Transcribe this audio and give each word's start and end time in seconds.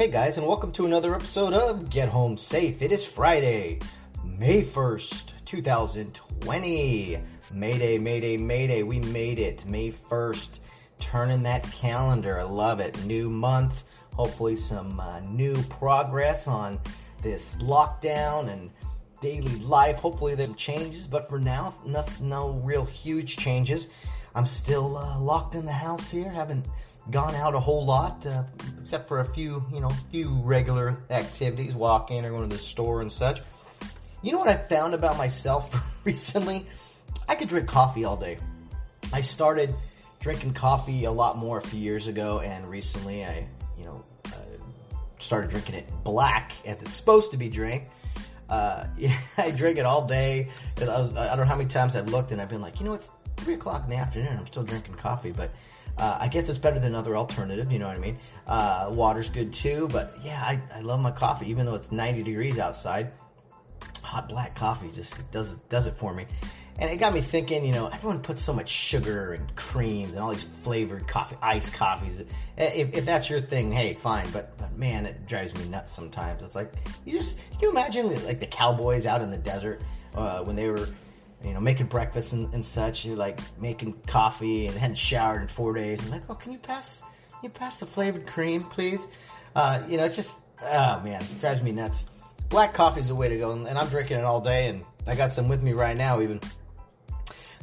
Hey 0.00 0.08
guys, 0.08 0.38
and 0.38 0.46
welcome 0.46 0.72
to 0.72 0.86
another 0.86 1.14
episode 1.14 1.52
of 1.52 1.90
Get 1.90 2.08
Home 2.08 2.34
Safe. 2.34 2.80
It 2.80 2.90
is 2.90 3.04
Friday, 3.04 3.80
May 4.24 4.62
1st, 4.62 5.44
2020. 5.44 7.20
Mayday, 7.52 7.98
Mayday, 7.98 8.38
Mayday. 8.38 8.82
We 8.82 9.00
made 9.00 9.38
it. 9.38 9.66
May 9.66 9.92
1st. 9.92 10.60
Turning 11.00 11.42
that 11.42 11.70
calendar. 11.70 12.40
I 12.40 12.44
love 12.44 12.80
it. 12.80 12.98
New 13.04 13.28
month. 13.28 13.84
Hopefully, 14.14 14.56
some 14.56 14.98
uh, 14.98 15.20
new 15.20 15.54
progress 15.64 16.48
on 16.48 16.80
this 17.20 17.56
lockdown 17.56 18.48
and 18.48 18.70
daily 19.20 19.56
life. 19.56 19.98
Hopefully, 19.98 20.34
there's 20.34 20.54
changes, 20.54 21.06
but 21.06 21.28
for 21.28 21.38
now, 21.38 21.74
no, 21.84 22.06
no 22.22 22.50
real 22.64 22.86
huge 22.86 23.36
changes. 23.36 23.86
I'm 24.34 24.46
still 24.46 24.96
uh, 24.96 25.20
locked 25.20 25.56
in 25.56 25.66
the 25.66 25.72
house 25.72 26.08
here. 26.08 26.30
Haven't 26.30 26.64
gone 27.10 27.34
out 27.34 27.54
a 27.54 27.60
whole 27.60 27.84
lot, 27.84 28.24
uh, 28.26 28.44
except 28.80 29.08
for 29.08 29.20
a 29.20 29.24
few, 29.24 29.64
you 29.72 29.80
know, 29.80 29.90
few 30.10 30.40
regular 30.42 30.98
activities, 31.10 31.74
walking 31.74 32.24
or 32.24 32.30
going 32.30 32.48
to 32.48 32.56
the 32.56 32.62
store 32.62 33.00
and 33.00 33.10
such. 33.10 33.40
You 34.22 34.32
know 34.32 34.38
what 34.38 34.48
I 34.48 34.56
found 34.56 34.94
about 34.94 35.16
myself 35.16 35.74
recently? 36.04 36.66
I 37.28 37.34
could 37.34 37.48
drink 37.48 37.68
coffee 37.68 38.04
all 38.04 38.16
day. 38.16 38.38
I 39.12 39.22
started 39.22 39.74
drinking 40.20 40.54
coffee 40.54 41.04
a 41.04 41.10
lot 41.10 41.38
more 41.38 41.58
a 41.58 41.62
few 41.62 41.80
years 41.80 42.06
ago, 42.06 42.40
and 42.40 42.66
recently 42.68 43.24
I, 43.24 43.46
you 43.78 43.84
know, 43.84 44.04
uh, 44.26 44.30
started 45.18 45.50
drinking 45.50 45.76
it 45.76 45.88
black 46.04 46.52
as 46.66 46.82
it's 46.82 46.94
supposed 46.94 47.30
to 47.32 47.36
be 47.36 47.48
drank. 47.48 47.88
Uh, 48.48 48.86
yeah, 48.98 49.16
I 49.38 49.50
drink 49.50 49.78
it 49.78 49.86
all 49.86 50.06
day. 50.06 50.48
I, 50.80 50.84
was, 50.84 51.16
I 51.16 51.28
don't 51.28 51.40
know 51.40 51.44
how 51.46 51.56
many 51.56 51.68
times 51.68 51.96
I've 51.96 52.08
looked 52.08 52.32
and 52.32 52.40
I've 52.40 52.48
been 52.48 52.60
like, 52.60 52.78
you 52.78 52.86
know, 52.86 52.94
it's 52.94 53.10
three 53.36 53.54
o'clock 53.54 53.84
in 53.84 53.90
the 53.90 53.96
afternoon. 53.96 54.36
I'm 54.38 54.46
still 54.46 54.64
drinking 54.64 54.94
coffee, 54.94 55.32
but 55.32 55.50
uh, 56.00 56.16
I 56.18 56.28
guess 56.28 56.48
it's 56.48 56.58
better 56.58 56.80
than 56.80 56.94
other 56.94 57.14
alternative. 57.14 57.70
You 57.70 57.78
know 57.78 57.86
what 57.86 57.96
I 57.96 58.00
mean? 58.00 58.18
Uh, 58.46 58.88
water's 58.90 59.28
good 59.28 59.52
too, 59.52 59.86
but 59.92 60.16
yeah, 60.24 60.40
I, 60.42 60.60
I 60.74 60.80
love 60.80 60.98
my 60.98 61.10
coffee, 61.10 61.50
even 61.50 61.66
though 61.66 61.74
it's 61.74 61.92
90 61.92 62.22
degrees 62.22 62.58
outside. 62.58 63.12
Hot 64.02 64.26
black 64.26 64.54
coffee 64.54 64.90
just 64.90 65.30
does 65.30 65.56
does 65.68 65.86
it 65.86 65.94
for 65.96 66.14
me, 66.14 66.24
and 66.78 66.90
it 66.90 66.96
got 66.96 67.12
me 67.12 67.20
thinking. 67.20 67.66
You 67.66 67.72
know, 67.72 67.86
everyone 67.88 68.22
puts 68.22 68.40
so 68.40 68.52
much 68.52 68.70
sugar 68.70 69.34
and 69.34 69.54
creams 69.56 70.14
and 70.14 70.20
all 70.24 70.32
these 70.32 70.46
flavored 70.62 71.06
coffee, 71.06 71.36
iced 71.42 71.74
coffees. 71.74 72.20
If, 72.56 72.94
if 72.94 73.04
that's 73.04 73.28
your 73.28 73.40
thing, 73.40 73.70
hey, 73.70 73.92
fine. 73.92 74.28
But, 74.32 74.56
but 74.56 74.76
man, 74.76 75.04
it 75.04 75.28
drives 75.28 75.54
me 75.54 75.66
nuts 75.66 75.92
sometimes. 75.92 76.42
It's 76.42 76.54
like 76.54 76.72
you 77.04 77.12
just 77.12 77.36
can 77.52 77.60
you 77.60 77.70
imagine 77.70 78.08
like 78.24 78.40
the 78.40 78.46
cowboys 78.46 79.04
out 79.04 79.20
in 79.20 79.30
the 79.30 79.38
desert 79.38 79.82
uh, 80.14 80.42
when 80.42 80.56
they 80.56 80.70
were 80.70 80.88
you 81.44 81.52
know, 81.52 81.60
making 81.60 81.86
breakfast 81.86 82.32
and, 82.32 82.52
and 82.54 82.64
such. 82.64 83.04
You're 83.04 83.16
like 83.16 83.40
making 83.60 83.94
coffee 84.06 84.66
and 84.66 84.76
hadn't 84.76 84.98
showered 84.98 85.42
in 85.42 85.48
four 85.48 85.74
days. 85.74 86.04
I'm 86.04 86.10
like, 86.10 86.22
oh, 86.28 86.34
can 86.34 86.52
you 86.52 86.58
pass, 86.58 87.00
can 87.30 87.38
you 87.44 87.50
pass 87.50 87.80
the 87.80 87.86
flavored 87.86 88.26
cream, 88.26 88.62
please? 88.62 89.06
Uh, 89.54 89.82
you 89.88 89.96
know, 89.96 90.04
it's 90.04 90.16
just, 90.16 90.36
oh 90.62 91.00
man, 91.00 91.20
it 91.22 91.40
drives 91.40 91.62
me 91.62 91.72
nuts. 91.72 92.06
Black 92.48 92.74
coffee 92.74 93.00
is 93.00 93.08
the 93.08 93.14
way 93.14 93.28
to 93.28 93.38
go, 93.38 93.52
and, 93.52 93.66
and 93.66 93.78
I'm 93.78 93.88
drinking 93.88 94.18
it 94.18 94.24
all 94.24 94.40
day, 94.40 94.68
and 94.68 94.84
I 95.06 95.14
got 95.14 95.32
some 95.32 95.48
with 95.48 95.62
me 95.62 95.72
right 95.72 95.96
now, 95.96 96.20
even. 96.20 96.40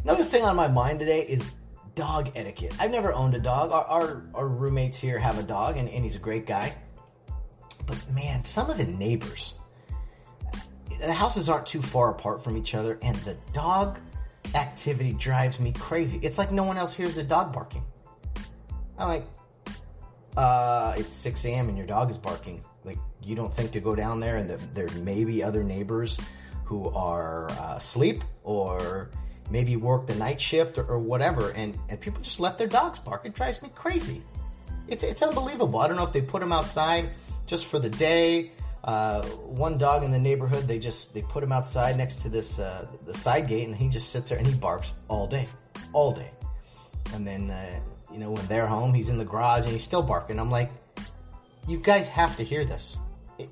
Another 0.03 0.23
thing 0.23 0.44
on 0.44 0.56
my 0.56 0.67
mind 0.67 1.00
today 1.00 1.22
is 1.22 1.53
dog 1.95 2.31
etiquette. 2.36 2.73
I've 2.80 2.91
never 2.91 3.12
owned 3.12 3.36
a 3.36 3.39
dog. 3.39 3.72
Our, 3.72 3.84
our, 3.86 4.23
our 4.34 4.47
roommates 4.47 4.97
here 4.97 5.19
have 5.19 5.38
a 5.39 5.44
dog, 5.44 5.78
and, 5.78 5.89
and 5.89 6.03
he's 6.03 6.16
a 6.16 6.19
great 6.19 6.45
guy. 6.45 6.73
But 7.86 7.97
man, 8.14 8.45
some 8.45 8.69
of 8.69 8.78
the 8.78 8.86
neighbors, 8.86 9.56
the 11.00 11.14
houses 11.14 11.50
aren't 11.50 11.66
too 11.66 11.81
far 11.81 12.12
apart 12.12 12.44
from 12.44 12.58
each 12.58 12.75
other, 12.75 13.00
and 13.02 13.16
the 13.18 13.36
dog 13.53 14.00
activity 14.56 15.14
drives 15.14 15.59
me 15.59 15.72
crazy. 15.74 16.20
It's 16.22 16.38
like 16.38 16.52
no 16.52 16.64
one 16.64 16.78
else 16.78 16.94
hears 16.94 17.16
the 17.16 17.24
dog 17.24 17.53
barking. 17.53 17.84
I'm 18.97 19.08
like, 19.08 19.26
uh, 20.36 20.96
it's 20.97 21.14
6 21.14 21.46
a.m. 21.46 21.70
and 21.70 21.78
your 21.78 21.88
dog 21.88 22.09
is 22.09 22.18
barking. 22.18 22.64
Like, 22.84 22.97
you 23.22 23.36
don't 23.36 23.53
think 23.53 23.72
to 23.72 23.80
go 23.80 23.96
down 23.96 24.20
there 24.20 24.38
and 24.38 24.50
that 24.50 24.74
there 24.74 24.88
may 25.03 25.24
be 25.24 25.44
other 25.44 25.64
neighbors 25.64 26.18
who 26.64 26.90
are 26.90 27.50
uh, 27.52 27.76
asleep 27.78 28.24
or 28.44 29.09
maybe 29.50 29.76
work 29.78 30.08
the 30.08 30.16
night 30.16 30.40
shift 30.40 30.78
or, 30.78 30.86
or, 30.86 31.00
whatever, 31.00 31.52
and, 31.52 31.78
and 31.90 32.00
people 32.00 32.22
just 32.22 32.40
let 32.40 32.58
their 32.58 32.68
dogs 32.68 33.00
bark. 33.00 33.26
It 33.26 33.34
drives 33.34 33.62
me 33.62 33.70
crazy. 33.74 34.22
It's, 34.88 35.03
it's 35.03 35.22
unbelievable. 35.22 35.80
I 35.80 35.88
don't 35.88 35.97
know 35.97 36.06
if 36.06 36.14
they 36.14 36.22
put 36.22 36.42
them 36.42 36.52
outside 36.52 37.12
just 37.46 37.66
for 37.66 37.80
the 37.80 37.90
day 37.90 38.52
uh, 38.84 39.24
one 39.24 39.78
dog 39.78 40.04
in 40.04 40.12
the 40.12 40.20
neighborhood, 40.20 40.68
they 40.68 40.80
just 40.80 41.14
they 41.14 41.22
put 41.22 41.44
him 41.44 41.52
outside 41.52 41.98
next 41.98 42.22
to 42.22 42.30
this 42.30 42.60
uh, 42.60 42.88
the 43.06 43.14
side 43.14 43.48
gate, 43.48 43.68
and 43.68 43.76
he 43.76 43.90
just 43.90 44.10
sits 44.10 44.30
there 44.30 44.38
and 44.38 44.48
he 44.48 44.54
barks 44.54 44.94
all 45.08 45.28
day, 45.28 45.48
all 45.94 46.14
day. 46.14 46.32
And 47.14 47.26
then 47.26 47.50
uh, 47.50 47.80
you 48.12 48.20
know 48.20 48.32
when 48.32 48.46
they're 48.48 48.68
home, 48.68 48.94
he's 48.94 49.10
in 49.10 49.18
the 49.18 49.26
garage 49.26 49.64
and 49.64 49.74
he's 49.74 49.84
still 49.84 50.04
barking. 50.04 50.40
I'm 50.40 50.52
like, 50.52 50.72
you 51.68 51.80
guys 51.80 52.08
have 52.08 52.38
to 52.38 52.44
hear 52.44 52.66
this. 52.66 52.98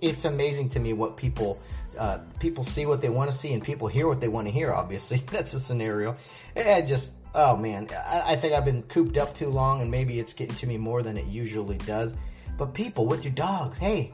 It's 0.01 0.25
amazing 0.25 0.69
to 0.69 0.79
me 0.79 0.93
what 0.93 1.17
people 1.17 1.61
uh, 1.97 2.19
people 2.39 2.63
see 2.63 2.85
what 2.85 3.01
they 3.01 3.09
want 3.09 3.31
to 3.31 3.37
see, 3.37 3.53
and 3.53 3.63
people 3.63 3.87
hear 3.87 4.07
what 4.07 4.21
they 4.21 4.27
want 4.27 4.47
to 4.47 4.51
hear. 4.51 4.71
Obviously, 4.71 5.17
that's 5.31 5.53
a 5.53 5.59
scenario. 5.59 6.15
I 6.55 6.81
just 6.81 7.11
oh 7.33 7.57
man, 7.57 7.89
I, 8.07 8.33
I 8.33 8.35
think 8.35 8.53
I've 8.53 8.65
been 8.65 8.83
cooped 8.83 9.17
up 9.17 9.33
too 9.35 9.47
long, 9.47 9.81
and 9.81 9.91
maybe 9.91 10.19
it's 10.19 10.33
getting 10.33 10.55
to 10.55 10.67
me 10.67 10.77
more 10.77 11.03
than 11.03 11.17
it 11.17 11.25
usually 11.25 11.77
does. 11.79 12.13
But 12.57 12.73
people 12.73 13.05
with 13.05 13.25
your 13.25 13.33
dogs, 13.33 13.77
hey, 13.77 14.13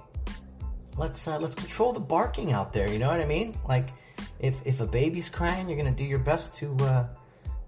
let's 0.98 1.28
uh, 1.28 1.40
let's 1.40 1.56
control 1.56 1.94
the 1.94 2.00
barking 2.00 2.52
out 2.52 2.74
there. 2.74 2.90
You 2.92 3.00
know 3.00 3.08
what 3.08 3.22
I 3.22 3.26
mean? 3.26 3.56
Like 3.68 3.90
if 4.40 4.56
if 4.66 4.80
a 4.80 4.86
baby's 4.88 5.30
crying, 5.30 5.68
you're 5.68 5.78
gonna 5.78 5.92
do 5.92 6.04
your 6.04 6.20
best 6.20 6.54
to 6.56 6.76
uh, 6.82 7.08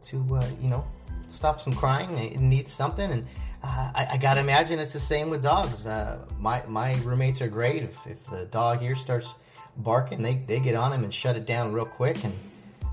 to 0.03 0.35
uh, 0.35 0.47
you 0.61 0.69
know 0.69 0.85
stop 1.29 1.59
some 1.59 1.73
crying. 1.73 2.17
It 2.17 2.39
needs 2.39 2.72
something, 2.72 3.12
and 3.12 3.25
uh, 3.63 3.91
I, 3.95 4.07
I, 4.12 4.17
gotta 4.17 4.39
imagine 4.39 4.79
it's 4.79 4.94
the 4.94 5.00
same 5.00 5.29
with 5.29 5.41
dogs. 5.41 5.85
Uh, 5.85 6.25
my 6.39 6.63
my 6.67 6.95
roommates 7.03 7.41
are 7.41 7.47
great. 7.47 7.83
If, 7.83 7.97
if 8.07 8.23
the 8.25 8.45
dog 8.45 8.79
here 8.79 8.95
starts 8.95 9.35
barking, 9.78 10.22
they 10.22 10.35
they 10.47 10.59
get 10.59 10.75
on 10.75 10.94
him 10.94 11.03
and 11.03 11.13
shut 11.13 11.35
it 11.35 11.45
down 11.45 11.73
real 11.73 11.85
quick. 11.85 12.23
And 12.23 12.33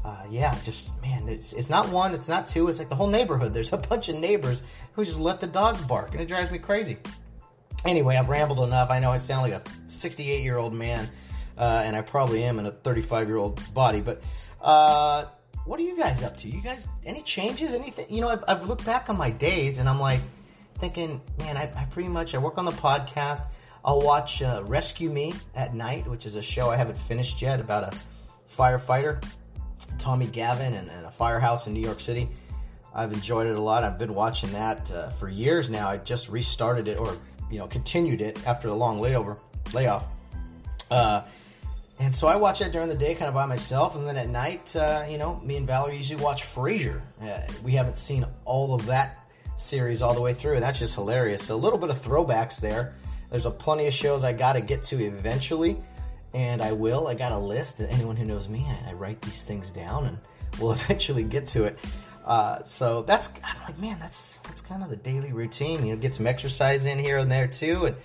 uh, 0.05 0.25
yeah, 0.31 0.57
just 0.65 0.91
man, 1.03 1.29
it's 1.29 1.53
it's 1.53 1.69
not 1.69 1.89
one, 1.89 2.15
it's 2.15 2.29
not 2.29 2.47
two. 2.47 2.69
It's 2.69 2.79
like 2.79 2.89
the 2.89 2.95
whole 2.95 3.09
neighborhood. 3.09 3.53
There's 3.53 3.73
a 3.73 3.77
bunch 3.77 4.09
of 4.09 4.17
neighbors 4.17 4.63
who 4.93 5.05
just 5.05 5.21
let 5.21 5.41
the 5.41 5.47
dogs 5.47 5.81
bark, 5.83 6.13
and 6.13 6.21
it 6.21 6.27
drives 6.27 6.51
me 6.51 6.59
crazy. 6.59 6.99
Anyway, 7.85 8.17
I've 8.17 8.29
rambled 8.29 8.61
enough. 8.61 8.91
I 8.91 8.99
know 8.99 9.11
I 9.11 9.17
sound 9.17 9.51
like 9.51 9.53
a 9.53 9.63
68 9.89 10.43
year 10.43 10.59
old 10.59 10.75
man, 10.75 11.09
uh, 11.57 11.83
and 11.85 11.97
I 11.97 12.03
probably 12.03 12.45
am 12.45 12.59
in 12.59 12.67
a 12.67 12.71
35 12.71 13.29
year 13.29 13.39
old 13.39 13.75
body. 13.75 14.01
But 14.01 14.23
uh, 14.61 15.27
what 15.65 15.81
are 15.81 15.83
you 15.83 15.97
guys 15.97 16.23
up 16.23 16.37
to? 16.39 16.49
You 16.49 16.61
guys, 16.61 16.87
any 17.07 17.23
changes? 17.23 17.73
Anything? 17.73 18.07
You 18.11 18.21
know, 18.21 18.29
I've, 18.29 18.45
I've 18.47 18.69
looked 18.69 18.85
back 18.85 19.09
on 19.09 19.17
my 19.17 19.31
days, 19.31 19.79
and 19.79 19.89
I'm 19.89 20.01
like 20.01 20.21
thinking, 20.79 21.21
man, 21.39 21.57
I, 21.57 21.71
I 21.75 21.85
pretty 21.91 22.09
much 22.09 22.35
I 22.35 22.39
work 22.39 22.59
on 22.59 22.65
the 22.65 22.73
podcast. 22.73 23.47
I'll 23.85 24.03
watch 24.03 24.43
uh, 24.43 24.63
Rescue 24.67 25.11
Me 25.11 25.33
at 25.55 25.75
night, 25.75 26.07
which 26.07 26.27
is 26.27 26.35
a 26.35 26.43
show 26.43 26.69
I 26.71 26.77
haven't 26.77 26.99
finished 26.99 27.41
yet 27.41 27.61
about 27.61 27.95
a 27.95 27.97
firefighter, 28.55 29.25
Tommy 29.99 30.27
Gavin, 30.27 30.75
and, 30.75 30.91
and 30.91 31.07
a 31.07 31.11
firehouse 31.11 31.67
in 31.67 31.73
New 31.73 31.81
York 31.81 32.01
City. 32.01 32.29
I've 32.95 33.13
enjoyed 33.13 33.47
it 33.47 33.57
a 33.57 33.61
lot. 33.61 33.85
I've 33.85 33.99
been 33.99 34.15
watching 34.15 34.53
that 34.53 34.91
uh, 34.91 35.11
for 35.11 35.29
years 35.29 35.71
now. 35.71 35.89
I 35.89 35.97
just 35.99 36.29
restarted 36.29 36.89
it, 36.89 36.99
or 36.99 37.17
you 37.51 37.59
know 37.59 37.67
continued 37.67 38.21
it 38.21 38.47
after 38.47 38.69
the 38.69 38.75
long 38.75 38.99
layover 38.99 39.39
layoff. 39.75 40.05
Uh, 40.91 41.23
and 42.01 42.15
so 42.15 42.27
I 42.27 42.37
watch 42.37 42.61
that 42.61 42.73
during 42.73 42.89
the 42.89 42.95
day, 42.95 43.15
kind 43.15 43.29
of 43.29 43.35
by 43.35 43.45
myself, 43.45 43.95
and 43.95 44.07
then 44.07 44.17
at 44.17 44.31
night, 44.31 44.75
uh, 44.75 45.05
you 45.09 45.19
know, 45.19 45.39
me 45.45 45.57
and 45.57 45.67
Valerie 45.67 45.99
usually 45.99 46.23
watch 46.23 46.45
Frasier. 46.45 47.03
Uh, 47.23 47.41
we 47.63 47.73
haven't 47.73 47.99
seen 47.99 48.25
all 48.47 48.75
of 48.75 48.87
that 48.87 49.19
series 49.57 50.01
all 50.01 50.15
the 50.15 50.21
way 50.21 50.33
through, 50.33 50.55
and 50.55 50.63
that's 50.63 50.79
just 50.79 50.95
hilarious. 50.95 51.45
So 51.45 51.55
a 51.55 51.57
little 51.57 51.79
bit 51.79 51.91
of 51.91 52.01
throwbacks 52.01 52.59
there. 52.59 52.95
There's 53.31 53.45
a 53.45 53.51
plenty 53.51 53.87
of 53.87 53.93
shows 53.93 54.25
I 54.25 54.33
got 54.33 54.55
to 54.55 54.63
get 54.63 54.83
to 54.85 55.05
eventually, 55.05 55.77
and 56.33 56.63
I 56.63 56.73
will. 56.73 57.07
I 57.07 57.15
got 57.15 57.33
a 57.33 57.39
list. 57.39 57.81
Anyone 57.81 58.17
who 58.17 58.25
knows 58.25 58.49
me, 58.49 58.67
I, 58.67 58.91
I 58.91 58.93
write 58.95 59.21
these 59.21 59.43
things 59.43 59.71
down, 59.71 60.07
and 60.07 60.19
we'll 60.59 60.73
eventually 60.81 61.23
get 61.23 61.47
to 61.49 61.65
it. 61.65 61.79
Uh, 62.31 62.63
so 62.63 63.03
that's 63.03 63.29
I'm 63.43 63.61
like, 63.65 63.77
man, 63.81 63.99
that's 63.99 64.39
that's 64.45 64.61
kind 64.61 64.85
of 64.85 64.89
the 64.89 64.95
daily 64.95 65.33
routine. 65.33 65.85
You 65.85 65.97
know, 65.97 66.01
get 66.01 66.15
some 66.15 66.29
exercise 66.29 66.87
in 66.87 66.97
here 66.97 67.19
and 67.19 67.29
there 67.29 67.49
too, 67.49 67.87
and 67.87 67.97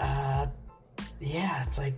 uh, 0.00 0.46
yeah, 1.20 1.62
it's 1.64 1.78
like 1.78 1.94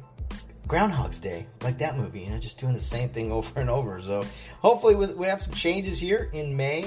Groundhog's 0.69 1.19
Day, 1.19 1.47
like 1.63 1.79
that 1.79 1.97
movie. 1.97 2.21
You 2.21 2.31
know, 2.33 2.39
just 2.39 2.59
doing 2.59 2.75
the 2.75 2.81
same 2.81 3.09
thing 3.09 3.33
over 3.39 3.61
and 3.61 3.71
over. 3.71 4.03
So 4.03 4.23
hopefully 4.61 4.95
we 4.95 5.27
have 5.27 5.41
some 5.41 5.55
changes 5.55 5.99
here 5.99 6.29
in 6.35 6.55
May. 6.55 6.85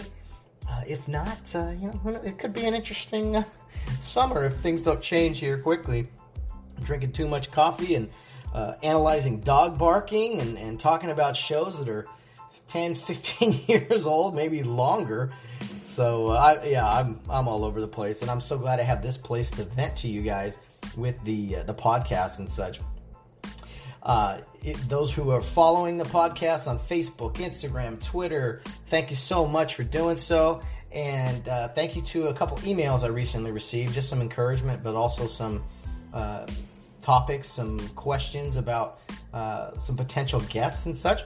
Uh, 0.70 0.84
if 0.86 1.08
not, 1.08 1.40
uh, 1.56 1.72
you 1.72 1.88
know, 1.88 2.22
it 2.24 2.38
could 2.38 2.54
be 2.54 2.66
an 2.66 2.76
interesting 2.76 3.38
uh, 3.38 3.44
summer 4.00 4.46
if 4.46 4.58
things 4.58 4.84
don't 4.84 5.02
change 5.02 5.40
here 5.40 5.58
quickly. 5.58 6.08
drinking 6.84 7.14
too 7.14 7.28
much 7.28 7.50
coffee 7.50 7.96
and 7.96 8.12
uh, 8.54 8.76
analyzing 8.84 9.40
dog 9.40 9.80
barking 9.80 10.40
and, 10.40 10.56
and 10.56 10.80
talking 10.80 11.10
about 11.10 11.36
shows 11.36 11.80
that 11.80 11.90
are 11.90 12.06
10, 12.68 12.96
15 13.08 13.64
years 13.68 14.06
old, 14.06 14.36
maybe 14.36 14.64
longer. 14.64 15.32
So 15.86 16.28
uh, 16.28 16.58
I, 16.62 16.66
yeah, 16.68 16.88
I'm 16.88 17.20
I'm 17.30 17.48
all 17.48 17.64
over 17.64 17.80
the 17.80 17.88
place, 17.88 18.22
and 18.22 18.30
I'm 18.30 18.42
so 18.42 18.58
glad 18.58 18.80
I 18.80 18.84
have 18.84 19.02
this 19.02 19.18
place 19.18 19.50
to 19.52 19.64
vent 19.64 19.96
to 19.98 20.08
you 20.08 20.22
guys 20.22 20.60
with 20.96 21.16
the 21.24 21.58
uh, 21.58 21.64
the 21.64 21.74
podcast 21.74 22.40
and 22.40 22.48
such. 22.48 22.82
Uh, 24.04 24.40
it, 24.64 24.78
those 24.88 25.14
who 25.14 25.32
are 25.32 25.42
following 25.42 25.98
the 25.98 26.06
podcast 26.06 26.68
on 26.68 26.80
Facebook, 26.80 27.36
Instagram, 27.36 28.02
Twitter, 28.04 28.62
thank 28.88 29.10
you 29.10 29.16
so 29.16 29.46
much 29.46 29.76
for 29.76 29.84
doing 29.84 30.16
so. 30.16 30.62
And 30.92 31.48
uh, 31.50 31.68
thank 31.70 31.96
you 31.96 32.02
to 32.04 32.28
a 32.28 32.34
couple 32.34 32.58
emails 32.60 33.04
I 33.04 33.08
recently 33.08 33.52
received, 33.52 33.94
just 33.94 34.10
some 34.10 34.22
encouragement, 34.22 34.82
but 34.84 34.96
also 34.96 35.28
some 35.28 35.64
uh, 36.14 36.48
topics, 37.02 37.50
some 37.50 37.80
questions 37.90 38.56
about 38.56 39.02
uh, 39.34 39.76
some 39.78 39.98
potential 39.98 40.40
guests 40.50 40.86
and 40.86 40.96
such. 40.96 41.24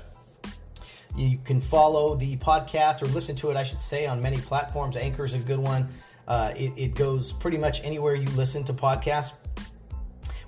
You 1.16 1.38
can 1.44 1.62
follow 1.62 2.16
the 2.16 2.38
podcast 2.38 3.02
or 3.02 3.08
listen 3.08 3.36
to 3.38 3.52
it, 3.52 3.58
I 3.58 3.64
should 3.64 3.82
say, 3.82 4.06
on 4.06 4.22
many 4.22 4.38
platforms. 4.38 4.96
Anchor 4.96 5.26
is 5.26 5.34
a 5.34 5.40
good 5.40 5.60
one. 5.60 5.90
Uh, 6.28 6.54
it, 6.56 6.74
it 6.78 6.96
goes 6.96 7.32
pretty 7.32 7.58
much 7.58 7.84
anywhere 7.84 8.16
you 8.16 8.28
listen 8.30 8.64
to 8.66 8.74
podcasts. 8.74 9.34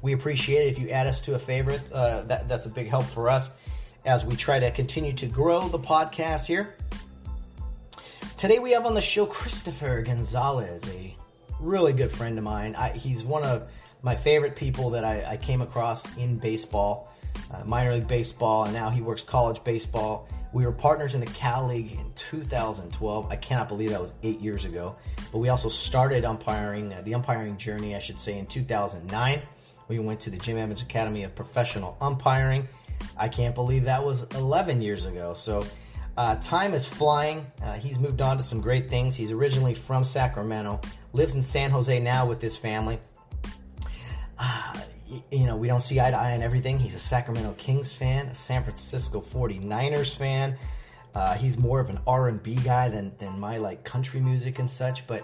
We 0.02 0.14
appreciate 0.14 0.68
it 0.68 0.72
if 0.72 0.80
you 0.80 0.90
add 0.90 1.08
us 1.08 1.22
to 1.22 1.36
a 1.36 1.40
favorite. 1.40 1.92
Uh, 1.92 2.24
that, 2.24 2.48
that's 2.48 2.66
a 2.66 2.70
big 2.70 2.90
help 2.90 3.06
for 3.06 3.30
us 3.30 3.50
as 4.06 4.26
we 4.26 4.36
try 4.36 4.60
to 4.60 4.72
continue 4.72 5.14
to 5.14 5.26
grow 5.26 5.68
the 5.68 5.80
podcast 5.80 6.46
here. 6.46 6.76
Today 8.38 8.60
we 8.60 8.72
have 8.72 8.86
on 8.86 8.94
the 8.94 9.02
show 9.02 9.26
Christopher 9.26 10.02
Gonzalez, 10.02 10.84
a 10.94 11.16
really 11.60 11.94
good 11.94 12.12
friend 12.12 12.38
of 12.38 12.44
mine. 12.44 12.76
I, 12.76 12.90
he's 12.90 13.24
one 13.24 13.44
of 13.44 13.70
my 14.02 14.16
favorite 14.16 14.56
people 14.58 14.90
that 14.92 15.06
I, 15.06 15.24
I 15.24 15.38
came 15.38 15.62
across 15.62 16.18
in 16.18 16.38
baseball, 16.38 17.13
uh, 17.52 17.64
minor 17.66 17.94
league 17.94 18.08
baseball, 18.08 18.66
and 18.66 18.74
now 18.74 18.90
he 18.90 19.02
works 19.02 19.24
college 19.24 19.64
baseball. 19.64 20.28
We 20.54 20.66
were 20.66 20.72
partners 20.72 21.16
in 21.16 21.20
the 21.20 21.28
Cal 21.28 21.68
League 21.68 21.94
in 21.94 22.12
2012. 22.16 23.32
I 23.32 23.36
cannot 23.36 23.68
believe 23.68 23.90
that 23.90 24.02
was 24.02 24.14
eight 24.22 24.40
years 24.40 24.66
ago. 24.66 24.96
But 25.32 25.40
we 25.40 25.50
also 25.50 25.68
started 25.68 26.26
umpiring, 26.26 26.94
uh, 26.94 27.02
the 27.02 27.16
umpiring 27.16 27.58
journey, 27.58 27.96
I 27.96 28.00
should 28.00 28.20
say, 28.20 28.38
in 28.38 28.46
2009. 28.46 29.42
We 29.88 30.00
went 30.00 30.20
to 30.22 30.30
the 30.30 30.38
Jim 30.38 30.58
Evans 30.58 30.82
Academy 30.82 31.24
of 31.24 31.36
Professional 31.36 31.98
Umpiring. 32.02 32.68
I 33.18 33.28
can't 33.28 33.56
believe 33.56 33.86
that 33.86 34.04
was 34.04 34.24
11 34.36 34.82
years 34.82 35.06
ago. 35.06 35.34
So 35.34 35.66
uh, 36.18 36.36
time 36.36 36.74
is 36.74 36.86
flying. 36.86 37.46
Uh, 37.64 37.74
he's 37.74 37.98
moved 37.98 38.22
on 38.22 38.38
to 38.38 38.44
some 38.44 38.62
great 38.62 38.90
things. 38.90 39.16
He's 39.16 39.32
originally 39.32 39.74
from 39.74 40.04
Sacramento, 40.04 40.80
lives 41.14 41.36
in 41.36 41.44
San 41.44 41.72
Jose 41.72 42.00
now 42.00 42.26
with 42.26 42.42
his 42.42 42.56
family. 42.56 43.00
You 45.32 45.46
know, 45.46 45.56
we 45.56 45.68
don't 45.68 45.82
see 45.82 46.00
eye 46.00 46.12
to 46.12 46.18
eye 46.18 46.34
on 46.34 46.42
everything. 46.42 46.80
He's 46.80 46.96
a 46.96 47.00
Sacramento 47.00 47.54
Kings 47.58 47.94
fan, 47.94 48.28
a 48.28 48.36
San 48.36 48.64
Francisco 48.64 49.22
49ers 49.22 50.16
fan. 50.16 50.58
Uh, 51.14 51.36
he's 51.36 51.58
more 51.58 51.80
of 51.80 51.90
an 51.90 52.00
R&B 52.08 52.56
guy 52.56 52.90
than, 52.90 53.14
than 53.20 53.40
my 53.40 53.58
like 53.58 53.84
country 53.84 54.20
music 54.20 54.60
and 54.60 54.70
such, 54.70 55.06
but 55.06 55.24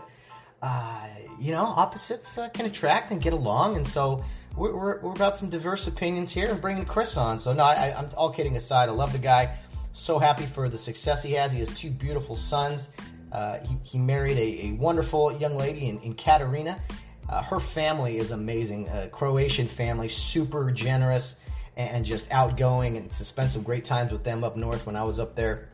uh, 0.61 1.07
you 1.39 1.51
know, 1.51 1.63
opposites 1.63 2.37
uh, 2.37 2.49
can 2.49 2.65
attract 2.65 3.11
and 3.11 3.21
get 3.21 3.33
along, 3.33 3.77
and 3.77 3.87
so 3.87 4.23
we're, 4.57 4.75
we're, 4.75 4.99
we're, 4.99 5.11
about 5.11 5.35
some 5.35 5.49
diverse 5.49 5.87
opinions 5.87 6.33
here 6.33 6.51
and 6.51 6.59
bringing 6.59 6.85
Chris 6.85 7.15
on. 7.15 7.39
So 7.39 7.53
no, 7.53 7.63
I, 7.63 7.97
I'm 7.97 8.09
all 8.15 8.31
kidding 8.31 8.57
aside. 8.57 8.89
I 8.89 8.91
love 8.91 9.13
the 9.13 9.19
guy. 9.19 9.57
So 9.93 10.19
happy 10.19 10.45
for 10.45 10.69
the 10.69 10.77
success 10.77 11.23
he 11.23 11.31
has. 11.33 11.51
He 11.51 11.59
has 11.59 11.75
two 11.77 11.89
beautiful 11.89 12.35
sons. 12.35 12.89
Uh, 13.31 13.59
he, 13.59 13.77
he 13.83 13.97
married 13.97 14.37
a, 14.37 14.67
a, 14.67 14.71
wonderful 14.71 15.31
young 15.37 15.55
lady 15.55 15.87
in, 15.87 15.99
in 15.99 16.13
Katarina, 16.13 16.79
uh, 17.29 17.43
her 17.43 17.59
family 17.59 18.17
is 18.17 18.31
amazing. 18.31 18.87
A 18.89 19.07
Croatian 19.07 19.67
family, 19.67 20.09
super 20.09 20.71
generous 20.71 21.35
and 21.77 22.03
just 22.05 22.29
outgoing, 22.31 22.97
and 22.97 23.09
to 23.11 23.23
spend 23.23 23.51
some 23.51 23.63
great 23.63 23.85
times 23.85 24.11
with 24.11 24.23
them 24.23 24.43
up 24.43 24.57
north 24.57 24.85
when 24.85 24.97
I 24.97 25.03
was 25.03 25.19
up 25.19 25.35
there. 25.35 25.69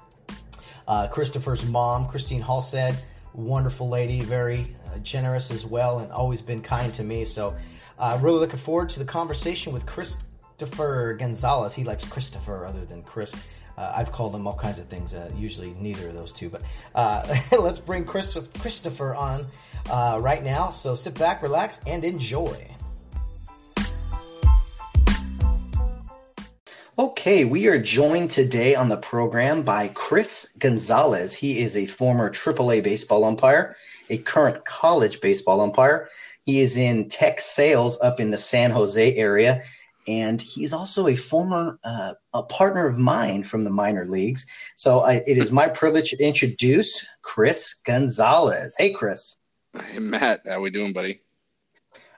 Uh, 0.88 1.08
Christopher's 1.08 1.66
mom, 1.66 2.08
Christine 2.08 2.42
Halstead, 2.42 2.96
wonderful 3.34 3.90
lady, 3.90 4.22
very 4.22 4.76
uh, 4.88 5.00
generous 5.00 5.50
as 5.50 5.66
well, 5.66 6.00
and 6.00 6.12
always 6.12 6.42
been 6.42 6.62
kind 6.62 6.94
to 6.94 7.04
me. 7.04 7.26
So, 7.26 7.56
uh, 7.98 8.20
really 8.22 8.40
looking 8.40 8.60
forward 8.60 8.90
to 8.90 9.00
the 9.00 9.06
conversation 9.06 9.74
with 9.74 9.86
Christopher 9.86 11.16
Gonzalez. 11.18 11.74
He 11.74 11.84
likes 11.84 12.06
Christopher 12.06 12.66
other 12.66 12.86
than 12.86 13.02
Chris. 13.02 13.34
Uh, 13.78 13.94
I've 13.96 14.12
called 14.12 14.34
them 14.34 14.48
all 14.48 14.56
kinds 14.56 14.80
of 14.80 14.88
things. 14.88 15.14
Uh, 15.14 15.32
usually, 15.36 15.76
neither 15.80 16.10
of 16.10 16.16
those 16.16 16.32
two. 16.32 16.50
But 16.50 16.62
uh, 16.94 17.36
let's 17.60 17.80
bring 17.80 18.06
Chris, 18.06 18.38
Christopher 18.60 19.16
on 19.16 19.48
uh, 19.90 20.20
right 20.22 20.44
now. 20.44 20.70
So 20.70 20.96
sit 20.96 21.18
back, 21.18 21.42
relax, 21.42 21.80
and 21.86 22.04
enjoy. 22.04 22.76
Okay, 26.98 27.44
we 27.44 27.68
are 27.68 27.78
joined 27.78 28.32
today 28.32 28.74
on 28.74 28.88
the 28.88 28.96
program 28.96 29.64
by 29.64 29.90
Chris 29.90 30.56
Gonzalez. 30.58 31.36
He 31.36 31.60
is 31.60 31.76
a 31.76 31.86
former 31.86 32.30
AAA 32.32 32.84
baseball 32.84 33.26
umpire, 33.26 33.76
a 34.10 34.18
current 34.20 34.64
college 34.64 35.20
baseball 35.20 35.60
umpire. 35.60 36.08
He 36.44 36.62
is 36.62 36.78
in 36.78 37.10
tech 37.10 37.42
sales 37.42 38.00
up 38.02 38.22
in 38.22 38.32
the 38.32 38.38
San 38.38 38.72
Jose 38.72 39.14
area, 39.16 39.62
and 40.08 40.42
he's 40.42 40.74
also 40.74 41.08
a 41.08 41.16
former 41.16 41.80
uh, 41.84 42.14
a 42.34 42.44
partner 42.44 42.88
of 42.88 42.98
mine 42.98 43.44
from 43.44 43.64
the 43.64 43.70
minor 43.70 44.06
leagues. 44.06 44.46
So 44.76 45.00
I, 45.00 45.16
it 45.26 45.38
is 45.38 45.52
my 45.52 45.68
privilege 45.68 46.12
to 46.12 46.24
introduce 46.24 47.06
Chris 47.22 47.82
Gonzalez. 47.86 48.76
Hey, 48.78 48.92
Chris. 48.92 49.38
Hey, 49.74 50.00
Matt. 50.00 50.42
How 50.46 50.62
we 50.62 50.70
doing, 50.70 50.94
buddy? 50.94 51.22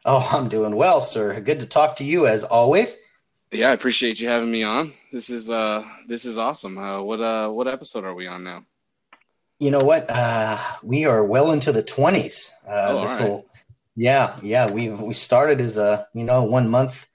Oh, 0.06 0.28
I'm 0.32 0.48
doing 0.48 0.76
well, 0.76 1.02
sir. 1.02 1.40
Good 1.40 1.60
to 1.62 1.68
talk 1.68 1.98
to 1.98 2.04
you 2.04 2.28
as 2.28 2.44
always. 2.44 3.02
Yeah, 3.52 3.70
I 3.70 3.74
appreciate 3.74 4.20
you 4.20 4.28
having 4.28 4.52
me 4.52 4.64
on. 4.64 4.94
This 5.12 5.30
is 5.30 5.50
uh 5.50 5.84
this 6.08 6.26
is 6.26 6.38
awesome. 6.38 6.78
Uh, 6.78 7.02
what 7.02 7.22
uh 7.22 7.50
what 7.50 7.68
episode 7.68 8.04
are 8.04 8.14
we 8.14 8.28
on 8.28 8.44
now? 8.44 8.66
You 9.60 9.72
know 9.72 9.80
what? 9.80 10.06
Uh, 10.08 10.58
we 10.84 11.06
are 11.06 11.24
well 11.24 11.52
into 11.52 11.72
the 11.72 11.82
20s. 11.82 12.52
Uh, 12.68 12.70
oh, 12.70 13.02
this 13.02 13.20
will, 13.20 13.50
yeah, 13.96 14.38
yeah. 14.44 14.70
We 14.70 14.90
we 14.90 15.14
started 15.14 15.60
as 15.60 15.78
a 15.78 16.08
you 16.14 16.24
know 16.26 16.44
one 16.44 16.70
month 16.70 17.08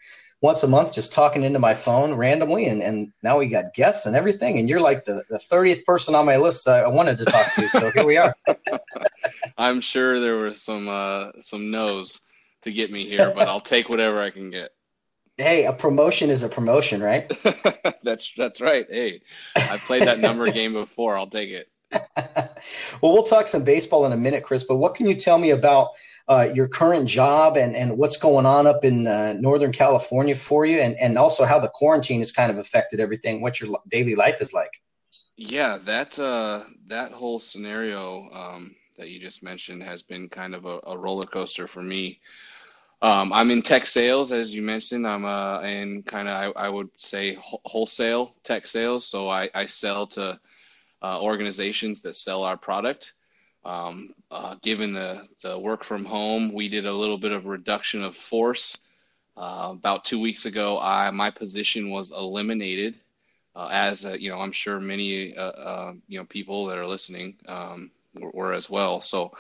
once 0.43 0.65
a 0.65 0.69
month 0.69 0.93
just 0.93 1.13
talking 1.13 1.45
into 1.45 1.59
my 1.61 1.73
phone 1.73 2.15
randomly 2.15 2.67
and, 2.67 2.83
and 2.83 3.13
now 3.23 3.39
we 3.39 3.47
got 3.47 3.73
guests 3.75 4.07
and 4.07 4.17
everything 4.17 4.59
and 4.59 4.69
you're 4.69 4.81
like 4.81 5.05
the, 5.05 5.23
the 5.31 5.39
30th 5.39 5.85
person 5.85 6.15
on 6.17 6.27
my 6.27 6.37
list 6.37 6.69
I 6.69 6.89
wanted 6.89 7.17
to 7.19 7.25
talk 7.25 7.55
to 7.55 7.69
so 7.69 7.91
here 7.93 8.05
we 8.05 8.17
are. 8.17 8.35
I'm 9.57 9.81
sure 9.81 10.19
there 10.19 10.37
were 10.37 10.53
some 10.55 10.89
uh, 10.89 11.31
some 11.41 11.71
no's 11.71 12.21
to 12.63 12.73
get 12.73 12.91
me 12.91 13.09
here 13.09 13.33
but 13.35 13.49
i'll 13.49 13.61
take 13.61 13.89
whatever 13.89 14.21
i 14.21 14.31
can 14.31 14.51
get. 14.51 14.71
Hey 15.39 15.65
a 15.65 15.73
promotion 15.73 16.29
is 16.29 16.43
a 16.43 16.49
promotion 16.49 17.01
right? 17.01 17.33
That's 18.03 18.33
that's 18.37 18.61
right. 18.61 18.87
Hey 18.91 19.23
i 19.57 19.79
played 19.79 20.03
that 20.03 20.19
number 20.19 20.51
game 20.51 20.73
before. 20.73 21.17
I'll 21.17 21.31
take 21.31 21.51
it. 21.51 21.69
Well 23.03 23.13
we'll 23.13 23.25
talk 23.25 23.49
some 23.49 23.65
baseball 23.65 24.07
in 24.07 24.13
a 24.13 24.17
minute 24.17 24.45
chris 24.45 24.65
but 24.65 24.77
what 24.77 24.95
can 24.95 25.07
you 25.07 25.17
tell 25.17 25.37
me 25.37 25.51
about 25.51 25.89
uh, 26.29 26.49
your 26.55 26.69
current 26.69 27.09
job 27.09 27.57
and, 27.57 27.75
and 27.75 27.97
what's 27.99 28.17
going 28.17 28.47
on 28.47 28.67
up 28.67 28.85
in 28.85 29.07
uh, 29.07 29.35
Northern 29.35 29.73
California 29.73 30.37
for 30.37 30.65
you, 30.65 30.79
and, 30.79 30.97
and 30.97 31.19
also 31.19 31.45
how 31.45 31.59
the 31.59 31.71
quarantine 31.75 32.21
has 32.21 32.33
kind 32.33 32.51
of 32.51 32.59
affected 32.59 33.01
everything, 33.01 33.41
what 33.41 33.61
your 33.61 33.77
daily 33.89 34.15
life 34.15 34.41
is 34.41 34.53
like. 34.53 34.71
Yeah, 35.37 35.79
that 35.85 36.19
uh, 36.19 36.65
that 36.87 37.13
whole 37.13 37.41
scenario 37.41 38.29
um, 38.33 38.77
that 38.99 39.09
you 39.09 39.19
just 39.19 39.43
mentioned 39.43 39.83
has 39.83 40.03
been 40.03 40.29
kind 40.29 40.55
of 40.55 40.67
a, 40.67 40.79
a 40.87 40.97
roller 40.97 41.25
coaster 41.25 41.67
for 41.67 41.83
me. 41.83 42.21
Um, 43.01 43.33
I'm 43.33 43.51
in 43.51 43.63
tech 43.63 43.85
sales, 43.85 44.31
as 44.31 44.55
you 44.55 44.63
mentioned. 44.63 45.09
I'm 45.09 45.25
uh, 45.25 45.61
in 45.63 46.05
kind 46.05 46.29
of, 46.29 46.55
I, 46.57 46.67
I, 46.67 46.69
would 46.69 46.89
say, 46.97 47.37
wholesale 47.41 48.37
tech 48.45 48.65
sales. 48.65 49.05
So 49.05 49.29
I, 49.29 49.51
I 49.55 49.67
sell 49.67 50.07
to 50.09 50.39
uh, 51.03 51.21
organizations 51.21 52.01
that 52.03 52.15
sell 52.15 52.45
our 52.45 52.57
product. 52.57 53.15
Um, 53.65 54.15
uh, 54.31 54.57
given 54.63 54.93
the, 54.93 55.29
the 55.43 55.59
work 55.59 55.85
from 55.85 56.05
home, 56.05 56.53
we 56.53 56.69
did 56.69 56.87
a 56.87 56.93
little 56.93 57.19
bit 57.19 57.33
of 57.33 57.47
reduction 57.47 58.03
of 58.03 58.17
force. 58.17 58.79
Uh, 59.37 59.69
about 59.73 60.05
two 60.05 60.21
weeks 60.21 60.47
ago, 60.47 60.79
I 60.79 61.11
my 61.11 61.31
position 61.31 61.91
was 61.91 62.11
eliminated. 62.11 62.97
Uh, 63.55 63.69
as 63.71 64.05
uh, 64.05 64.13
you 64.13 64.31
know, 64.31 64.39
I'm 64.39 64.53
sure 64.53 64.81
many 64.81 65.37
uh, 65.37 65.43
uh, 65.43 65.93
you 66.09 66.19
know 66.19 66.25
people 66.25 66.67
that 66.67 66.79
are 66.79 66.87
listening 66.87 67.37
um, 67.47 67.91
were, 68.15 68.31
were, 68.31 68.53
as 68.53 68.69
well. 68.69 69.01
So 69.01 69.33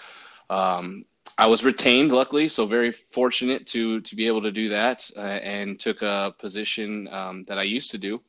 um, 0.48 1.04
I 1.36 1.46
was 1.46 1.64
retained, 1.64 2.12
luckily. 2.12 2.48
So 2.48 2.64
very 2.64 2.92
fortunate 2.92 3.66
to 3.68 4.00
to 4.00 4.16
be 4.16 4.26
able 4.26 4.42
to 4.42 4.52
do 4.52 4.68
that, 4.70 5.10
and 5.16 5.78
took 5.78 6.00
a 6.02 6.34
position 6.38 7.08
um, 7.12 7.44
that 7.44 7.58
I 7.58 7.64
used 7.64 7.90
to 7.90 7.98
do 7.98 8.20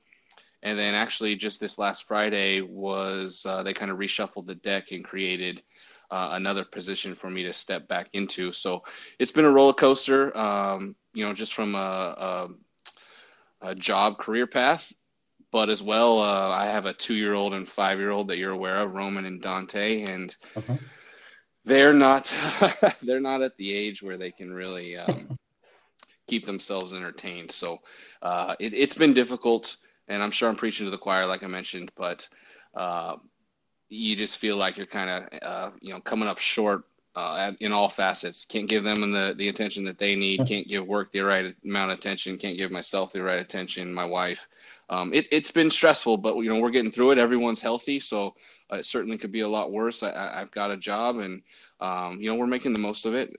and 0.65 0.79
then 0.79 0.93
actually 0.93 1.35
just 1.35 1.59
this 1.59 1.77
last 1.77 2.05
Friday 2.05 2.61
was 2.61 3.45
they 3.65 3.73
kind 3.73 3.91
of 3.91 3.97
reshuffled 3.97 4.47
the 4.47 4.55
deck 4.55 4.91
and 4.91 5.03
created 5.03 5.61
uh, 6.13 6.29
another 6.33 6.63
position 6.63 7.15
for 7.15 7.27
me 7.27 7.41
to 7.41 7.51
step 7.51 7.87
back 7.87 8.07
into. 8.13 8.51
So 8.51 8.83
it's 9.17 9.31
been 9.31 9.45
a 9.45 9.51
roller 9.51 9.73
coaster, 9.73 10.35
um, 10.37 10.95
you 11.11 11.25
know, 11.25 11.33
just 11.33 11.55
from 11.55 11.73
a, 11.73 11.77
a, 13.63 13.69
a, 13.69 13.73
job 13.73 14.19
career 14.19 14.45
path, 14.45 14.93
but 15.51 15.69
as 15.69 15.81
well, 15.81 16.19
uh, 16.19 16.49
I 16.49 16.67
have 16.67 16.85
a 16.85 16.93
two 16.93 17.15
year 17.15 17.33
old 17.33 17.55
and 17.55 17.67
five 17.67 17.97
year 17.97 18.11
old 18.11 18.27
that 18.27 18.37
you're 18.37 18.51
aware 18.51 18.77
of, 18.77 18.93
Roman 18.93 19.25
and 19.25 19.41
Dante, 19.41 20.03
and 20.03 20.35
uh-huh. 20.55 20.77
they're 21.65 21.93
not 21.93 22.31
they're 23.01 23.19
not 23.19 23.41
at 23.41 23.57
the 23.57 23.73
age 23.73 24.03
where 24.03 24.17
they 24.17 24.29
can 24.29 24.53
really 24.53 24.95
um, 24.95 25.39
keep 26.27 26.45
themselves 26.45 26.93
entertained. 26.93 27.51
So 27.51 27.79
uh, 28.21 28.55
it, 28.59 28.73
has 28.73 28.93
been 28.93 29.15
difficult, 29.15 29.77
and 30.07 30.21
I'm 30.21 30.31
sure 30.31 30.47
I'm 30.47 30.55
preaching 30.55 30.85
to 30.85 30.91
the 30.91 30.97
choir, 30.99 31.25
like 31.25 31.41
I 31.41 31.47
mentioned, 31.47 31.91
but 31.95 32.29
uh, 32.75 33.15
you 33.93 34.15
just 34.15 34.37
feel 34.37 34.57
like 34.57 34.77
you're 34.77 34.85
kind 34.85 35.09
of 35.09 35.39
uh, 35.41 35.71
you 35.81 35.93
know 35.93 35.99
coming 36.01 36.27
up 36.27 36.39
short 36.39 36.83
uh, 37.15 37.51
in 37.59 37.71
all 37.71 37.89
facets. 37.89 38.45
Can't 38.45 38.67
give 38.67 38.83
them 38.83 39.11
the 39.11 39.35
the 39.37 39.49
attention 39.49 39.85
that 39.85 39.97
they 39.97 40.15
need. 40.15 40.45
Can't 40.47 40.67
give 40.67 40.85
work 40.85 41.11
the 41.11 41.21
right 41.21 41.55
amount 41.63 41.91
of 41.91 41.99
attention. 41.99 42.37
Can't 42.37 42.57
give 42.57 42.71
myself 42.71 43.13
the 43.13 43.21
right 43.21 43.39
attention. 43.39 43.93
My 43.93 44.05
wife. 44.05 44.47
Um, 44.89 45.13
it, 45.13 45.31
has 45.31 45.49
been 45.49 45.71
stressful, 45.71 46.17
but 46.17 46.35
you 46.37 46.49
know 46.49 46.59
we're 46.59 46.69
getting 46.69 46.91
through 46.91 47.11
it. 47.11 47.17
Everyone's 47.17 47.61
healthy, 47.61 47.99
so 47.99 48.35
uh, 48.71 48.77
it 48.77 48.85
certainly 48.85 49.17
could 49.17 49.31
be 49.31 49.39
a 49.41 49.47
lot 49.47 49.71
worse. 49.71 50.03
I, 50.03 50.39
have 50.39 50.51
got 50.51 50.71
a 50.71 50.77
job, 50.77 51.17
and 51.17 51.41
um, 51.79 52.19
you 52.19 52.29
know 52.29 52.35
we're 52.35 52.47
making 52.47 52.73
the 52.73 52.79
most 52.79 53.05
of 53.05 53.13
it. 53.13 53.35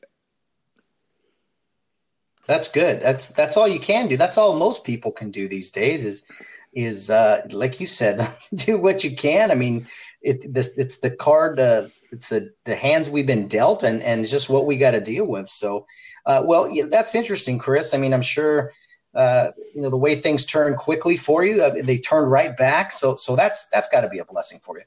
That's 2.47 2.71
good. 2.71 3.01
That's 3.01 3.29
that's 3.29 3.57
all 3.57 3.69
you 3.69 3.81
can 3.81 4.09
do. 4.09 4.17
That's 4.17 4.39
all 4.39 4.59
most 4.59 4.85
people 4.85 5.11
can 5.11 5.31
do 5.31 5.49
these 5.49 5.71
days. 5.71 6.05
Is 6.05 6.27
is 6.75 7.11
uh, 7.11 7.47
like 7.51 7.81
you 7.81 7.87
said, 7.87 8.29
do 8.55 8.79
what 8.79 9.05
you 9.05 9.15
can. 9.15 9.51
I 9.51 9.55
mean, 9.55 9.87
it 10.23 10.53
this 10.53 10.77
it's 10.79 10.99
the 10.99 11.11
card. 11.11 11.61
Uh, 11.61 11.89
it's 12.11 12.29
the 12.29 12.53
the 12.65 12.75
hands 12.75 13.11
we've 13.11 13.27
been 13.27 13.49
dealt, 13.49 13.83
and 13.83 14.03
and 14.03 14.27
just 14.27 14.51
what 14.51 14.67
we 14.67 14.77
got 14.77 14.93
to 14.93 15.01
deal 15.01 15.27
with. 15.27 15.49
So, 15.49 15.87
uh, 16.27 16.43
well, 16.45 16.71
yeah, 16.71 16.85
that's 16.89 17.15
interesting, 17.15 17.59
Chris. 17.59 17.95
I 17.95 17.99
mean, 17.99 18.13
I'm 18.13 18.23
sure. 18.23 18.73
Uh, 19.15 19.53
you 19.73 19.81
know 19.81 19.91
the 19.91 19.97
way 19.97 20.17
things 20.17 20.45
turn 20.45 20.75
quickly 20.75 21.17
for 21.17 21.45
you, 21.45 21.63
uh, 21.63 21.73
they 21.85 21.99
turn 21.99 22.25
right 22.29 22.57
back. 22.57 22.91
So, 22.91 23.15
so 23.15 23.37
that's 23.37 23.69
that's 23.69 23.89
got 23.89 24.01
to 24.01 24.09
be 24.09 24.19
a 24.19 24.25
blessing 24.25 24.59
for 24.59 24.77
you. 24.77 24.83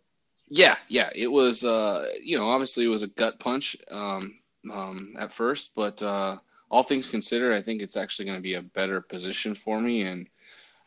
Yeah, 0.49 0.75
yeah, 0.89 1.09
it 1.15 1.27
was. 1.27 1.63
Uh, 1.63 2.07
you 2.21 2.37
know, 2.37 2.49
obviously 2.49 2.83
it 2.83 2.89
was 2.89 3.03
a 3.03 3.07
gut 3.07 3.39
punch 3.39 3.77
um, 3.89 4.37
um, 4.69 5.13
at 5.17 5.31
first, 5.31 5.75
but 5.75 6.01
all 6.69 6.83
things 6.83 7.07
considered, 7.07 7.53
I 7.53 7.61
think 7.61 7.81
it's 7.81 7.95
actually 7.95 8.25
going 8.25 8.37
to 8.37 8.43
be 8.43 8.55
a 8.55 8.61
better 8.61 8.99
position 8.99 9.55
for 9.55 9.79
me, 9.79 10.01
and 10.01 10.27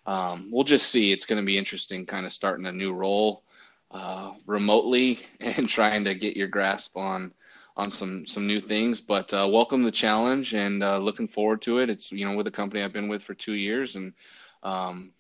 um, 0.07 0.49
we'll 0.50 0.64
just 0.64 0.90
see. 0.90 1.12
It's 1.12 1.26
going 1.26 1.40
to 1.40 1.47
be 1.47 1.59
interesting, 1.59 2.07
kind 2.07 2.26
of 2.26 2.33
starting 2.33 2.66
a 2.66 2.73
new 2.73 2.92
role 2.92 3.42
uh, 3.90 4.33
remotely 4.47 5.21
and 5.40 5.69
trying 5.69 6.04
to 6.04 6.14
get 6.14 6.37
your 6.37 6.49
grasp 6.49 6.97
on 6.97 7.33
on 7.76 7.90
some 7.90 8.26
some 8.26 8.47
new 8.47 8.61
things. 8.61 9.00
But 9.00 9.33
uh, 9.33 9.49
welcome 9.50 9.83
the 9.83 9.90
challenge, 9.90 10.54
and 10.54 10.83
uh, 10.83 10.99
looking 10.99 11.28
forward 11.28 11.62
to 11.62 11.78
it. 11.78 11.90
It's 11.90 12.12
you 12.12 12.26
know 12.26 12.37
with 12.37 12.47
a 12.47 12.52
company 12.52 12.83
I've 12.83 12.92
been 12.92 13.09
with 13.09 13.23
for 13.23 13.35
two 13.35 13.54
years, 13.54 13.97
and 13.97 14.12
um, 14.62 15.12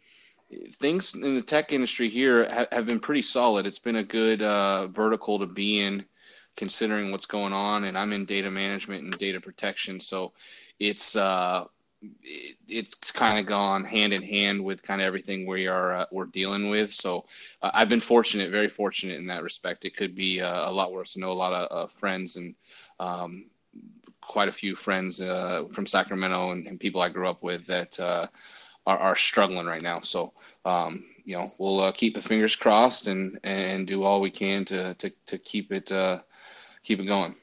things 0.78 1.14
in 1.14 1.34
the 1.34 1.42
tech 1.42 1.72
industry 1.72 2.08
here 2.08 2.48
have, 2.52 2.68
have 2.72 2.86
been 2.86 3.00
pretty 3.00 3.22
solid. 3.22 3.66
It's 3.66 3.78
been 3.78 3.96
a 3.96 4.04
good 4.04 4.42
uh, 4.42 4.88
vertical 4.88 5.38
to 5.38 5.46
be 5.46 5.80
in 5.80 6.04
considering 6.56 7.12
what's 7.12 7.26
going 7.26 7.52
on. 7.52 7.84
And 7.84 7.96
I'm 7.96 8.12
in 8.12 8.24
data 8.24 8.50
management 8.50 9.04
and 9.04 9.16
data 9.18 9.40
protection, 9.40 10.00
so 10.00 10.32
it's 10.78 11.16
uh, 11.16 11.64
it, 12.02 12.56
it's 12.68 13.10
kind 13.10 13.38
of 13.38 13.46
gone 13.46 13.84
hand 13.84 14.12
in 14.12 14.22
hand 14.22 14.62
with 14.64 14.82
kind 14.82 15.00
of 15.00 15.06
everything 15.06 15.46
we 15.46 15.66
are 15.66 15.98
uh, 15.98 16.06
we're 16.10 16.26
dealing 16.26 16.70
with. 16.70 16.92
So 16.92 17.26
uh, 17.62 17.70
I've 17.74 17.88
been 17.88 18.00
fortunate, 18.00 18.50
very 18.50 18.68
fortunate 18.68 19.18
in 19.18 19.26
that 19.26 19.42
respect. 19.42 19.84
It 19.84 19.96
could 19.96 20.14
be 20.14 20.40
uh, 20.40 20.70
a 20.70 20.72
lot 20.72 20.92
worse. 20.92 21.16
I 21.16 21.20
know 21.20 21.32
a 21.32 21.34
lot 21.34 21.52
of 21.52 21.68
uh, 21.70 21.90
friends 21.98 22.36
and 22.36 22.54
um, 22.98 23.46
quite 24.20 24.48
a 24.48 24.52
few 24.52 24.76
friends 24.76 25.20
uh, 25.20 25.64
from 25.72 25.86
Sacramento 25.86 26.52
and, 26.52 26.66
and, 26.66 26.78
people 26.78 27.00
I 27.00 27.08
grew 27.08 27.28
up 27.28 27.42
with 27.42 27.66
that 27.66 27.98
uh, 27.98 28.28
are, 28.86 28.98
are 28.98 29.16
struggling 29.16 29.66
right 29.66 29.82
now. 29.82 30.00
So 30.00 30.32
um, 30.64 31.04
you 31.24 31.36
know 31.36 31.52
we'll 31.58 31.92
keep 31.92 32.14
the 32.14 32.22
fingers 32.22 32.56
crossed 32.56 33.06
and 33.06 33.38
and 33.44 33.86
do 33.86 34.02
all 34.02 34.20
we 34.20 34.30
can 34.30 34.64
to 34.66 34.94
to, 34.94 35.10
to 35.26 35.38
keep 35.38 35.72
it 35.72 35.90
keep 36.82 37.00
it 37.00 37.04
going. 37.04 37.34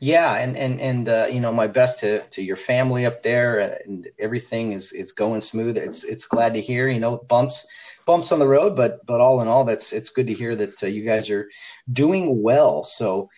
Yeah, 0.00 0.36
and 0.36 0.56
and 0.56 0.80
and 0.80 1.08
uh, 1.08 1.26
you 1.30 1.40
know, 1.40 1.52
my 1.52 1.66
best 1.66 2.00
to 2.00 2.20
to 2.20 2.42
your 2.42 2.56
family 2.56 3.06
up 3.06 3.22
there, 3.22 3.80
and 3.84 4.08
everything 4.18 4.72
is 4.72 4.92
is 4.92 5.12
going 5.12 5.40
smooth. 5.40 5.76
It's 5.76 6.04
it's 6.04 6.26
glad 6.26 6.54
to 6.54 6.60
hear. 6.60 6.88
You 6.88 7.00
know, 7.00 7.18
bumps 7.28 7.66
bumps 8.06 8.32
on 8.32 8.38
the 8.38 8.48
road, 8.48 8.76
but 8.76 9.04
but 9.06 9.20
all 9.20 9.40
in 9.40 9.48
all, 9.48 9.64
that's 9.64 9.92
it's 9.92 10.10
good 10.10 10.26
to 10.28 10.34
hear 10.34 10.54
that 10.56 10.82
uh, 10.82 10.86
you 10.86 11.04
guys 11.04 11.30
are 11.30 11.48
doing 11.92 12.42
well. 12.42 12.84
So, 12.84 13.30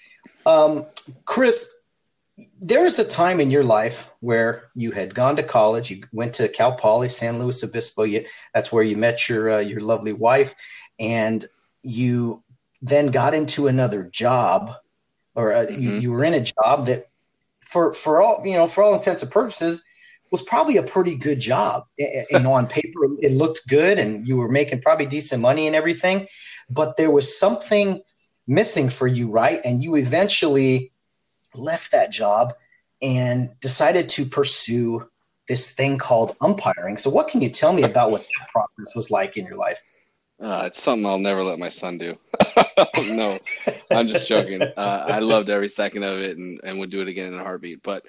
um, 0.46 0.86
Chris, 1.24 1.68
there 2.60 2.84
was 2.84 2.98
a 2.98 3.08
time 3.08 3.40
in 3.40 3.50
your 3.50 3.64
life 3.64 4.10
where 4.20 4.70
you 4.74 4.92
had 4.92 5.14
gone 5.14 5.36
to 5.36 5.42
college. 5.42 5.90
You 5.90 6.02
went 6.12 6.34
to 6.34 6.48
Cal 6.48 6.76
Poly, 6.76 7.08
San 7.08 7.38
Luis 7.38 7.64
Obispo. 7.64 8.04
You, 8.04 8.26
that's 8.54 8.72
where 8.72 8.82
you 8.82 8.96
met 8.96 9.28
your 9.28 9.50
uh, 9.50 9.58
your 9.58 9.80
lovely 9.80 10.12
wife, 10.12 10.54
and 10.98 11.44
you 11.82 12.42
then 12.82 13.08
got 13.08 13.34
into 13.34 13.66
another 13.66 14.04
job 14.04 14.74
or 15.38 15.52
uh, 15.52 15.66
mm-hmm. 15.66 15.80
you, 15.80 15.92
you 15.94 16.10
were 16.10 16.24
in 16.24 16.34
a 16.34 16.40
job 16.40 16.86
that 16.86 17.08
for 17.60 17.92
for 17.92 18.20
all 18.20 18.42
you 18.44 18.54
know 18.54 18.66
for 18.66 18.82
all 18.82 18.94
intents 18.94 19.22
and 19.22 19.30
purposes 19.30 19.84
was 20.30 20.42
probably 20.42 20.76
a 20.76 20.82
pretty 20.82 21.14
good 21.14 21.40
job. 21.40 21.84
Know 22.32 22.52
on 22.60 22.66
paper 22.66 23.00
it 23.22 23.32
looked 23.32 23.66
good 23.68 23.98
and 23.98 24.26
you 24.26 24.36
were 24.36 24.48
making 24.48 24.82
probably 24.82 25.06
decent 25.06 25.40
money 25.40 25.66
and 25.66 25.76
everything 25.76 26.26
but 26.68 26.96
there 26.98 27.10
was 27.10 27.38
something 27.38 28.02
missing 28.46 28.90
for 28.90 29.06
you 29.06 29.30
right? 29.30 29.60
And 29.64 29.82
you 29.82 29.96
eventually 29.96 30.92
left 31.54 31.92
that 31.92 32.10
job 32.10 32.54
and 33.00 33.50
decided 33.60 34.08
to 34.10 34.24
pursue 34.24 35.08
this 35.46 35.72
thing 35.72 35.96
called 35.96 36.36
umpiring. 36.42 36.98
So 36.98 37.08
what 37.08 37.28
can 37.28 37.40
you 37.40 37.48
tell 37.48 37.72
me 37.72 37.84
about 37.84 38.10
what 38.10 38.20
that 38.22 38.48
process 38.48 38.94
was 38.94 39.10
like 39.10 39.38
in 39.38 39.46
your 39.46 39.56
life 39.56 39.80
uh, 40.40 40.64
it's 40.66 40.80
something 40.80 41.06
I'll 41.06 41.18
never 41.18 41.42
let 41.42 41.58
my 41.58 41.68
son 41.68 41.98
do. 41.98 42.16
no, 43.16 43.38
I'm 43.90 44.06
just 44.06 44.28
joking. 44.28 44.62
Uh, 44.76 45.04
I 45.08 45.18
loved 45.18 45.50
every 45.50 45.68
second 45.68 46.04
of 46.04 46.20
it 46.20 46.36
and, 46.38 46.60
and 46.62 46.78
would 46.78 46.90
do 46.90 47.00
it 47.00 47.08
again 47.08 47.32
in 47.32 47.38
a 47.38 47.42
heartbeat. 47.42 47.82
But 47.82 48.04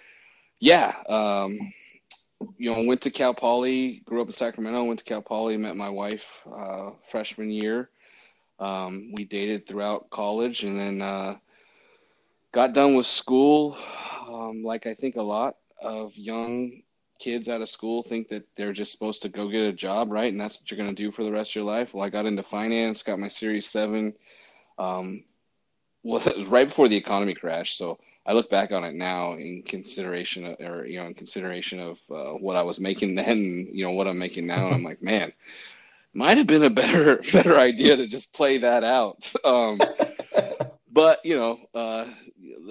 yeah, 0.59 0.93
um, 1.07 1.57
you 2.57 2.73
know, 2.73 2.83
went 2.83 3.01
to 3.01 3.11
Cal 3.11 3.33
Poly, 3.33 4.01
grew 4.05 4.21
up 4.21 4.27
in 4.27 4.33
Sacramento, 4.33 4.83
went 4.83 4.99
to 4.99 5.05
Cal 5.05 5.21
Poly, 5.21 5.57
met 5.57 5.75
my 5.75 5.89
wife 5.89 6.41
uh, 6.53 6.91
freshman 7.09 7.51
year. 7.51 7.89
Um, 8.59 9.13
we 9.15 9.23
dated 9.25 9.65
throughout 9.65 10.09
college 10.09 10.63
and 10.63 10.77
then 10.77 11.01
uh, 11.01 11.37
got 12.51 12.73
done 12.73 12.95
with 12.95 13.05
school, 13.05 13.77
um, 14.27 14.63
like 14.63 14.85
I 14.85 14.93
think 14.93 15.15
a 15.15 15.21
lot 15.21 15.55
of 15.81 16.15
young 16.15 16.81
kids 17.19 17.49
out 17.49 17.61
of 17.61 17.69
school 17.69 18.01
think 18.01 18.29
that 18.29 18.43
they're 18.55 18.73
just 18.73 18.91
supposed 18.91 19.21
to 19.21 19.29
go 19.29 19.49
get 19.49 19.61
a 19.61 19.73
job, 19.73 20.11
right? 20.11 20.31
And 20.31 20.39
that's 20.39 20.59
what 20.59 20.71
you're 20.71 20.77
going 20.77 20.95
to 20.95 21.03
do 21.03 21.11
for 21.11 21.23
the 21.23 21.31
rest 21.31 21.51
of 21.51 21.55
your 21.55 21.65
life. 21.65 21.93
Well, 21.93 22.03
I 22.03 22.09
got 22.09 22.25
into 22.25 22.43
finance, 22.43 23.03
got 23.03 23.19
my 23.19 23.27
Series 23.27 23.65
7. 23.67 24.13
Um, 24.77 25.23
well, 26.03 26.21
it 26.27 26.37
was 26.37 26.47
right 26.47 26.67
before 26.67 26.87
the 26.87 26.97
economy 26.97 27.33
crashed. 27.33 27.77
So 27.77 27.99
I 28.25 28.33
look 28.33 28.49
back 28.49 28.71
on 28.71 28.83
it 28.83 28.95
now 28.95 29.33
in 29.33 29.63
consideration 29.63 30.45
of, 30.45 30.59
or, 30.59 30.85
you 30.85 30.99
know, 30.99 31.07
in 31.07 31.13
consideration 31.13 31.79
of 31.79 31.99
uh, 32.09 32.33
what 32.33 32.55
I 32.55 32.63
was 32.63 32.79
making 32.79 33.15
then, 33.15 33.29
and, 33.29 33.67
you 33.77 33.85
know, 33.85 33.91
what 33.91 34.07
I'm 34.07 34.17
making 34.17 34.47
now. 34.47 34.67
And 34.67 34.75
I'm 34.75 34.83
like, 34.83 35.03
man, 35.03 35.33
might 36.13 36.37
have 36.37 36.47
been 36.47 36.63
a 36.63 36.69
better, 36.69 37.21
better 37.33 37.57
idea 37.57 37.95
to 37.95 38.07
just 38.07 38.33
play 38.33 38.57
that 38.59 38.83
out. 38.83 39.31
Um, 39.43 39.79
but 40.91 41.23
you 41.23 41.35
know, 41.35 41.59
uh, 41.73 42.05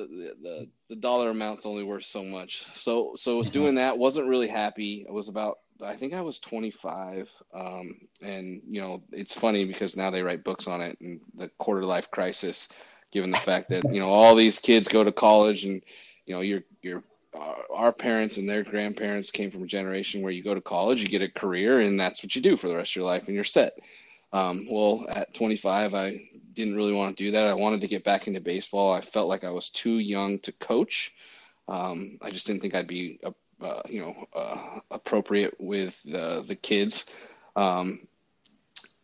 the, 0.07 0.35
the 0.43 0.69
the 0.89 0.97
dollar 0.97 1.31
amount's 1.31 1.67
only 1.67 1.85
worth 1.85 2.05
so 2.05 2.23
much. 2.25 2.67
So 2.75 3.13
so 3.17 3.35
I 3.35 3.39
was 3.39 3.51
doing 3.51 3.75
that. 3.77 3.99
wasn't 3.99 4.29
really 4.29 4.49
happy. 4.49 5.07
I 5.09 5.13
was 5.13 5.29
about 5.29 5.59
I 5.83 5.97
think 5.97 6.13
I 6.13 6.21
was 6.21 6.39
25. 6.41 7.31
Um, 7.55 8.01
and 8.21 8.63
you 8.69 8.81
know, 8.81 9.03
it's 9.13 9.33
funny 9.33 9.65
because 9.65 9.97
now 9.97 10.11
they 10.11 10.23
write 10.23 10.45
books 10.45 10.67
on 10.67 10.81
it 10.81 10.99
and 11.01 11.21
the 11.35 11.49
quarter 11.59 11.85
life 11.85 12.11
crisis, 12.11 12.69
given 13.13 13.31
the 13.31 13.39
fact 13.39 13.69
that 13.71 13.85
you 13.93 14.01
know 14.01 14.09
all 14.09 14.35
these 14.35 14.59
kids 14.59 14.89
go 14.89 15.05
to 15.05 15.13
college 15.13 15.65
and 15.65 15.83
you 16.27 16.35
know 16.35 16.41
your 16.41 16.63
your 16.83 17.03
our 17.71 17.93
parents 17.93 18.37
and 18.39 18.49
their 18.49 18.65
grandparents 18.65 19.31
came 19.31 19.51
from 19.51 19.63
a 19.63 19.67
generation 19.67 20.23
where 20.23 20.33
you 20.33 20.43
go 20.43 20.55
to 20.55 20.61
college, 20.61 21.03
you 21.03 21.09
get 21.09 21.23
a 21.23 21.29
career, 21.29 21.81
and 21.81 21.99
that's 21.99 22.23
what 22.23 22.35
you 22.35 22.43
do 22.43 22.57
for 22.57 22.69
the 22.69 22.77
rest 22.77 22.93
of 22.93 22.97
your 22.97 23.05
life, 23.05 23.27
and 23.27 23.35
you're 23.35 23.45
set. 23.45 23.79
Um, 24.33 24.67
well, 24.71 25.07
at 25.09 25.33
25, 25.35 25.95
I 25.95 26.29
didn't 26.59 26.77
really 26.77 26.93
want 26.93 27.17
to 27.17 27.25
do 27.25 27.31
that. 27.31 27.47
I 27.47 27.55
wanted 27.55 27.81
to 27.83 27.87
get 27.87 28.03
back 28.03 28.27
into 28.27 28.41
baseball. 28.41 28.93
I 28.93 29.01
felt 29.01 29.29
like 29.29 29.45
I 29.45 29.51
was 29.51 29.71
too 29.71 29.99
young 30.01 30.41
to 30.41 30.51
coach. 30.53 31.15
Um, 31.69 32.19
I 32.21 32.31
just 32.31 32.49
didn't 32.49 32.63
think 32.63 32.75
I'd 32.75 32.89
be, 32.89 33.21
uh, 33.23 33.31
uh, 33.65 33.83
you 33.89 34.01
know, 34.01 34.27
uh, 34.35 34.81
appropriate 34.91 35.55
with 35.61 36.03
the 36.03 36.45
the 36.47 36.57
kids. 36.57 37.07
Um, 37.55 38.09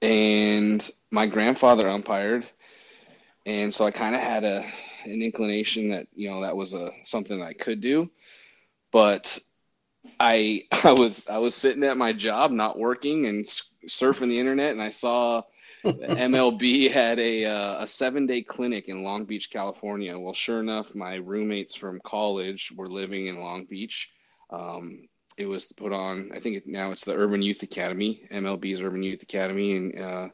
and 0.03 0.91
my 1.13 1.27
grandfather 1.29 1.89
umpired, 1.89 2.45
and 3.47 3.73
so 3.73 3.85
I 3.85 3.93
kind 3.93 4.17
of 4.17 4.21
had 4.21 4.43
a 4.43 4.65
an 5.05 5.23
inclination 5.23 5.91
that 5.91 6.09
you 6.15 6.29
know 6.29 6.41
that 6.41 6.57
was 6.57 6.75
a 6.75 6.91
something 7.05 7.41
I 7.41 7.53
could 7.53 7.81
do, 7.81 8.11
but 8.91 9.39
I 10.19 10.65
I 10.73 10.93
was 10.93 11.29
I 11.29 11.39
was 11.39 11.55
sitting 11.55 11.85
at 11.85 11.97
my 11.97 12.13
job, 12.13 12.51
not 12.51 12.79
working, 12.81 13.27
and 13.27 13.45
surfing 13.89 14.29
the 14.29 14.41
internet, 14.41 14.73
and 14.73 14.83
I 14.83 14.91
saw 14.91 15.45
MLB 15.85 16.91
had 16.91 17.19
a 17.19 17.45
uh, 17.45 17.85
a 17.85 17.87
seven 17.87 18.27
day 18.27 18.43
clinic 18.43 18.89
in 18.89 19.03
Long 19.03 19.25
Beach, 19.25 19.51
California. 19.51 20.19
Well, 20.19 20.35
sure 20.35 20.61
enough, 20.61 20.95
my 20.95 21.17
roommates 21.17 21.75
from 21.75 22.01
college 22.05 22.73
were 22.75 22.89
living 22.89 23.27
in 23.27 23.41
Long 23.41 23.67
Beach. 23.67 24.11
Um, 24.51 25.09
it 25.37 25.47
was 25.47 25.67
put 25.67 25.93
on. 25.93 26.31
I 26.35 26.41
think 26.41 26.57
it, 26.57 26.67
now 26.67 26.91
it's 26.91 27.05
the 27.05 27.15
Urban 27.15 27.43
Youth 27.43 27.63
Academy, 27.63 28.23
MLB's 28.33 28.83
Urban 28.83 29.03
Youth 29.03 29.23
Academy, 29.23 29.77
and 29.77 29.99
uh, 29.99 30.29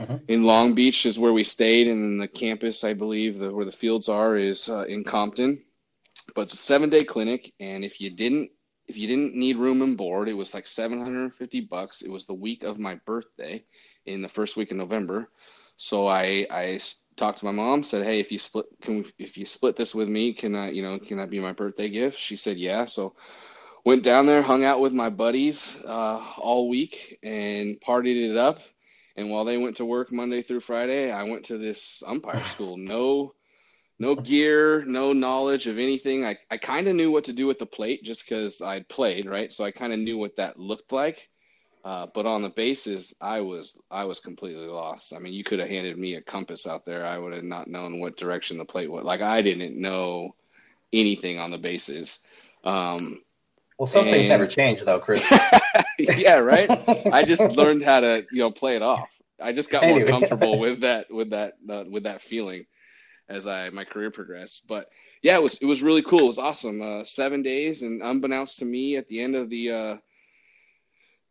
uh-huh. 0.00 0.18
in 0.28 0.44
Long 0.44 0.74
Beach 0.74 1.04
is 1.04 1.18
where 1.18 1.32
we 1.32 1.44
stayed, 1.44 1.88
and 1.88 2.20
the 2.20 2.28
campus, 2.28 2.84
I 2.84 2.94
believe, 2.94 3.38
the, 3.38 3.52
where 3.52 3.64
the 3.64 3.72
fields 3.72 4.08
are, 4.08 4.36
is 4.36 4.68
uh, 4.68 4.84
in 4.84 5.04
Compton. 5.04 5.62
But 6.34 6.42
it's 6.42 6.54
a 6.54 6.58
seven 6.58 6.90
day 6.90 7.00
clinic, 7.00 7.52
and 7.60 7.84
if 7.84 8.00
you 8.00 8.10
didn't 8.10 8.50
if 8.86 8.96
you 8.96 9.06
didn't 9.06 9.36
need 9.36 9.56
room 9.56 9.82
and 9.82 9.96
board, 9.96 10.28
it 10.28 10.32
was 10.32 10.52
like 10.52 10.66
750 10.66 11.60
bucks. 11.60 12.02
It 12.02 12.10
was 12.10 12.26
the 12.26 12.34
week 12.34 12.64
of 12.64 12.80
my 12.80 12.96
birthday 13.06 13.62
in 14.06 14.22
the 14.22 14.28
first 14.28 14.56
week 14.56 14.70
of 14.70 14.76
November. 14.76 15.28
So 15.76 16.06
I 16.06 16.46
I 16.50 16.80
talked 17.16 17.38
to 17.38 17.44
my 17.44 17.52
mom, 17.52 17.82
said, 17.82 18.04
"Hey, 18.04 18.20
if 18.20 18.30
you 18.32 18.38
split 18.38 18.66
can 18.82 18.98
we, 18.98 19.12
if 19.18 19.36
you 19.36 19.46
split 19.46 19.76
this 19.76 19.94
with 19.94 20.08
me, 20.08 20.32
can 20.32 20.54
I, 20.54 20.70
you 20.70 20.82
know, 20.82 20.98
can 20.98 21.18
that 21.18 21.30
be 21.30 21.40
my 21.40 21.52
birthday 21.52 21.88
gift?" 21.88 22.18
She 22.18 22.36
said, 22.36 22.58
"Yeah." 22.58 22.84
So 22.84 23.14
went 23.84 24.02
down 24.02 24.26
there, 24.26 24.42
hung 24.42 24.64
out 24.64 24.80
with 24.80 24.92
my 24.92 25.08
buddies 25.10 25.78
uh, 25.84 26.22
all 26.38 26.68
week 26.68 27.18
and 27.22 27.80
partied 27.80 28.30
it 28.30 28.36
up. 28.36 28.60
And 29.16 29.30
while 29.30 29.44
they 29.44 29.58
went 29.58 29.76
to 29.76 29.84
work 29.84 30.12
Monday 30.12 30.42
through 30.42 30.60
Friday, 30.60 31.10
I 31.10 31.24
went 31.24 31.44
to 31.46 31.58
this 31.58 32.02
umpire 32.06 32.44
school. 32.54 32.76
No 32.76 33.34
no 33.98 34.14
gear, 34.14 34.82
no 34.86 35.12
knowledge 35.12 35.66
of 35.66 35.78
anything. 35.78 36.24
I, 36.24 36.38
I 36.50 36.56
kind 36.56 36.88
of 36.88 36.96
knew 36.96 37.10
what 37.10 37.24
to 37.24 37.34
do 37.34 37.46
with 37.46 37.58
the 37.58 37.66
plate 37.66 38.02
just 38.02 38.24
because 38.24 38.62
I'd 38.62 38.88
played, 38.88 39.26
right? 39.26 39.52
So 39.52 39.62
I 39.62 39.70
kind 39.70 39.92
of 39.92 39.98
knew 39.98 40.16
what 40.16 40.36
that 40.36 40.58
looked 40.58 40.90
like. 40.90 41.28
Uh, 41.82 42.06
but 42.12 42.26
on 42.26 42.42
the 42.42 42.50
bases, 42.50 43.14
I 43.20 43.40
was 43.40 43.78
I 43.90 44.04
was 44.04 44.20
completely 44.20 44.66
lost. 44.66 45.14
I 45.14 45.18
mean, 45.18 45.32
you 45.32 45.44
could 45.44 45.60
have 45.60 45.68
handed 45.68 45.96
me 45.96 46.14
a 46.14 46.20
compass 46.20 46.66
out 46.66 46.84
there. 46.84 47.06
I 47.06 47.16
would 47.16 47.32
have 47.32 47.44
not 47.44 47.68
known 47.68 48.00
what 48.00 48.18
direction 48.18 48.58
the 48.58 48.64
plate 48.66 48.90
was. 48.90 49.04
Like 49.04 49.22
I 49.22 49.40
didn't 49.40 49.80
know 49.80 50.34
anything 50.92 51.38
on 51.38 51.50
the 51.50 51.58
bases. 51.58 52.18
Um, 52.64 53.22
well, 53.78 53.86
some 53.86 54.06
and... 54.06 54.10
things 54.10 54.26
never 54.26 54.46
change, 54.46 54.82
though, 54.82 54.98
Chris. 54.98 55.26
yeah, 55.98 56.36
right. 56.36 56.70
I 57.12 57.24
just 57.24 57.42
learned 57.42 57.82
how 57.82 58.00
to 58.00 58.26
you 58.30 58.40
know 58.40 58.50
play 58.50 58.76
it 58.76 58.82
off. 58.82 59.08
I 59.40 59.54
just 59.54 59.70
got 59.70 59.82
anyway. 59.82 60.00
more 60.00 60.08
comfortable 60.08 60.58
with 60.58 60.80
that 60.80 61.10
with 61.10 61.30
that 61.30 61.54
uh, 61.68 61.84
with 61.88 62.02
that 62.02 62.20
feeling 62.20 62.66
as 63.30 63.46
I 63.46 63.70
my 63.70 63.84
career 63.84 64.10
progressed. 64.10 64.68
But 64.68 64.90
yeah, 65.22 65.36
it 65.36 65.42
was 65.42 65.56
it 65.56 65.64
was 65.64 65.82
really 65.82 66.02
cool. 66.02 66.20
It 66.20 66.26
was 66.26 66.38
awesome. 66.38 66.82
Uh, 66.82 67.04
seven 67.04 67.42
days, 67.42 67.82
and 67.82 68.02
unbeknownst 68.02 68.58
to 68.58 68.66
me, 68.66 68.96
at 68.96 69.08
the 69.08 69.22
end 69.22 69.34
of 69.34 69.48
the 69.48 69.70
uh, 69.70 69.96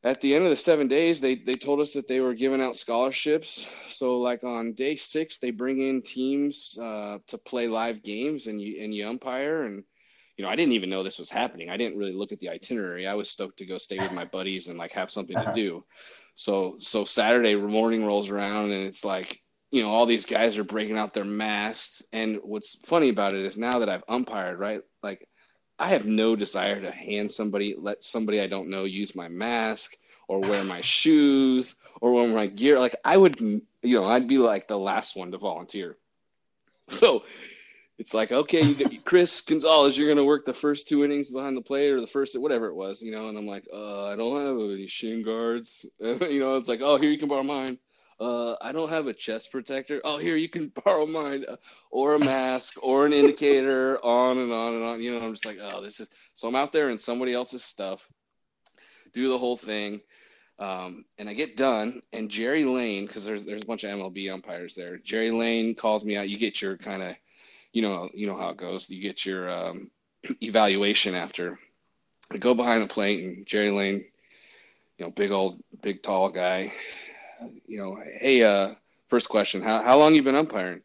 at 0.03 0.21
the 0.21 0.33
end 0.33 0.45
of 0.45 0.49
the 0.49 0.55
seven 0.55 0.87
days, 0.87 1.19
they 1.19 1.35
they 1.35 1.55
told 1.55 1.79
us 1.79 1.93
that 1.93 2.07
they 2.07 2.19
were 2.19 2.33
giving 2.33 2.61
out 2.61 2.75
scholarships. 2.75 3.67
So 3.87 4.19
like 4.19 4.43
on 4.43 4.73
day 4.73 4.95
six, 4.95 5.39
they 5.39 5.51
bring 5.51 5.81
in 5.81 6.01
teams 6.01 6.77
uh, 6.81 7.19
to 7.27 7.37
play 7.37 7.67
live 7.67 8.03
games, 8.03 8.47
and 8.47 8.61
you 8.61 8.83
and 8.83 8.93
you 8.93 9.07
umpire 9.07 9.63
and. 9.63 9.83
You 10.37 10.45
know, 10.45 10.51
I 10.51 10.55
didn't 10.55 10.71
even 10.71 10.89
know 10.89 11.03
this 11.03 11.19
was 11.19 11.29
happening. 11.29 11.69
I 11.69 11.75
didn't 11.75 11.97
really 11.97 12.13
look 12.13 12.31
at 12.31 12.39
the 12.39 12.47
itinerary. 12.47 13.05
I 13.05 13.13
was 13.13 13.29
stoked 13.29 13.57
to 13.57 13.65
go 13.65 13.77
stay 13.77 13.97
with 13.97 14.13
my 14.13 14.23
buddies 14.37 14.67
and 14.67 14.77
like 14.77 14.93
have 14.93 15.11
something 15.11 15.35
to 15.35 15.51
do. 15.53 15.83
So 16.33 16.77
so 16.79 17.03
Saturday 17.03 17.55
morning 17.55 18.05
rolls 18.05 18.29
around 18.29 18.71
and 18.71 18.85
it's 18.85 19.03
like 19.03 19.41
you 19.71 19.83
know, 19.83 19.89
all 19.89 20.05
these 20.05 20.25
guys 20.25 20.57
are 20.57 20.63
breaking 20.63 20.97
out 20.97 21.13
their 21.13 21.25
masks. 21.25 22.03
And 22.11 22.39
what's 22.43 22.79
funny 22.85 23.09
about 23.09 23.33
it 23.33 23.45
is 23.45 23.57
now 23.57 23.79
that 23.79 23.89
I've 23.89 24.03
umpired, 24.07 24.59
right? 24.59 24.81
Like, 25.03 25.27
I 25.79 25.89
have 25.89 26.05
no 26.05 26.35
desire 26.35 26.81
to 26.81 26.91
hand 26.91 27.31
somebody, 27.31 27.75
let 27.77 28.03
somebody 28.03 28.41
I 28.41 28.47
don't 28.47 28.69
know 28.69 28.83
use 28.83 29.15
my 29.15 29.29
mask 29.29 29.95
or 30.27 30.39
wear 30.39 30.63
my 30.63 30.81
shoes 30.83 31.75
or 32.01 32.11
wear 32.13 32.27
my 32.27 32.47
gear. 32.47 32.79
Like, 32.79 32.97
I 33.03 33.15
would, 33.15 33.39
you 33.39 33.63
know, 33.83 34.03
I'd 34.03 34.27
be 34.27 34.37
like 34.37 34.67
the 34.67 34.77
last 34.77 35.15
one 35.15 35.31
to 35.31 35.37
volunteer. 35.37 35.97
So 36.89 37.23
it's 37.97 38.13
like, 38.13 38.31
okay, 38.31 38.63
you 38.63 38.75
get, 38.75 39.05
Chris 39.05 39.41
Gonzalez, 39.41 39.97
you're 39.97 40.07
going 40.07 40.17
to 40.17 40.23
work 40.23 40.45
the 40.45 40.53
first 40.53 40.87
two 40.87 41.05
innings 41.05 41.29
behind 41.29 41.55
the 41.55 41.61
plate 41.61 41.91
or 41.91 42.01
the 42.01 42.07
first, 42.07 42.37
whatever 42.39 42.67
it 42.67 42.75
was, 42.75 43.01
you 43.01 43.11
know, 43.11 43.29
and 43.29 43.37
I'm 43.37 43.47
like, 43.47 43.65
uh, 43.71 44.05
I 44.05 44.15
don't 44.15 44.45
have 44.45 44.69
any 44.77 44.87
shin 44.87 45.23
guards. 45.23 45.85
you 45.99 46.39
know, 46.39 46.55
it's 46.55 46.67
like, 46.67 46.81
oh, 46.81 46.97
here 46.97 47.09
you 47.09 47.17
can 47.17 47.29
borrow 47.29 47.43
mine 47.43 47.77
uh, 48.19 48.55
I 48.61 48.71
don't 48.71 48.89
have 48.89 49.07
a 49.07 49.13
chest 49.13 49.51
protector. 49.51 50.01
Oh, 50.03 50.17
here 50.17 50.35
you 50.35 50.49
can 50.49 50.71
borrow 50.85 51.05
mine, 51.05 51.45
uh, 51.47 51.55
or 51.89 52.15
a 52.15 52.19
mask, 52.19 52.75
or 52.81 53.05
an 53.05 53.13
indicator, 53.13 54.03
on 54.03 54.37
and 54.37 54.51
on 54.51 54.75
and 54.75 54.83
on. 54.83 55.01
You 55.01 55.11
know, 55.11 55.25
I'm 55.25 55.33
just 55.33 55.45
like, 55.45 55.57
oh, 55.61 55.81
this 55.81 55.99
is. 55.99 56.09
So 56.35 56.47
I'm 56.47 56.55
out 56.55 56.73
there 56.73 56.89
in 56.89 56.97
somebody 56.97 57.33
else's 57.33 57.63
stuff, 57.63 58.07
do 59.13 59.29
the 59.29 59.37
whole 59.37 59.57
thing, 59.57 60.01
um, 60.59 61.05
and 61.17 61.29
I 61.29 61.33
get 61.33 61.55
done. 61.55 62.01
And 62.11 62.29
Jerry 62.29 62.65
Layne, 62.65 63.05
because 63.05 63.25
there's 63.25 63.45
there's 63.45 63.63
a 63.63 63.67
bunch 63.67 63.83
of 63.83 63.91
MLB 63.91 64.31
umpires 64.31 64.75
there. 64.75 64.97
Jerry 64.97 65.31
Layne 65.31 65.75
calls 65.75 66.03
me 66.03 66.17
out. 66.17 66.29
You 66.29 66.37
get 66.37 66.61
your 66.61 66.77
kind 66.77 67.01
of, 67.01 67.15
you 67.71 67.81
know, 67.81 68.09
you 68.13 68.27
know 68.27 68.37
how 68.37 68.49
it 68.49 68.57
goes. 68.57 68.89
You 68.89 69.01
get 69.01 69.25
your 69.25 69.49
um, 69.49 69.91
evaluation 70.41 71.15
after. 71.15 71.57
I 72.31 72.37
go 72.37 72.53
behind 72.53 72.83
the 72.83 72.93
plate, 72.93 73.23
and 73.23 73.47
Jerry 73.47 73.71
Layne, 73.71 74.05
you 74.97 75.05
know, 75.05 75.09
big 75.09 75.31
old, 75.31 75.63
big 75.81 76.03
tall 76.03 76.29
guy 76.29 76.73
you 77.67 77.77
know, 77.77 78.01
hey, 78.19 78.43
uh, 78.43 78.75
first 79.07 79.29
question, 79.29 79.61
how 79.61 79.81
how 79.81 79.97
long 79.97 80.15
you 80.15 80.23
been 80.23 80.35
umpiring? 80.35 80.81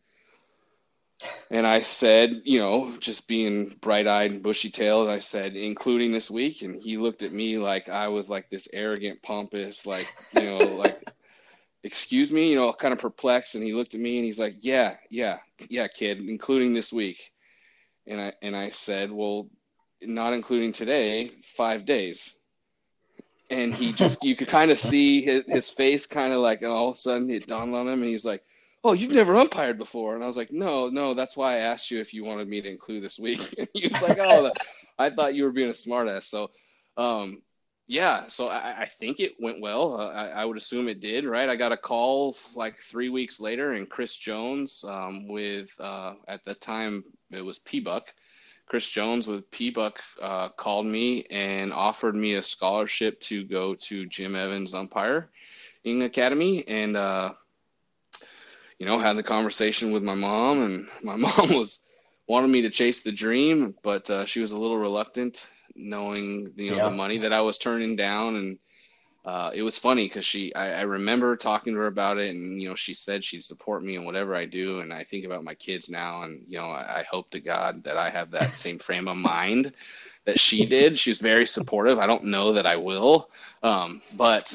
And 1.51 1.67
I 1.67 1.83
said, 1.83 2.43
you 2.45 2.59
know, 2.59 2.97
just 2.99 3.29
being 3.29 3.77
bright 3.81 4.07
eyed 4.07 4.33
and 4.33 4.43
bushy 4.43 4.71
tailed, 4.71 5.09
I 5.09 5.21
said, 5.21 5.57
including 5.57 6.13
this 6.13 6.31
week. 6.31 6.63
And 6.63 6.81
he 6.83 6.97
looked 6.97 7.23
at 7.23 7.33
me 7.33 7.59
like 7.59 7.89
I 7.89 8.09
was 8.09 8.29
like 8.29 8.51
this 8.51 8.69
arrogant, 8.73 9.23
pompous, 9.23 9.87
like, 9.87 10.13
you 10.35 10.43
know, 10.43 10.59
like, 10.77 11.09
excuse 11.83 12.33
me, 12.33 12.51
you 12.51 12.57
know, 12.57 12.73
kind 12.73 12.93
of 12.93 12.99
perplexed. 12.99 13.55
And 13.55 13.65
he 13.65 13.73
looked 13.73 13.95
at 13.95 14.01
me 14.01 14.17
and 14.17 14.25
he's 14.25 14.41
like, 14.41 14.57
yeah, 14.59 14.97
yeah, 15.11 15.39
yeah, 15.69 15.87
kid, 15.87 16.19
including 16.19 16.75
this 16.75 16.93
week. 16.93 17.31
And 18.07 18.21
I, 18.21 18.33
and 18.43 18.57
I 18.57 18.71
said, 18.71 19.11
well, 19.11 19.49
not 20.03 20.33
including 20.33 20.73
today, 20.73 21.31
five 21.57 21.87
days 21.87 22.35
and 23.51 23.75
he 23.75 23.93
just 24.05 24.23
you 24.25 24.37
could 24.37 24.49
kind 24.49 24.71
of 24.71 24.79
see 24.79 25.23
his, 25.23 25.45
his 25.47 25.71
face 25.71 26.07
kind 26.07 26.33
of 26.33 26.41
like 26.41 26.63
and 26.63 26.71
all 26.71 26.91
of 26.91 26.95
a 26.95 26.99
sudden 26.99 27.31
it 27.31 27.47
dawned 27.47 27.75
on 27.75 27.89
him 27.89 28.03
and 28.03 28.11
he's 28.11 28.25
like 28.25 28.43
oh 28.83 28.93
you've 28.93 29.13
never 29.13 29.35
umpired 29.35 29.79
before. 29.79 30.15
And 30.15 30.23
i 30.23 30.27
was 30.27 30.37
like 30.37 30.53
no 30.53 30.89
no 30.89 31.15
that's 31.15 31.37
why 31.37 31.55
i 31.55 31.59
asked 31.59 31.91
you 31.91 32.01
if 32.01 32.15
you 32.15 32.25
wanted 32.25 32.49
me 32.49 32.61
to 32.61 32.69
include 32.69 33.03
this 33.03 33.19
week. 33.19 33.41
And 33.59 33.69
he 33.73 33.89
was 33.89 34.03
like 34.03 34.19
oh 34.19 34.53
i 34.99 35.11
thought 35.11 35.35
you 35.35 35.45
were 35.45 35.53
being 35.53 35.71
a 35.71 35.73
smartass. 35.73 36.25
So 36.25 36.51
um, 36.97 37.43
yeah 37.87 38.29
so 38.29 38.49
I, 38.49 38.83
I, 38.83 38.91
think 39.01 39.19
it 39.19 39.33
went 39.41 39.61
well. 39.61 40.01
Uh, 40.01 40.13
I, 40.13 40.27
I, 40.29 40.45
would 40.45 40.57
assume 40.57 40.89
it 40.89 41.01
did 41.01 41.25
right? 41.25 41.49
I 41.49 41.57
got 41.57 41.73
a 41.73 41.77
call 41.77 42.37
like 42.55 42.79
three 42.79 43.09
weeks 43.09 43.41
later 43.41 43.73
and 43.73 43.91
chris 43.91 44.17
jones 44.17 44.85
um, 44.87 45.27
with 45.27 45.71
uh, 45.81 46.15
at 46.29 46.45
the 46.45 46.55
time 46.55 47.05
it 47.31 47.43
was 47.43 47.59
PBUC 47.59 48.03
Chris 48.67 48.89
Jones 48.89 49.27
with 49.27 49.51
PBUC 49.51 49.93
uh, 50.21 50.49
called 50.51 50.87
me 50.87 51.25
and 51.31 51.73
offered 51.73 52.15
me 52.15 52.35
a 52.35 52.43
scholarship 52.43 53.21
to 53.21 53.45
go 53.45 53.75
to 53.75 54.07
Jim 54.07 54.35
Evans 54.35 54.75
Umpiring 54.75 55.27
Academy, 56.03 56.67
and 56.67 56.97
uh, 56.97 57.35
you 58.79 58.87
know 58.87 58.99
had 58.99 59.17
the 59.17 59.23
conversation 59.23 59.93
with 59.93 60.03
my 60.03 60.15
mom, 60.15 60.63
and 60.63 60.89
my 61.03 61.17
mom 61.17 61.55
was 61.55 61.83
wanted 62.27 62.49
me 62.49 62.63
to 62.63 62.71
chase 62.71 63.03
the 63.03 63.13
dream, 63.13 63.75
but 63.83 64.09
uh, 64.09 64.25
she 64.25 64.41
was 64.41 64.53
a 64.53 64.59
little 64.59 64.79
reluctant, 64.79 65.47
knowing 65.77 66.53
you 66.57 66.71
know 66.71 66.77
yeah. 66.79 66.85
the 66.85 66.97
money 66.97 67.19
that 67.19 67.33
I 67.33 67.43
was 67.43 67.59
turning 67.59 67.97
down, 67.97 68.37
and 68.37 68.59
uh, 69.25 69.51
it 69.55 69.63
was 69.63 69.79
funny 69.79 70.07
because 70.07 70.27
she 70.27 70.55
I, 70.55 70.81
I, 70.81 70.83
remember 70.83 71.35
talking 71.35 71.73
to 71.73 71.81
her 71.81 71.87
about 71.87 72.19
it 72.19 72.35
and 72.35 72.61
you 72.61 72.69
know 72.69 72.75
she 72.75 72.93
said 72.93 73.25
she'd 73.25 73.43
support 73.43 73.83
me 73.83 73.97
in 73.97 74.05
whatever 74.05 74.35
i 74.35 74.45
do 74.45 74.81
and 74.81 74.93
i 74.93 75.03
think 75.03 75.25
about 75.25 75.45
my 75.45 75.55
kids 75.55 75.89
now 75.89 76.25
and 76.25 76.45
you 76.47 76.59
know 76.59 76.67
i, 76.67 77.01
I 77.01 77.05
hope 77.11 77.31
to 77.31 77.41
god 77.41 77.85
that 77.85 77.97
i 77.97 78.11
have 78.11 78.33
that 78.33 78.57
same 78.57 78.79
frame 78.79 79.09
of 79.09 79.17
mind 79.17 79.73
that 80.27 80.41
she 80.41 80.65
did. 80.65 80.99
She's 80.99 81.19
very 81.19 81.47
supportive. 81.47 81.99
I 81.99 82.07
don't 82.07 82.25
know 82.25 82.55
that 82.55 82.67
i 82.67 82.77
will 82.77 83.31
um, 83.63 84.03
but 84.15 84.55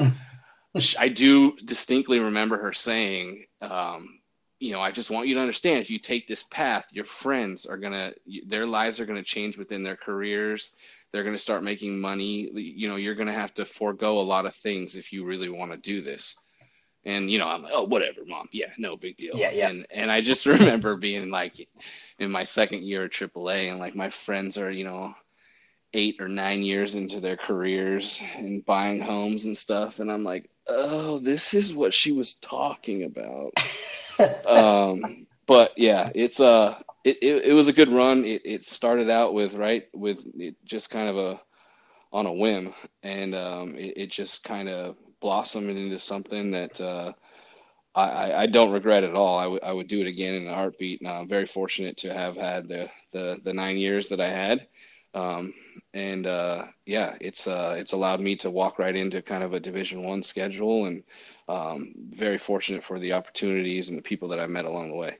i 0.97 1.09
do 1.09 1.57
distinctly 1.65 2.19
remember 2.19 2.57
her 2.57 2.73
saying 2.73 3.45
um, 3.61 4.19
you 4.59 4.71
know 4.71 4.81
i 4.81 4.91
just 4.91 5.09
want 5.09 5.27
you 5.27 5.33
to 5.33 5.41
understand 5.41 5.79
if 5.79 5.89
you 5.89 5.97
take 5.97 6.27
this 6.27 6.43
path 6.43 6.85
your 6.91 7.05
friends 7.05 7.65
are 7.65 7.77
to 7.77 8.13
their 8.45 8.65
lives 8.65 8.99
are 8.99 9.05
to 9.07 9.23
change 9.23 9.57
within 9.57 9.83
their 9.83 9.95
careers 9.95 10.71
they're 11.11 11.23
going 11.23 11.35
to 11.35 11.41
start 11.41 11.63
making 11.63 11.99
money. 11.99 12.49
You 12.53 12.87
know 12.87 12.95
you're 12.95 13.15
going 13.15 13.27
to 13.27 13.33
have 13.33 13.53
to 13.55 13.65
forego 13.65 14.19
a 14.19 14.21
lot 14.21 14.45
of 14.45 14.55
things 14.55 14.95
if 14.95 15.11
you 15.11 15.25
really 15.25 15.49
want 15.49 15.71
to 15.71 15.77
do 15.77 16.01
this. 16.01 16.35
And 17.05 17.31
you 17.31 17.39
know 17.39 17.47
i'm 17.47 17.63
like 17.63 17.71
oh 17.73 17.83
whatever 17.83 18.25
mom. 18.25 18.49
Yeah 18.51 18.71
no 18.77 18.97
big 18.97 19.17
deal. 19.17 19.35
Yeah 19.35 19.51
yeah. 19.51 19.69
And 19.69 19.87
and 19.91 20.11
i 20.11 20.21
just 20.21 20.45
remember 20.45 20.97
being 20.97 21.29
like 21.29 21.67
in 22.19 22.31
my 22.31 22.43
second 22.43 22.83
year 22.83 23.05
at 23.05 23.11
aaa 23.11 23.71
and 23.71 23.79
like 23.79 23.95
my 23.95 24.09
friends 24.09 24.57
are 24.57 24.71
you 24.71 24.83
know 24.83 25.13
eight 25.93 26.17
or 26.19 26.27
nine 26.27 26.61
years 26.61 26.93
into 26.95 27.19
their 27.19 27.37
careers 27.37 28.21
and 28.35 28.63
buying 28.65 29.01
homes 29.01 29.45
and 29.45 29.57
stuff. 29.57 29.99
And 29.99 30.11
i'm 30.11 30.23
like 30.23 30.49
oh 30.67 31.19
this 31.19 31.53
is 31.53 31.73
what 31.73 31.93
she 31.93 32.11
was 32.11 32.35
talking 32.35 33.03
about. 33.03 33.51
Um 34.45 35.25
but 35.47 35.71
yeah 35.77 36.09
it's 36.13 36.41
uh 36.41 36.77
it, 37.03 37.17
it, 37.21 37.45
it 37.45 37.53
was 37.53 37.67
a 37.67 37.73
good 37.73 37.89
run. 37.91 38.25
It, 38.25 38.41
it 38.45 38.65
started 38.65 39.09
out 39.09 39.33
with 39.33 39.53
right 39.53 39.87
with 39.93 40.25
it 40.35 40.55
just 40.65 40.89
kind 40.89 41.09
of 41.09 41.17
a 41.17 41.41
on 42.11 42.25
a 42.25 42.33
whim, 42.33 42.73
and 43.03 43.35
um, 43.35 43.75
it, 43.75 43.93
it 43.97 44.11
just 44.11 44.43
kind 44.43 44.69
of 44.69 44.95
blossomed 45.21 45.69
into 45.69 45.99
something 45.99 46.51
that 46.51 46.79
uh, 46.81 47.13
I, 47.95 48.33
I 48.43 48.47
don't 48.47 48.71
regret 48.71 49.03
at 49.03 49.15
all. 49.15 49.37
I, 49.37 49.43
w- 49.43 49.61
I 49.63 49.73
would 49.73 49.87
do 49.87 50.01
it 50.01 50.07
again 50.07 50.35
in 50.35 50.47
a 50.47 50.53
heartbeat. 50.53 51.01
And 51.01 51.09
I'm 51.09 51.27
very 51.27 51.45
fortunate 51.45 51.97
to 51.97 52.13
have 52.13 52.35
had 52.35 52.67
the 52.67 52.89
the, 53.11 53.39
the 53.43 53.53
nine 53.53 53.77
years 53.77 54.07
that 54.09 54.21
I 54.21 54.29
had. 54.29 54.67
Um, 55.13 55.53
and 55.93 56.27
uh, 56.27 56.65
yeah, 56.85 57.17
it's 57.19 57.47
uh, 57.47 57.75
it's 57.77 57.93
allowed 57.93 58.21
me 58.21 58.35
to 58.37 58.51
walk 58.51 58.79
right 58.79 58.95
into 58.95 59.21
kind 59.21 59.43
of 59.43 59.53
a 59.53 59.59
Division 59.59 60.03
One 60.03 60.23
schedule, 60.23 60.85
and 60.85 61.03
um, 61.47 61.93
very 62.11 62.37
fortunate 62.37 62.83
for 62.83 62.99
the 62.99 63.13
opportunities 63.13 63.89
and 63.89 63.97
the 63.97 64.03
people 64.03 64.29
that 64.29 64.39
I 64.39 64.47
met 64.47 64.65
along 64.65 64.91
the 64.91 64.97
way. 64.97 65.17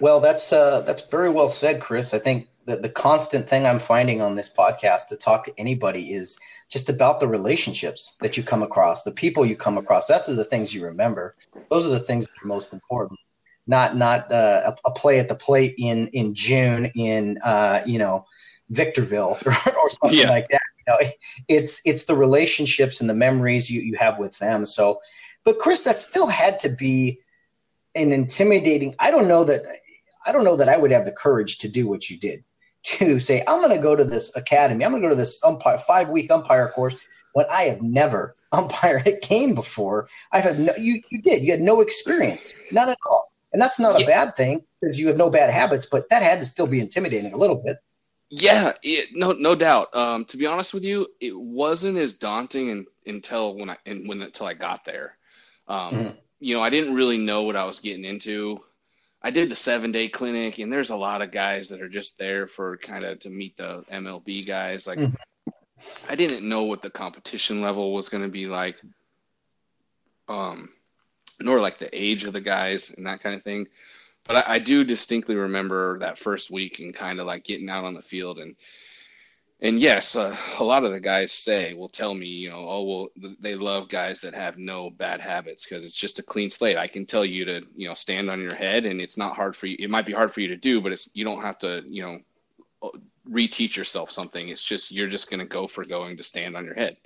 Well, 0.00 0.20
that's 0.20 0.52
uh, 0.52 0.82
that's 0.82 1.08
very 1.08 1.30
well 1.30 1.48
said, 1.48 1.80
Chris. 1.80 2.14
I 2.14 2.18
think 2.18 2.48
that 2.66 2.82
the 2.82 2.88
constant 2.88 3.48
thing 3.48 3.66
I'm 3.66 3.78
finding 3.78 4.20
on 4.20 4.34
this 4.34 4.52
podcast 4.52 5.08
to 5.08 5.16
talk 5.16 5.46
to 5.46 5.58
anybody 5.58 6.12
is 6.12 6.38
just 6.68 6.88
about 6.88 7.18
the 7.18 7.26
relationships 7.26 8.16
that 8.20 8.36
you 8.36 8.42
come 8.42 8.62
across, 8.62 9.02
the 9.02 9.10
people 9.10 9.46
you 9.46 9.56
come 9.56 9.78
across. 9.78 10.06
That's 10.06 10.26
the 10.26 10.44
things 10.44 10.74
you 10.74 10.84
remember. 10.84 11.34
Those 11.70 11.86
are 11.86 11.90
the 11.90 11.98
things 11.98 12.26
that 12.26 12.44
are 12.44 12.46
most 12.46 12.72
important. 12.72 13.18
Not 13.66 13.96
not 13.96 14.30
uh, 14.30 14.74
a, 14.84 14.88
a, 14.88 14.92
play 14.92 15.18
at 15.18 15.28
the 15.28 15.34
plate 15.34 15.74
in 15.78 16.08
in 16.08 16.34
June 16.34 16.86
in 16.94 17.38
uh, 17.42 17.82
you 17.84 17.98
know 17.98 18.24
Victorville 18.70 19.38
or, 19.44 19.52
or 19.82 19.88
something 19.88 20.18
yeah. 20.18 20.30
like 20.30 20.48
that. 20.48 20.60
You 20.86 20.92
know, 20.92 21.10
it's 21.48 21.82
it's 21.84 22.04
the 22.04 22.14
relationships 22.14 23.00
and 23.00 23.10
the 23.10 23.14
memories 23.14 23.70
you 23.70 23.80
you 23.80 23.96
have 23.96 24.18
with 24.18 24.38
them. 24.38 24.64
So, 24.64 25.00
but 25.44 25.58
Chris, 25.58 25.84
that 25.84 25.98
still 25.98 26.28
had 26.28 26.60
to 26.60 26.68
be 26.68 27.20
an 27.94 28.12
intimidating. 28.12 28.94
I 28.98 29.10
don't 29.10 29.28
know 29.28 29.44
that 29.44 29.62
I 30.28 30.32
don't 30.32 30.44
know 30.44 30.56
that 30.56 30.68
I 30.68 30.76
would 30.76 30.90
have 30.90 31.06
the 31.06 31.12
courage 31.12 31.58
to 31.58 31.68
do 31.70 31.88
what 31.88 32.10
you 32.10 32.18
did 32.18 32.44
to 32.84 33.18
say 33.18 33.42
I'm 33.46 33.60
going 33.62 33.76
to 33.76 33.82
go 33.82 33.96
to 33.96 34.04
this 34.04 34.34
academy. 34.36 34.84
I'm 34.84 34.92
going 34.92 35.02
to 35.02 35.08
go 35.08 35.14
to 35.14 35.18
this 35.18 35.42
umpire 35.44 35.78
five 35.78 36.08
week 36.08 36.30
umpire 36.30 36.68
course 36.68 36.96
when 37.32 37.46
I 37.50 37.62
have 37.62 37.82
never 37.82 38.36
umpired 38.52 39.06
a 39.06 39.18
game 39.18 39.54
before. 39.54 40.08
I've 40.32 40.44
had 40.44 40.60
no, 40.60 40.74
you 40.76 41.02
you 41.10 41.22
did 41.22 41.42
you 41.42 41.50
had 41.50 41.60
no 41.60 41.80
experience, 41.80 42.54
none 42.70 42.88
at 42.88 42.98
all, 43.06 43.32
and 43.52 43.60
that's 43.60 43.80
not 43.80 43.98
yeah. 43.98 44.04
a 44.04 44.08
bad 44.08 44.36
thing 44.36 44.64
because 44.80 44.98
you 44.98 45.08
have 45.08 45.16
no 45.16 45.30
bad 45.30 45.50
habits. 45.50 45.86
But 45.86 46.08
that 46.10 46.22
had 46.22 46.38
to 46.40 46.44
still 46.44 46.66
be 46.66 46.80
intimidating 46.80 47.32
a 47.32 47.36
little 47.36 47.56
bit. 47.56 47.78
Yeah, 48.30 48.74
it, 48.82 49.08
no, 49.14 49.32
no 49.32 49.54
doubt. 49.54 49.94
Um, 49.96 50.26
to 50.26 50.36
be 50.36 50.44
honest 50.44 50.74
with 50.74 50.84
you, 50.84 51.06
it 51.18 51.34
wasn't 51.34 51.96
as 51.96 52.12
daunting 52.12 52.68
in, 52.68 52.86
until 53.06 53.56
when 53.56 53.70
I 53.70 53.76
when 53.86 54.20
until 54.22 54.46
I 54.46 54.54
got 54.54 54.84
there. 54.84 55.16
Um, 55.66 55.94
mm-hmm. 55.94 56.10
You 56.40 56.54
know, 56.54 56.60
I 56.60 56.70
didn't 56.70 56.94
really 56.94 57.18
know 57.18 57.42
what 57.42 57.56
I 57.56 57.64
was 57.64 57.80
getting 57.80 58.04
into. 58.04 58.60
I 59.22 59.30
did 59.30 59.50
the 59.50 59.56
seven 59.56 59.92
day 59.92 60.08
clinic, 60.08 60.58
and 60.58 60.72
there's 60.72 60.90
a 60.90 60.96
lot 60.96 61.22
of 61.22 61.32
guys 61.32 61.68
that 61.70 61.82
are 61.82 61.88
just 61.88 62.18
there 62.18 62.46
for 62.46 62.76
kind 62.76 63.04
of 63.04 63.18
to 63.20 63.30
meet 63.30 63.56
the 63.56 63.84
MLB 63.90 64.46
guys. 64.46 64.86
Like, 64.86 64.98
mm-hmm. 64.98 65.50
I 66.08 66.14
didn't 66.14 66.48
know 66.48 66.64
what 66.64 66.82
the 66.82 66.90
competition 66.90 67.60
level 67.60 67.92
was 67.92 68.08
going 68.08 68.22
to 68.22 68.28
be 68.28 68.46
like, 68.46 68.76
um, 70.28 70.70
nor 71.40 71.60
like 71.60 71.78
the 71.78 71.90
age 71.92 72.24
of 72.24 72.32
the 72.32 72.40
guys 72.40 72.92
and 72.96 73.06
that 73.06 73.22
kind 73.22 73.34
of 73.34 73.42
thing 73.42 73.66
but 74.28 74.36
I, 74.36 74.54
I 74.54 74.58
do 74.60 74.84
distinctly 74.84 75.34
remember 75.34 75.98
that 75.98 76.18
first 76.18 76.52
week 76.52 76.78
and 76.78 76.94
kind 76.94 77.18
of 77.18 77.26
like 77.26 77.42
getting 77.42 77.68
out 77.68 77.84
on 77.84 77.94
the 77.94 78.02
field 78.02 78.38
and 78.38 78.54
and 79.60 79.80
yes, 79.80 80.14
uh, 80.14 80.36
a 80.58 80.64
lot 80.64 80.84
of 80.84 80.92
the 80.92 81.00
guys 81.00 81.32
say 81.32 81.74
will 81.74 81.88
tell 81.88 82.14
me, 82.14 82.26
you 82.26 82.48
know, 82.48 82.64
oh 82.68 82.82
well, 82.82 83.34
they 83.40 83.56
love 83.56 83.88
guys 83.88 84.20
that 84.20 84.34
have 84.34 84.56
no 84.56 84.90
bad 84.90 85.20
habits 85.20 85.64
because 85.64 85.84
it's 85.84 85.96
just 85.96 86.20
a 86.20 86.22
clean 86.22 86.48
slate. 86.48 86.76
I 86.76 86.86
can 86.86 87.04
tell 87.04 87.24
you 87.24 87.44
to, 87.44 87.62
you 87.74 87.88
know, 87.88 87.94
stand 87.94 88.30
on 88.30 88.40
your 88.40 88.54
head, 88.54 88.84
and 88.84 89.00
it's 89.00 89.16
not 89.16 89.34
hard 89.34 89.56
for 89.56 89.66
you. 89.66 89.76
It 89.80 89.90
might 89.90 90.06
be 90.06 90.12
hard 90.12 90.32
for 90.32 90.40
you 90.40 90.48
to 90.48 90.56
do, 90.56 90.80
but 90.80 90.92
it's 90.92 91.10
you 91.14 91.24
don't 91.24 91.42
have 91.42 91.58
to, 91.60 91.82
you 91.86 92.02
know, 92.02 92.92
reteach 93.28 93.76
yourself 93.76 94.12
something. 94.12 94.48
It's 94.48 94.62
just 94.62 94.92
you're 94.92 95.08
just 95.08 95.28
going 95.28 95.40
to 95.40 95.46
go 95.46 95.66
for 95.66 95.84
going 95.84 96.16
to 96.16 96.22
stand 96.22 96.56
on 96.56 96.64
your 96.64 96.74
head. 96.74 96.96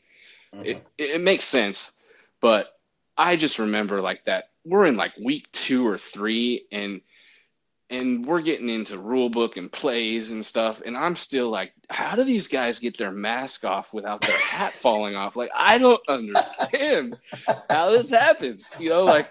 Mm-hmm. 0.55 0.67
It 0.67 0.87
it 0.99 1.21
makes 1.23 1.45
sense, 1.45 1.93
but 2.41 2.79
I 3.17 3.37
just 3.37 3.59
remember 3.59 4.01
like 4.01 4.25
that. 4.27 4.51
We're 4.65 4.87
in 4.87 4.97
like 4.97 5.13
week 5.17 5.51
two 5.53 5.87
or 5.87 5.97
three, 5.97 6.67
and 6.71 7.01
and 7.93 8.25
we're 8.25 8.41
getting 8.41 8.71
into 8.71 8.99
rule 8.99 9.29
book 9.29 9.59
and 9.59 9.71
plays 9.71 10.31
and 10.31 10.45
stuff 10.45 10.81
and 10.87 10.97
i'm 10.97 11.15
still 11.15 11.51
like 11.51 11.73
how 11.91 12.17
do 12.17 12.25
these 12.25 12.49
guys 12.49 12.79
get 12.79 12.97
their 12.97 13.11
mask 13.11 13.65
off 13.65 13.93
without 13.93 14.21
their 14.23 14.39
hat 14.39 14.73
falling 14.83 15.15
off? 15.15 15.37
Like 15.37 15.51
i 15.55 15.79
don't 15.79 16.01
understand 16.09 17.19
how 17.71 17.91
this 17.91 18.11
happens 18.11 18.69
you 18.79 18.89
know 18.89 19.05
like 19.05 19.31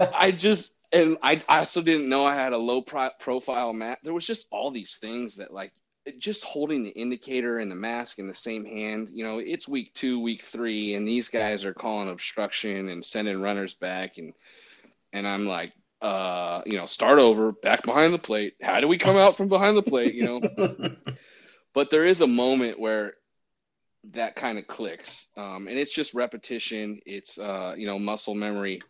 i 0.00 0.30
just 0.30 0.74
and 0.92 1.16
i 1.22 1.40
i 1.48 1.58
also 1.58 1.80
didn't 1.80 2.08
know 2.08 2.24
i 2.24 2.34
had 2.34 2.52
a 2.52 2.58
low 2.58 2.82
pro- 2.82 3.10
profile 3.20 3.72
mat 3.72 3.98
there 4.02 4.14
was 4.14 4.26
just 4.26 4.46
all 4.50 4.70
these 4.70 4.96
things 4.96 5.36
that 5.36 5.52
like 5.52 5.72
just 6.18 6.44
holding 6.44 6.84
the 6.84 6.90
indicator 6.90 7.58
and 7.58 7.70
the 7.70 7.76
mask 7.76 8.18
in 8.18 8.28
the 8.28 8.34
same 8.34 8.64
hand 8.64 9.08
you 9.12 9.24
know 9.24 9.38
it's 9.38 9.68
week 9.68 9.92
two 9.94 10.20
week 10.20 10.42
three 10.42 10.94
and 10.94 11.06
these 11.06 11.28
guys 11.28 11.64
are 11.64 11.74
calling 11.74 12.10
obstruction 12.10 12.88
and 12.88 13.04
sending 13.04 13.40
runners 13.40 13.74
back 13.74 14.18
and 14.18 14.32
and 15.12 15.26
i'm 15.26 15.46
like 15.46 15.72
uh, 16.02 16.62
you 16.66 16.76
know, 16.76 16.86
start 16.86 17.18
over, 17.18 17.52
back 17.52 17.84
behind 17.84 18.12
the 18.12 18.18
plate. 18.18 18.54
How 18.60 18.80
do 18.80 18.88
we 18.88 18.98
come 18.98 19.16
out 19.16 19.36
from 19.36 19.48
behind 19.48 19.76
the 19.76 19.82
plate? 19.82 20.14
You 20.14 20.24
know, 20.24 20.40
but 21.74 21.90
there 21.90 22.04
is 22.04 22.20
a 22.20 22.26
moment 22.26 22.78
where 22.78 23.14
that 24.12 24.36
kind 24.36 24.58
of 24.58 24.66
clicks, 24.66 25.28
um, 25.36 25.66
and 25.68 25.78
it's 25.78 25.94
just 25.94 26.14
repetition. 26.14 27.00
It's 27.06 27.38
uh, 27.38 27.74
you 27.76 27.86
know, 27.86 27.98
muscle 27.98 28.34
memory, 28.34 28.82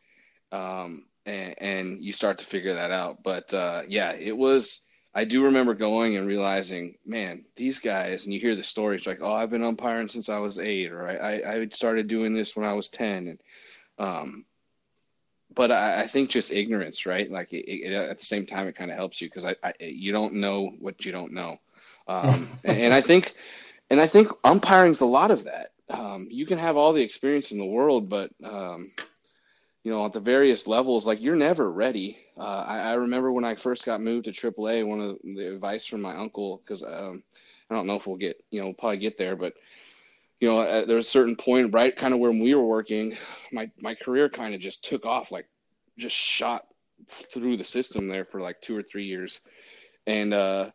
um, 0.52 1.06
and, 1.24 1.54
and 1.58 2.04
you 2.04 2.12
start 2.12 2.38
to 2.38 2.44
figure 2.44 2.74
that 2.74 2.90
out. 2.90 3.22
But 3.22 3.52
uh, 3.54 3.82
yeah, 3.88 4.12
it 4.12 4.36
was. 4.36 4.80
I 5.14 5.24
do 5.24 5.44
remember 5.44 5.72
going 5.72 6.16
and 6.16 6.28
realizing, 6.28 6.98
man, 7.06 7.46
these 7.56 7.78
guys, 7.78 8.26
and 8.26 8.34
you 8.34 8.40
hear 8.40 8.54
the 8.54 8.62
stories 8.62 9.06
like, 9.06 9.20
oh, 9.22 9.32
I've 9.32 9.48
been 9.48 9.64
umpiring 9.64 10.08
since 10.08 10.28
I 10.28 10.36
was 10.36 10.58
eight, 10.58 10.92
or 10.92 11.08
I, 11.08 11.14
I, 11.14 11.52
I 11.54 11.68
started 11.68 12.06
doing 12.06 12.34
this 12.34 12.54
when 12.54 12.66
I 12.66 12.74
was 12.74 12.90
10. 12.90 13.28
And, 13.28 13.40
um, 13.98 14.44
but 15.56 15.72
I, 15.72 16.02
I, 16.02 16.06
think 16.06 16.30
just 16.30 16.52
ignorance, 16.52 17.06
right? 17.06 17.28
Like 17.28 17.52
it, 17.52 17.68
it, 17.68 17.92
at 17.92 18.18
the 18.18 18.24
same 18.24 18.46
time, 18.46 18.68
it 18.68 18.76
kind 18.76 18.92
of 18.92 18.96
helps 18.96 19.20
you 19.20 19.28
because 19.28 19.44
I, 19.44 19.56
I, 19.64 19.72
you 19.80 20.12
don't 20.12 20.34
know 20.34 20.70
what 20.78 21.04
you 21.04 21.10
don't 21.10 21.32
know, 21.32 21.58
um, 22.06 22.48
and, 22.64 22.78
and, 22.78 22.94
I 22.94 23.00
think, 23.00 23.34
and 23.90 24.00
I 24.00 24.06
think 24.06 24.28
umpiring's 24.44 25.00
a 25.00 25.06
lot 25.06 25.32
of 25.32 25.44
that. 25.44 25.72
Um, 25.88 26.28
you 26.30 26.46
can 26.46 26.58
have 26.58 26.76
all 26.76 26.92
the 26.92 27.02
experience 27.02 27.50
in 27.50 27.58
the 27.58 27.64
world, 27.64 28.08
but 28.08 28.30
um, 28.44 28.92
you 29.82 29.92
know, 29.92 30.04
at 30.04 30.12
the 30.12 30.20
various 30.20 30.66
levels, 30.66 31.06
like 31.06 31.22
you're 31.22 31.36
never 31.36 31.70
ready. 31.70 32.18
Uh, 32.36 32.64
I, 32.66 32.78
I, 32.78 32.92
remember 32.94 33.30
when 33.32 33.44
I 33.44 33.54
first 33.54 33.86
got 33.86 34.00
moved 34.00 34.24
to 34.24 34.32
AAA, 34.32 34.86
one 34.86 35.00
of 35.00 35.18
the 35.22 35.54
advice 35.54 35.86
from 35.86 36.02
my 36.02 36.16
uncle, 36.16 36.60
because 36.64 36.82
um, 36.82 37.22
I 37.70 37.74
don't 37.74 37.86
know 37.86 37.94
if 37.94 38.06
we'll 38.06 38.16
get, 38.16 38.42
you 38.50 38.60
know, 38.60 38.66
we'll 38.66 38.74
probably 38.74 38.98
get 38.98 39.16
there, 39.16 39.36
but 39.36 39.54
you 40.40 40.48
know, 40.48 40.58
uh, 40.58 40.84
there 40.84 40.96
was 40.96 41.06
a 41.06 41.10
certain 41.10 41.36
point, 41.36 41.72
right, 41.72 41.96
kind 41.96 42.12
of 42.12 42.20
when 42.20 42.40
we 42.40 42.54
were 42.54 42.64
working, 42.64 43.16
my 43.52 43.70
my 43.80 43.94
career 43.94 44.28
kind 44.28 44.54
of 44.54 44.60
just 44.60 44.84
took 44.84 45.06
off, 45.06 45.32
like 45.32 45.46
just 45.96 46.16
shot 46.16 46.66
through 47.08 47.56
the 47.56 47.64
system 47.64 48.08
there 48.08 48.24
for 48.24 48.40
like 48.40 48.60
two 48.60 48.76
or 48.76 48.82
three 48.82 49.04
years, 49.04 49.40
and 50.06 50.34
uh, 50.34 50.70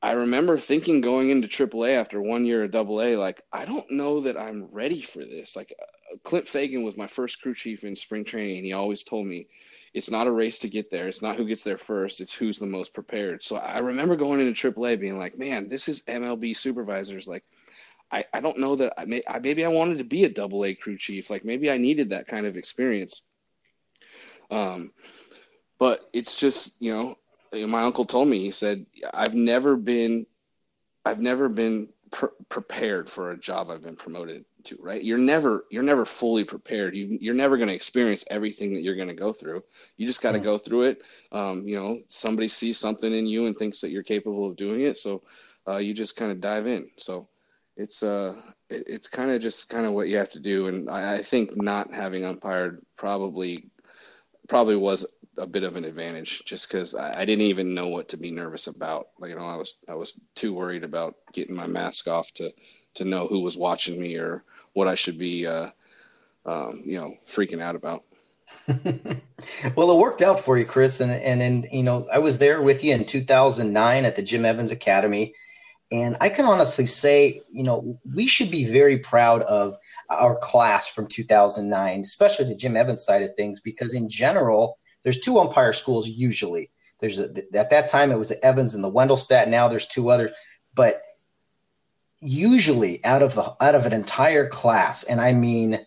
I 0.00 0.12
remember 0.12 0.58
thinking 0.58 1.00
going 1.00 1.30
into 1.30 1.48
AAA 1.48 1.96
after 1.96 2.22
one 2.22 2.44
year 2.44 2.62
of 2.62 2.74
AA, 2.74 3.18
like 3.18 3.42
I 3.52 3.64
don't 3.64 3.90
know 3.90 4.20
that 4.20 4.38
I'm 4.38 4.68
ready 4.70 5.02
for 5.02 5.24
this. 5.24 5.56
Like 5.56 5.74
uh, 5.80 6.16
Clint 6.22 6.46
Fagan 6.46 6.84
was 6.84 6.96
my 6.96 7.08
first 7.08 7.42
crew 7.42 7.54
chief 7.54 7.82
in 7.82 7.96
spring 7.96 8.24
training, 8.24 8.58
and 8.58 8.66
he 8.66 8.72
always 8.72 9.02
told 9.02 9.26
me 9.26 9.48
it's 9.94 10.10
not 10.10 10.28
a 10.28 10.32
race 10.32 10.58
to 10.60 10.68
get 10.68 10.90
there. 10.90 11.08
It's 11.08 11.22
not 11.22 11.36
who 11.36 11.46
gets 11.48 11.64
there 11.64 11.78
first. 11.78 12.20
It's 12.20 12.34
who's 12.34 12.60
the 12.60 12.66
most 12.66 12.94
prepared. 12.94 13.42
So 13.42 13.56
I 13.56 13.78
remember 13.78 14.14
going 14.14 14.40
into 14.40 14.72
AAA 14.72 15.00
being 15.00 15.18
like, 15.18 15.36
man, 15.36 15.68
this 15.68 15.88
is 15.88 16.02
MLB 16.02 16.56
supervisors 16.56 17.26
like 17.26 17.42
I, 18.10 18.24
I 18.32 18.40
don't 18.40 18.58
know 18.58 18.76
that 18.76 18.94
I 18.98 19.04
may 19.04 19.22
I, 19.28 19.38
maybe 19.38 19.64
I 19.64 19.68
wanted 19.68 19.98
to 19.98 20.04
be 20.04 20.24
a 20.24 20.28
double 20.30 20.64
A 20.64 20.74
crew 20.74 20.96
chief. 20.96 21.30
Like 21.30 21.44
maybe 21.44 21.70
I 21.70 21.76
needed 21.76 22.10
that 22.10 22.26
kind 22.26 22.46
of 22.46 22.56
experience. 22.56 23.22
Um, 24.50 24.92
but 25.78 26.08
it's 26.12 26.38
just 26.38 26.80
you 26.80 26.92
know 26.92 27.66
my 27.66 27.82
uncle 27.82 28.04
told 28.04 28.28
me 28.28 28.38
he 28.38 28.50
said 28.50 28.84
I've 29.12 29.34
never 29.34 29.76
been 29.76 30.26
I've 31.04 31.20
never 31.20 31.48
been 31.48 31.88
pr- 32.10 32.26
prepared 32.48 33.08
for 33.08 33.30
a 33.30 33.38
job 33.38 33.70
I've 33.70 33.82
been 33.82 33.96
promoted 33.96 34.44
to. 34.64 34.78
Right? 34.80 35.02
You're 35.02 35.18
never 35.18 35.64
you're 35.70 35.82
never 35.82 36.04
fully 36.04 36.44
prepared. 36.44 36.96
You 36.96 37.18
you're 37.20 37.34
never 37.34 37.56
going 37.56 37.68
to 37.68 37.74
experience 37.74 38.24
everything 38.30 38.72
that 38.74 38.82
you're 38.82 38.96
going 38.96 39.08
to 39.08 39.14
go 39.14 39.32
through. 39.32 39.62
You 39.96 40.06
just 40.06 40.22
got 40.22 40.32
to 40.32 40.38
go 40.38 40.58
through 40.58 40.82
it. 40.82 41.02
Um, 41.32 41.66
you 41.66 41.76
know, 41.76 42.00
somebody 42.08 42.48
sees 42.48 42.78
something 42.78 43.12
in 43.12 43.26
you 43.26 43.46
and 43.46 43.56
thinks 43.56 43.80
that 43.80 43.90
you're 43.90 44.02
capable 44.02 44.46
of 44.48 44.56
doing 44.56 44.82
it, 44.82 44.98
so 44.98 45.22
uh, 45.66 45.76
you 45.76 45.92
just 45.92 46.16
kind 46.16 46.32
of 46.32 46.40
dive 46.40 46.66
in. 46.66 46.90
So 46.96 47.28
it's 47.78 48.02
uh 48.02 48.34
it, 48.68 48.84
it's 48.86 49.08
kind 49.08 49.30
of 49.30 49.40
just 49.40 49.68
kind 49.70 49.86
of 49.86 49.94
what 49.94 50.08
you 50.08 50.18
have 50.18 50.30
to 50.30 50.40
do 50.40 50.66
and 50.66 50.90
I, 50.90 51.16
I, 51.16 51.22
think 51.22 51.56
not 51.56 51.94
having 51.94 52.24
umpired 52.24 52.84
probably 52.96 53.70
probably 54.48 54.76
was 54.76 55.06
a 55.38 55.46
bit 55.46 55.62
of 55.62 55.76
an 55.76 55.84
advantage 55.84 56.42
just 56.44 56.68
because 56.68 56.94
I, 56.94 57.20
I, 57.20 57.24
didn't 57.24 57.46
even 57.46 57.74
know 57.74 57.88
what 57.88 58.08
to 58.08 58.16
be 58.16 58.32
nervous 58.32 58.66
about. 58.66 59.08
Like, 59.18 59.30
you 59.30 59.36
know 59.36 59.46
i 59.46 59.56
was 59.56 59.78
i 59.88 59.94
was 59.94 60.20
too 60.34 60.52
worried 60.52 60.84
about 60.84 61.14
getting 61.32 61.54
my 61.54 61.66
mask 61.66 62.08
off 62.08 62.30
to 62.34 62.52
to 62.94 63.04
know 63.04 63.26
who 63.26 63.40
was 63.40 63.56
watching 63.56 64.00
me 64.00 64.16
or 64.16 64.44
what 64.74 64.88
i 64.88 64.96
should 64.96 65.18
be 65.18 65.46
uh 65.46 65.70
um, 66.48 66.82
you 66.84 66.98
know 66.98 67.14
freaking 67.30 67.60
out 67.62 67.76
about. 67.76 68.04
Well, 69.76 69.92
it 69.92 69.98
worked 69.98 70.20
out 70.20 70.40
for 70.40 70.58
you, 70.58 70.64
Chris, 70.64 71.00
and 71.00 71.12
and 71.12 71.40
and 71.40 71.68
you 71.70 71.84
know 71.84 72.06
I 72.12 72.18
was 72.18 72.40
there 72.40 72.60
with 72.60 72.82
you 72.82 72.92
in 72.92 73.04
2009 73.04 74.04
at 74.04 74.16
the 74.16 74.22
Jim 74.22 74.44
Evans 74.44 74.72
Academy, 74.72 75.32
and 75.90 76.16
I 76.20 76.28
can 76.28 76.44
honestly 76.44 76.86
say, 76.86 77.42
you 77.50 77.62
know, 77.62 77.98
we 78.14 78.26
should 78.26 78.50
be 78.50 78.66
very 78.66 78.98
proud 78.98 79.42
of 79.42 79.76
our 80.10 80.36
class 80.36 80.88
from 80.88 81.06
2009, 81.06 82.00
especially 82.00 82.44
the 82.46 82.54
Jim 82.54 82.76
Evans 82.76 83.04
side 83.04 83.22
of 83.22 83.34
things, 83.36 83.60
because 83.60 83.94
in 83.94 84.10
general, 84.10 84.78
there's 85.02 85.20
two 85.20 85.38
umpire 85.38 85.72
schools 85.72 86.06
usually. 86.08 86.70
There's 86.98 87.18
a, 87.20 87.30
at 87.54 87.70
that 87.70 87.88
time 87.88 88.10
it 88.10 88.18
was 88.18 88.28
the 88.28 88.44
Evans 88.44 88.74
and 88.74 88.84
the 88.84 88.90
Wendelstedt. 88.90 89.48
Now 89.48 89.68
there's 89.68 89.86
two 89.86 90.10
others, 90.10 90.32
but 90.74 91.02
usually 92.20 93.02
out 93.04 93.22
of 93.22 93.34
the 93.34 93.54
out 93.60 93.74
of 93.74 93.86
an 93.86 93.92
entire 93.92 94.48
class, 94.48 95.04
and 95.04 95.20
I 95.20 95.32
mean 95.32 95.86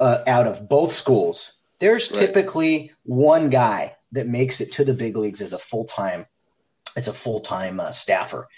uh, 0.00 0.22
out 0.26 0.46
of 0.46 0.68
both 0.68 0.92
schools, 0.92 1.58
there's 1.80 2.10
right. 2.12 2.20
typically 2.20 2.92
one 3.02 3.50
guy 3.50 3.96
that 4.12 4.28
makes 4.28 4.60
it 4.60 4.72
to 4.72 4.84
the 4.84 4.94
big 4.94 5.16
leagues 5.16 5.42
as 5.42 5.52
a 5.52 5.58
full 5.58 5.84
time 5.84 6.26
as 6.96 7.08
a 7.08 7.12
full 7.12 7.40
time 7.40 7.80
uh, 7.80 7.90
staffer 7.90 8.48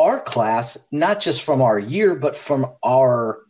our 0.00 0.20
class, 0.20 0.88
not 0.90 1.20
just 1.20 1.42
from 1.42 1.62
our 1.62 1.78
year, 1.78 2.14
but 2.14 2.34
from 2.34 2.66
our 2.82 3.40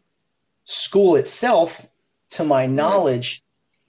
school 0.65 1.17
itself, 1.17 1.87
to 2.31 2.45
my 2.45 2.67
knowledge, 2.67 3.43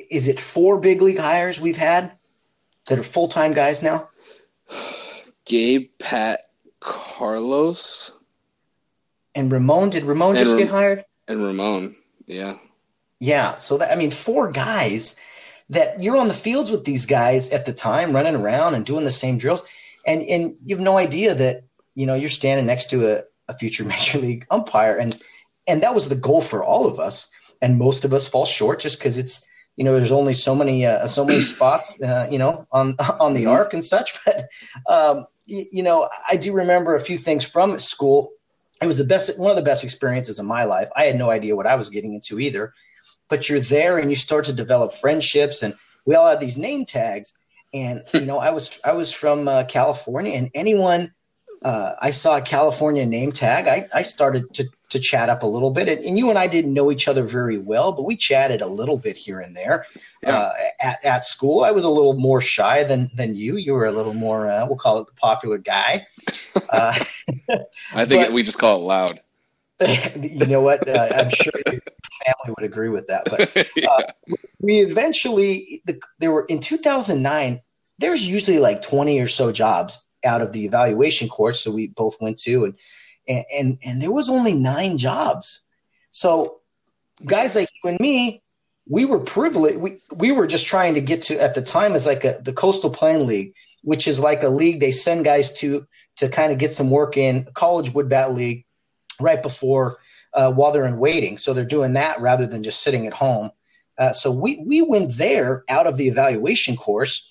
is 0.10 0.28
it 0.28 0.40
four 0.40 0.80
big 0.80 1.02
league 1.02 1.20
hires 1.20 1.62
we've 1.62 1.78
had 1.78 2.12
that 2.88 3.00
are 3.00 3.04
full 3.04 3.28
time 3.28 3.54
guys 3.54 3.84
now? 3.84 4.10
Gabe, 5.46 5.90
Pat, 6.00 6.50
Carlos, 6.80 8.12
and 9.36 9.52
Ramon. 9.52 9.90
Did 9.90 10.04
Ramon 10.04 10.38
just 10.38 10.58
get 10.58 10.70
hired? 10.70 11.06
And 11.28 11.44
Ramon, 11.44 11.96
yeah, 12.26 12.58
yeah. 13.20 13.58
So 13.58 13.78
that 13.78 13.92
I 13.92 13.96
mean, 13.96 14.12
four 14.12 14.52
guys 14.52 15.20
that 15.70 16.02
you're 16.02 16.18
on 16.18 16.28
the 16.28 16.34
fields 16.34 16.72
with 16.72 16.84
these 16.84 17.06
guys 17.06 17.52
at 17.52 17.66
the 17.66 17.74
time, 17.74 18.14
running 18.14 18.36
around 18.36 18.74
and 18.74 18.86
doing 18.86 19.06
the 19.06 19.12
same 19.12 19.38
drills, 19.38 19.64
and 20.06 20.24
and 20.24 20.56
you 20.66 20.76
have 20.76 20.84
no 20.84 20.98
idea 20.98 21.34
that 21.36 21.64
you 21.96 22.06
know 22.06 22.16
you're 22.16 22.30
standing 22.30 22.66
next 22.66 22.90
to 22.92 23.18
a, 23.18 23.24
a 23.48 23.58
future 23.58 23.84
major 23.86 24.20
league 24.20 24.46
umpire, 24.50 24.98
and 24.98 25.20
and 25.68 25.82
that 25.84 25.94
was 25.94 26.10
the 26.10 26.16
goal 26.16 26.42
for 26.42 26.64
all 26.64 26.88
of 26.88 27.00
us, 27.00 27.30
and 27.62 27.78
most 27.78 28.06
of 28.06 28.14
us 28.14 28.28
fall 28.28 28.46
short 28.46 28.80
just 28.80 29.00
because 29.00 29.18
it's 29.18 29.48
you 29.76 29.84
know 29.84 29.94
there's 29.94 30.12
only 30.12 30.34
so 30.34 30.56
many 30.56 30.86
uh, 30.86 31.08
so 31.08 31.26
many 31.26 31.42
spots 31.56 31.92
uh, 32.04 32.28
you 32.30 32.38
know 32.38 32.68
on 32.72 32.96
on 33.20 33.34
the 33.34 33.42
mm-hmm. 33.42 33.52
arc 33.52 33.74
and 33.74 33.84
such, 33.84 34.20
but 34.26 34.48
um, 34.88 35.26
you, 35.46 35.66
you 35.72 35.84
know 35.84 36.08
I 36.30 36.36
do 36.36 36.54
remember 36.54 36.96
a 36.96 37.00
few 37.00 37.18
things 37.18 37.48
from 37.48 37.78
school. 37.80 38.32
It 38.82 38.88
was 38.88 38.98
the 38.98 39.04
best 39.04 39.40
one 39.40 39.52
of 39.52 39.58
the 39.58 39.64
best 39.64 39.84
experiences 39.84 40.40
of 40.40 40.46
my 40.46 40.64
life. 40.64 40.90
I 40.96 41.06
had 41.06 41.18
no 41.18 41.30
idea 41.30 41.56
what 41.56 41.68
I 41.68 41.76
was 41.76 41.90
getting 41.90 42.14
into 42.14 42.40
either 42.40 42.74
but 43.32 43.48
you're 43.48 43.62
there 43.62 43.98
and 43.98 44.10
you 44.12 44.16
start 44.16 44.46
to 44.46 44.54
develop 44.54 44.92
friendships 44.92 45.64
and 45.64 45.74
we 46.06 46.14
all 46.14 46.30
had 46.30 46.42
these 46.42 46.58
name 46.58 46.86
tags 46.86 47.34
and 47.74 48.04
you 48.14 48.22
know 48.22 48.38
i 48.38 48.52
was 48.52 48.80
i 48.86 48.92
was 48.92 49.12
from 49.12 49.48
uh, 49.48 49.64
california 49.64 50.34
and 50.34 50.52
anyone 50.54 51.12
uh, 51.64 51.94
i 52.02 52.12
saw 52.12 52.38
a 52.38 52.42
california 52.42 53.06
name 53.06 53.32
tag 53.32 53.68
i, 53.68 53.88
I 53.98 54.02
started 54.02 54.54
to, 54.56 54.68
to 54.90 55.00
chat 55.00 55.30
up 55.30 55.44
a 55.44 55.48
little 55.48 55.72
bit 55.72 55.88
and, 55.88 56.04
and, 56.04 56.18
you 56.18 56.30
and 56.30 56.40
i 56.40 56.48
didn't 56.48 56.74
know 56.74 56.92
each 56.92 57.08
other 57.08 57.24
very 57.24 57.58
well 57.58 57.92
but 57.92 58.04
we 58.04 58.16
chatted 58.16 58.62
a 58.62 58.68
little 58.68 58.98
bit 58.98 59.18
here 59.18 59.40
and 59.40 59.56
there 59.56 59.86
yeah. 60.24 60.38
uh, 60.38 60.54
at, 60.80 61.06
at 61.06 61.26
school 61.26 61.64
i 61.64 61.72
was 61.72 61.84
a 61.84 61.90
little 61.90 62.14
more 62.14 62.42
shy 62.42 62.84
than 62.84 63.10
than 63.16 63.36
you 63.36 63.58
you 63.58 63.74
were 63.74 63.86
a 63.86 63.92
little 63.92 64.14
more 64.14 64.50
uh, 64.50 64.66
we'll 64.66 64.78
call 64.78 65.00
it 65.00 65.08
the 65.08 65.14
popular 65.14 65.58
guy 65.58 66.06
uh, 66.70 66.94
i 67.94 68.06
think 68.06 68.26
but, 68.26 68.34
we 68.34 68.44
just 68.44 68.60
call 68.60 68.80
it 68.82 68.84
loud 68.84 69.22
you 70.22 70.46
know 70.46 70.62
what? 70.62 70.88
Uh, 70.88 71.08
I'm 71.16 71.30
sure 71.30 71.54
your 71.66 71.82
family 72.26 72.56
would 72.58 72.64
agree 72.64 72.90
with 72.90 73.08
that. 73.08 73.24
But 73.26 73.58
uh, 73.58 73.64
yeah. 73.76 74.38
we 74.60 74.80
eventually, 74.80 75.82
the, 75.86 76.00
there 76.20 76.32
were 76.32 76.46
in 76.46 76.60
2009. 76.60 77.62
There's 77.98 78.28
usually 78.28 78.60
like 78.60 78.82
20 78.82 79.20
or 79.20 79.28
so 79.28 79.52
jobs 79.52 80.04
out 80.24 80.42
of 80.42 80.52
the 80.52 80.66
evaluation 80.66 81.28
course, 81.28 81.62
so 81.64 81.72
we 81.72 81.88
both 81.88 82.20
went 82.22 82.38
to, 82.40 82.66
and 82.66 82.76
and 83.28 83.46
and, 83.54 83.80
and 83.84 84.02
there 84.02 84.12
was 84.12 84.30
only 84.30 84.54
nine 84.54 84.98
jobs. 84.98 85.62
So 86.12 86.60
guys 87.26 87.56
like 87.56 87.70
you 87.84 87.90
and 87.90 88.00
me, 88.00 88.42
we 88.88 89.06
were 89.06 89.20
privileged. 89.20 89.78
We 89.78 89.98
we 90.14 90.32
were 90.32 90.48
just 90.48 90.68
trying 90.68 90.96
to 90.96 91.02
get 91.02 91.22
to 91.24 91.42
at 91.42 91.56
the 91.56 91.62
time 91.62 91.94
as 91.94 92.06
like 92.06 92.24
a 92.26 92.40
the 92.42 92.54
Coastal 92.54 92.90
Plain 92.90 93.28
League, 93.28 93.54
which 93.84 94.08
is 94.08 94.20
like 94.20 94.44
a 94.44 94.50
league 94.50 94.80
they 94.80 94.92
send 94.92 95.26
guys 95.26 95.54
to 95.60 95.88
to 96.18 96.30
kind 96.30 96.52
of 96.52 96.58
get 96.58 96.74
some 96.74 96.90
work 96.90 97.18
in. 97.18 97.48
College 97.54 97.94
wood 97.94 98.10
bat 98.10 98.34
league 98.34 98.66
right 99.20 99.42
before 99.42 100.00
uh, 100.34 100.52
while 100.52 100.72
they're 100.72 100.86
in 100.86 100.98
waiting. 100.98 101.38
So 101.38 101.54
they're 101.54 101.66
doing 101.66 101.94
that 101.94 102.20
rather 102.20 102.48
than 102.48 102.64
just 102.64 102.82
sitting 102.82 103.08
at 103.08 103.14
home. 103.14 103.52
Uh, 103.98 104.14
so 104.14 104.32
we 104.32 104.64
we 104.66 104.82
went 104.82 105.18
there 105.18 105.64
out 105.70 105.88
of 105.88 105.98
the 105.98 106.08
evaluation 106.08 106.76
course, 106.76 107.30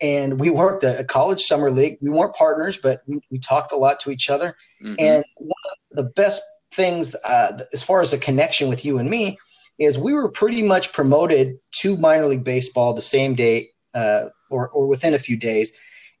and 0.00 0.40
we 0.40 0.50
worked 0.50 0.84
a, 0.84 1.00
a 1.00 1.04
college 1.04 1.42
summer 1.42 1.70
league. 1.70 1.98
We 2.00 2.10
weren't 2.10 2.34
partners, 2.34 2.76
but 2.76 3.00
we, 3.06 3.20
we 3.30 3.38
talked 3.38 3.72
a 3.72 3.76
lot 3.76 4.00
to 4.00 4.10
each 4.10 4.30
other. 4.30 4.56
Mm-hmm. 4.82 4.94
And 4.98 5.24
one 5.36 5.52
of 5.90 5.96
the 5.96 6.04
best 6.04 6.42
things, 6.72 7.14
uh, 7.24 7.62
as 7.72 7.82
far 7.82 8.00
as 8.00 8.12
a 8.12 8.18
connection 8.18 8.68
with 8.68 8.84
you 8.84 8.98
and 8.98 9.10
me, 9.10 9.38
is 9.78 9.98
we 9.98 10.12
were 10.12 10.28
pretty 10.28 10.62
much 10.62 10.92
promoted 10.92 11.58
to 11.72 11.96
minor 11.96 12.26
league 12.26 12.44
baseball 12.44 12.92
the 12.92 13.02
same 13.02 13.34
day 13.34 13.70
uh, 13.94 14.28
or 14.50 14.68
or 14.68 14.86
within 14.86 15.14
a 15.14 15.18
few 15.18 15.36
days. 15.36 15.72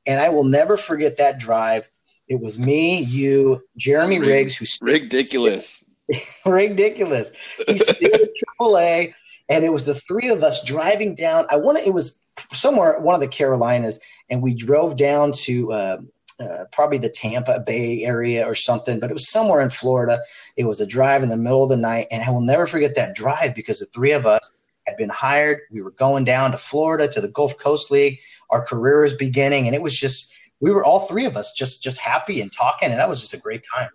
And 0.06 0.20
I 0.20 0.30
will 0.30 0.44
never 0.44 0.76
forget 0.76 1.18
that 1.18 1.38
drive 1.38 1.90
it 2.30 2.40
was 2.40 2.58
me, 2.58 3.02
you, 3.02 3.60
Jeremy 3.76 4.20
Rig, 4.20 4.28
Riggs, 4.28 4.56
who's 4.56 4.78
ridiculous, 4.80 5.84
ridiculous. 6.46 7.32
He's 7.66 7.82
still 7.82 8.08
in 8.08 8.28
AAA, 8.60 9.14
and 9.48 9.64
it 9.64 9.70
was 9.70 9.84
the 9.84 9.96
three 9.96 10.28
of 10.28 10.44
us 10.44 10.64
driving 10.64 11.16
down. 11.16 11.46
I 11.50 11.56
want 11.56 11.78
to. 11.78 11.84
It 11.84 11.92
was 11.92 12.24
somewhere 12.52 12.98
one 13.00 13.14
of 13.14 13.20
the 13.20 13.28
Carolinas, 13.28 14.00
and 14.28 14.42
we 14.42 14.54
drove 14.54 14.96
down 14.96 15.32
to. 15.44 15.72
Uh, 15.72 15.96
uh, 16.40 16.64
probably 16.72 16.96
the 16.96 17.10
Tampa 17.10 17.62
Bay 17.66 18.02
area 18.02 18.46
or 18.46 18.54
something, 18.54 18.98
but 18.98 19.10
it 19.10 19.12
was 19.12 19.28
somewhere 19.28 19.60
in 19.60 19.68
Florida. 19.68 20.20
It 20.56 20.64
was 20.64 20.80
a 20.80 20.86
drive 20.86 21.22
in 21.22 21.28
the 21.28 21.36
middle 21.36 21.64
of 21.64 21.68
the 21.68 21.76
night, 21.76 22.06
and 22.10 22.22
I 22.22 22.30
will 22.30 22.40
never 22.40 22.66
forget 22.66 22.94
that 22.94 23.14
drive 23.14 23.54
because 23.54 23.80
the 23.80 23.84
three 23.84 24.12
of 24.12 24.24
us 24.24 24.50
had 24.86 24.96
been 24.96 25.10
hired. 25.10 25.60
We 25.70 25.82
were 25.82 25.90
going 25.90 26.24
down 26.24 26.52
to 26.52 26.56
Florida 26.56 27.08
to 27.08 27.20
the 27.20 27.28
Gulf 27.28 27.58
Coast 27.58 27.90
League. 27.90 28.20
Our 28.48 28.64
career 28.64 29.02
was 29.02 29.14
beginning, 29.14 29.66
and 29.66 29.74
it 29.74 29.82
was 29.82 29.94
just 29.94 30.34
we 30.60 30.70
were 30.70 30.82
all 30.82 31.00
three 31.00 31.26
of 31.26 31.36
us 31.36 31.52
just 31.52 31.82
just 31.82 31.98
happy 31.98 32.40
and 32.40 32.50
talking, 32.50 32.90
and 32.90 32.98
that 32.98 33.08
was 33.08 33.20
just 33.20 33.34
a 33.34 33.38
great 33.38 33.62
time. 33.74 33.90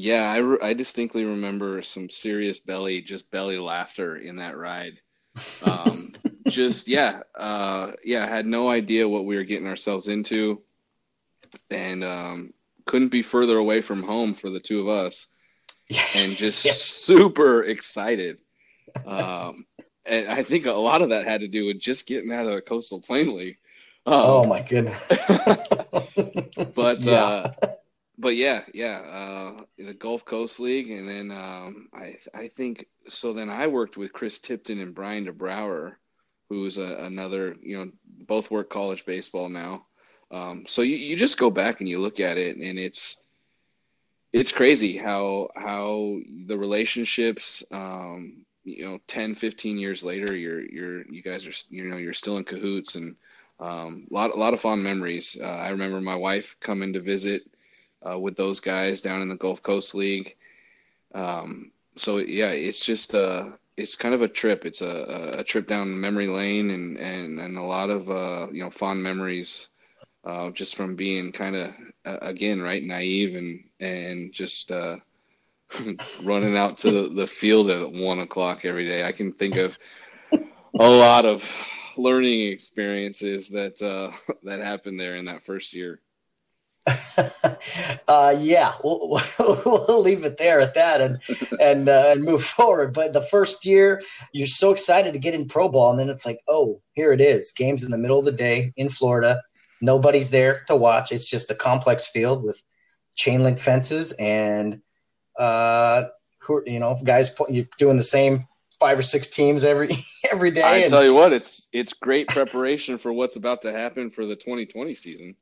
Yeah, 0.00 0.30
I, 0.30 0.36
re- 0.36 0.58
I 0.62 0.74
distinctly 0.74 1.24
remember 1.24 1.82
some 1.82 2.08
serious 2.08 2.60
belly, 2.60 3.02
just 3.02 3.28
belly 3.32 3.58
laughter 3.58 4.16
in 4.16 4.36
that 4.36 4.56
ride. 4.56 5.00
Um, 5.64 6.12
just 6.48 6.88
yeah, 6.88 7.22
uh, 7.34 7.92
yeah, 8.04 8.24
I 8.24 8.28
had 8.28 8.46
no 8.46 8.68
idea 8.68 9.08
what 9.08 9.24
we 9.24 9.36
were 9.36 9.44
getting 9.44 9.68
ourselves 9.68 10.08
into, 10.08 10.62
and 11.70 12.04
um, 12.04 12.52
couldn't 12.86 13.08
be 13.08 13.22
further 13.22 13.58
away 13.58 13.82
from 13.82 14.02
home 14.02 14.34
for 14.34 14.50
the 14.50 14.60
two 14.60 14.80
of 14.80 14.88
us, 14.88 15.26
and 16.14 16.32
just 16.36 16.64
yeah. 16.64 16.72
super 16.74 17.64
excited. 17.64 18.38
Um, 19.06 19.66
and 20.06 20.28
I 20.28 20.42
think 20.42 20.66
a 20.66 20.72
lot 20.72 21.02
of 21.02 21.10
that 21.10 21.26
had 21.26 21.40
to 21.40 21.48
do 21.48 21.66
with 21.66 21.78
just 21.78 22.06
getting 22.06 22.32
out 22.32 22.46
of 22.46 22.54
the 22.54 22.62
Coastal 22.62 23.00
Plain 23.00 23.36
League. 23.36 23.58
Um, 24.06 24.22
oh 24.24 24.46
my 24.46 24.62
goodness! 24.62 25.06
but 26.74 27.00
yeah. 27.00 27.24
Uh, 27.24 27.52
but 28.18 28.34
yeah, 28.34 28.62
yeah, 28.74 28.98
uh, 28.98 29.62
the 29.78 29.94
Gulf 29.94 30.24
Coast 30.24 30.58
League, 30.58 30.90
and 30.90 31.08
then 31.08 31.30
um, 31.30 31.88
I 31.94 32.18
I 32.34 32.48
think 32.48 32.86
so. 33.06 33.32
Then 33.32 33.48
I 33.48 33.68
worked 33.68 33.96
with 33.96 34.12
Chris 34.12 34.40
Tipton 34.40 34.80
and 34.80 34.94
Brian 34.94 35.26
DeBrouwer, 35.26 35.94
who's 36.48 36.78
a, 36.78 36.96
another 37.00 37.56
you 37.62 37.76
know 37.76 37.90
both 38.26 38.50
work 38.50 38.70
college 38.70 39.04
baseball 39.04 39.48
now. 39.48 39.86
Um, 40.30 40.64
so 40.66 40.82
you, 40.82 40.96
you 40.96 41.16
just 41.16 41.38
go 41.38 41.50
back 41.50 41.80
and 41.80 41.88
you 41.88 41.98
look 41.98 42.20
at 42.20 42.38
it, 42.38 42.56
and 42.56 42.78
it's 42.78 43.22
it's 44.32 44.52
crazy 44.52 44.96
how 44.96 45.48
how 45.56 46.18
the 46.46 46.58
relationships 46.58 47.64
um, 47.70 48.44
you 48.64 48.84
know 48.84 48.98
10 49.06 49.34
15 49.34 49.78
years 49.78 50.02
later 50.04 50.36
you're 50.36 50.60
you're 50.60 51.10
you 51.10 51.22
guys 51.22 51.46
are 51.46 51.52
you 51.70 51.84
know 51.84 51.96
you're 51.96 52.12
still 52.12 52.36
in 52.36 52.44
cahoots 52.44 52.96
and 52.96 53.16
um, 53.60 54.06
a 54.10 54.14
lot, 54.14 54.30
a 54.30 54.38
lot 54.38 54.54
of 54.54 54.60
fond 54.60 54.82
memories. 54.82 55.36
Uh, 55.40 55.46
I 55.46 55.70
remember 55.70 56.00
my 56.00 56.14
wife 56.14 56.56
coming 56.60 56.92
to 56.92 57.00
visit 57.00 57.42
uh, 58.08 58.18
with 58.18 58.36
those 58.36 58.60
guys 58.60 59.00
down 59.00 59.22
in 59.22 59.28
the 59.28 59.36
Gulf 59.36 59.62
Coast 59.62 59.94
League. 59.94 60.36
Um, 61.14 61.72
so 61.96 62.18
yeah, 62.18 62.50
it's 62.50 62.84
just 62.84 63.14
uh, 63.14 63.48
it's 63.78 63.94
kind 63.94 64.14
of 64.14 64.22
a 64.22 64.28
trip. 64.28 64.66
It's 64.66 64.82
a, 64.82 65.36
a 65.38 65.44
trip 65.44 65.68
down 65.68 65.98
memory 65.98 66.26
lane 66.26 66.70
and, 66.70 66.98
and, 66.98 67.38
and 67.38 67.56
a 67.56 67.62
lot 67.62 67.90
of 67.90 68.10
uh, 68.10 68.48
you 68.52 68.62
know 68.62 68.70
fond 68.70 69.02
memories 69.02 69.68
uh, 70.24 70.50
just 70.50 70.74
from 70.74 70.96
being 70.96 71.30
kind 71.30 71.54
of 71.54 71.74
uh, 72.04 72.18
again 72.20 72.60
right 72.60 72.82
naive 72.82 73.36
and 73.36 73.64
and 73.78 74.32
just 74.32 74.72
uh, 74.72 74.96
running 76.24 76.56
out 76.56 76.76
to 76.78 77.08
the, 77.08 77.26
field 77.26 77.70
at 77.70 77.92
one 77.92 78.18
o'clock 78.18 78.64
every 78.64 78.86
day. 78.86 79.04
I 79.04 79.12
can 79.12 79.32
think 79.32 79.56
of 79.56 79.78
a 80.80 80.88
lot 80.88 81.24
of 81.24 81.48
learning 81.96 82.48
experiences 82.48 83.48
that 83.50 83.80
uh, 83.80 84.10
that 84.42 84.60
happened 84.60 84.98
there 84.98 85.14
in 85.14 85.24
that 85.26 85.44
first 85.44 85.72
year. 85.72 86.00
uh, 88.08 88.36
yeah, 88.38 88.72
we'll, 88.82 89.20
we'll 89.38 90.02
leave 90.02 90.24
it 90.24 90.38
there 90.38 90.60
at 90.60 90.74
that 90.74 91.00
and 91.00 91.18
and 91.60 91.88
uh, 91.88 92.04
and 92.08 92.22
move 92.22 92.42
forward. 92.42 92.92
But 92.92 93.12
the 93.12 93.22
first 93.22 93.66
year, 93.66 94.02
you're 94.32 94.46
so 94.46 94.70
excited 94.70 95.12
to 95.12 95.18
get 95.18 95.34
in 95.34 95.48
pro 95.48 95.68
ball, 95.68 95.90
and 95.90 95.98
then 95.98 96.08
it's 96.08 96.26
like, 96.26 96.40
oh, 96.48 96.80
here 96.94 97.12
it 97.12 97.20
is. 97.20 97.52
Games 97.52 97.84
in 97.84 97.90
the 97.90 97.98
middle 97.98 98.18
of 98.18 98.24
the 98.24 98.32
day 98.32 98.72
in 98.76 98.88
Florida. 98.88 99.42
Nobody's 99.80 100.30
there 100.30 100.64
to 100.66 100.76
watch. 100.76 101.12
It's 101.12 101.28
just 101.28 101.50
a 101.50 101.54
complex 101.54 102.06
field 102.06 102.42
with 102.42 102.62
chain 103.14 103.42
link 103.42 103.58
fences 103.58 104.12
and 104.12 104.80
uh, 105.38 106.04
who 106.40 106.62
you 106.66 106.80
know 106.80 106.96
guys 107.04 107.34
you're 107.48 107.66
doing 107.78 107.96
the 107.96 108.02
same 108.02 108.46
five 108.80 108.98
or 108.98 109.02
six 109.02 109.28
teams 109.28 109.64
every 109.64 109.90
every 110.32 110.50
day. 110.50 110.62
I 110.62 110.76
and, 110.78 110.90
tell 110.90 111.04
you 111.04 111.14
what, 111.14 111.32
it's 111.32 111.68
it's 111.72 111.92
great 111.92 112.28
preparation 112.28 112.98
for 112.98 113.12
what's 113.12 113.36
about 113.36 113.62
to 113.62 113.72
happen 113.72 114.10
for 114.10 114.26
the 114.26 114.36
2020 114.36 114.94
season. 114.94 115.36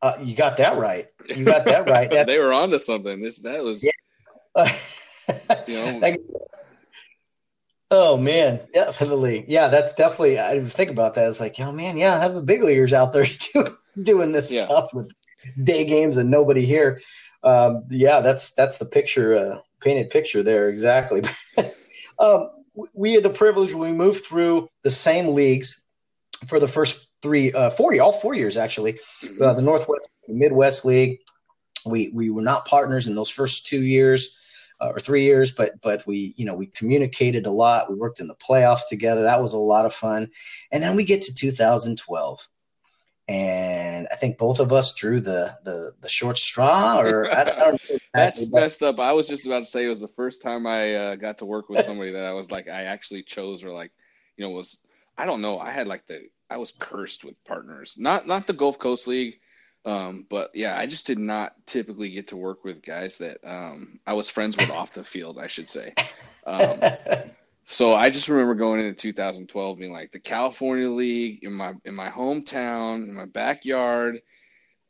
Uh, 0.00 0.14
you 0.22 0.36
got 0.36 0.56
that 0.58 0.78
right. 0.78 1.08
You 1.28 1.44
got 1.44 1.64
that 1.64 1.88
right. 1.88 2.10
they 2.26 2.38
were 2.38 2.52
onto 2.52 2.78
something. 2.78 3.20
This 3.20 3.38
that 3.38 3.62
was. 3.62 3.82
Yeah. 3.82 4.72
you 5.66 6.00
know. 6.00 6.16
oh 7.90 8.16
man, 8.16 8.60
definitely. 8.72 9.44
Yeah, 9.48 9.68
that's 9.68 9.94
definitely. 9.94 10.38
I 10.38 10.54
didn't 10.54 10.70
think 10.70 10.90
about 10.90 11.14
that. 11.14 11.28
It's 11.28 11.40
like, 11.40 11.58
oh 11.60 11.72
man, 11.72 11.96
yeah, 11.96 12.14
I 12.14 12.20
have 12.20 12.34
the 12.34 12.42
big 12.42 12.62
leaguers 12.62 12.92
out 12.92 13.12
there 13.12 13.26
too, 13.38 13.68
doing 14.00 14.32
this 14.32 14.52
yeah. 14.52 14.66
stuff 14.66 14.94
with 14.94 15.12
day 15.62 15.84
games 15.84 16.16
and 16.16 16.30
nobody 16.30 16.64
here. 16.64 17.02
Um, 17.42 17.84
yeah, 17.90 18.20
that's 18.20 18.52
that's 18.52 18.78
the 18.78 18.86
picture, 18.86 19.36
uh, 19.36 19.60
painted 19.80 20.10
picture 20.10 20.42
there 20.42 20.68
exactly. 20.68 21.22
um, 22.18 22.50
we 22.94 23.14
had 23.14 23.24
the 23.24 23.30
privilege 23.30 23.74
we 23.74 23.92
moved 23.92 24.24
through 24.24 24.68
the 24.82 24.90
same 24.90 25.28
leagues 25.28 25.88
for 26.46 26.60
the 26.60 26.68
first 26.68 27.07
three, 27.22 27.52
uh, 27.52 27.70
four, 27.70 27.98
all 28.00 28.12
four 28.12 28.34
years 28.34 28.56
actually. 28.56 28.94
Mm-hmm. 28.94 29.42
Uh, 29.42 29.54
the 29.54 29.62
Northwest, 29.62 30.08
Midwest 30.28 30.84
League. 30.84 31.18
We 31.86 32.10
we 32.12 32.30
were 32.30 32.42
not 32.42 32.66
partners 32.66 33.06
in 33.06 33.14
those 33.14 33.30
first 33.30 33.66
two 33.66 33.82
years. 33.82 34.36
uh, 34.80 34.88
or 34.90 35.00
three 35.00 35.24
years, 35.24 35.50
but 35.50 35.80
but 35.80 36.06
we 36.06 36.34
you 36.36 36.44
know 36.44 36.54
we 36.54 36.66
communicated 36.66 37.46
a 37.46 37.50
lot. 37.50 37.90
We 37.90 37.96
worked 37.96 38.20
in 38.20 38.28
the 38.28 38.36
playoffs 38.36 38.88
together. 38.88 39.22
That 39.22 39.42
was 39.42 39.52
a 39.52 39.58
lot 39.58 39.86
of 39.86 39.94
fun. 39.94 40.30
And 40.72 40.82
then 40.82 40.96
we 40.96 41.04
get 41.04 41.22
to 41.22 41.34
2012, 41.34 42.48
and 43.28 44.08
I 44.10 44.14
think 44.16 44.38
both 44.38 44.60
of 44.60 44.72
us 44.72 44.94
drew 44.94 45.20
the 45.20 45.54
the, 45.64 45.92
the 46.00 46.08
short 46.08 46.38
straw. 46.38 47.00
Or 47.00 47.26
I 47.32 47.44
don't, 47.44 47.56
I 47.56 47.58
don't 47.58 47.80
know 47.90 47.98
that's 48.14 48.44
but, 48.46 48.60
messed 48.60 48.82
up. 48.82 49.00
I 49.00 49.12
was 49.12 49.26
just 49.26 49.46
about 49.46 49.60
to 49.60 49.64
say 49.64 49.84
it 49.84 49.88
was 49.88 50.00
the 50.00 50.08
first 50.08 50.42
time 50.42 50.66
I 50.66 50.94
uh, 50.94 51.14
got 51.16 51.38
to 51.38 51.44
work 51.44 51.68
with 51.68 51.84
somebody 51.84 52.12
that 52.12 52.24
I 52.24 52.32
was 52.32 52.50
like 52.50 52.68
I 52.68 52.84
actually 52.84 53.22
chose 53.24 53.64
or 53.64 53.72
like 53.72 53.90
you 54.36 54.44
know 54.44 54.50
was 54.50 54.78
I 55.18 55.26
don't 55.26 55.42
know. 55.42 55.58
I 55.58 55.72
had 55.72 55.86
like 55.86 56.06
the 56.06 56.28
I 56.48 56.56
was 56.56 56.72
cursed 56.72 57.24
with 57.24 57.42
partners. 57.44 57.96
Not 57.98 58.26
not 58.26 58.46
the 58.46 58.54
Gulf 58.54 58.78
Coast 58.78 59.06
League 59.06 59.40
um, 59.84 60.26
but 60.28 60.50
yeah, 60.54 60.76
I 60.76 60.86
just 60.86 61.06
did 61.06 61.18
not 61.18 61.54
typically 61.66 62.10
get 62.10 62.28
to 62.28 62.36
work 62.36 62.64
with 62.64 62.82
guys 62.82 63.16
that 63.18 63.38
um, 63.44 64.00
I 64.06 64.12
was 64.12 64.28
friends 64.28 64.56
with 64.56 64.70
off 64.70 64.92
the 64.92 65.04
field, 65.04 65.38
I 65.38 65.46
should 65.46 65.68
say. 65.68 65.94
Um, 66.46 66.80
so 67.64 67.94
I 67.94 68.10
just 68.10 68.28
remember 68.28 68.54
going 68.54 68.80
into 68.80 68.94
2012 68.94 69.78
being 69.78 69.92
like 69.92 70.12
the 70.12 70.18
California 70.18 70.90
League 70.90 71.42
in 71.42 71.52
my 71.52 71.74
in 71.84 71.94
my 71.94 72.10
hometown, 72.10 73.08
in 73.08 73.14
my 73.14 73.24
backyard, 73.24 74.20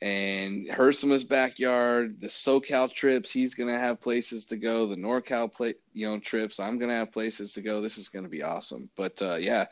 and 0.01 0.69
Hersima's 0.69 1.25
backyard, 1.25 2.21
the 2.21 2.29
SoCal 2.29 2.93
trips. 2.93 3.31
He's 3.31 3.55
gonna 3.55 3.79
have 3.79 4.01
places 4.01 4.47
to 4.47 4.57
go. 4.57 4.87
The 4.87 4.97
NorCal 4.97 5.53
play, 5.53 5.75
you 5.93 6.09
know, 6.09 6.19
trips. 6.19 6.59
I'm 6.59 6.79
gonna 6.79 6.97
have 6.97 7.13
places 7.13 7.53
to 7.53 7.61
go. 7.61 7.81
This 7.81 7.99
is 7.99 8.09
gonna 8.09 8.29
be 8.29 8.43
awesome. 8.43 8.89
But 8.97 9.21
uh, 9.23 9.37
yeah, 9.37 9.67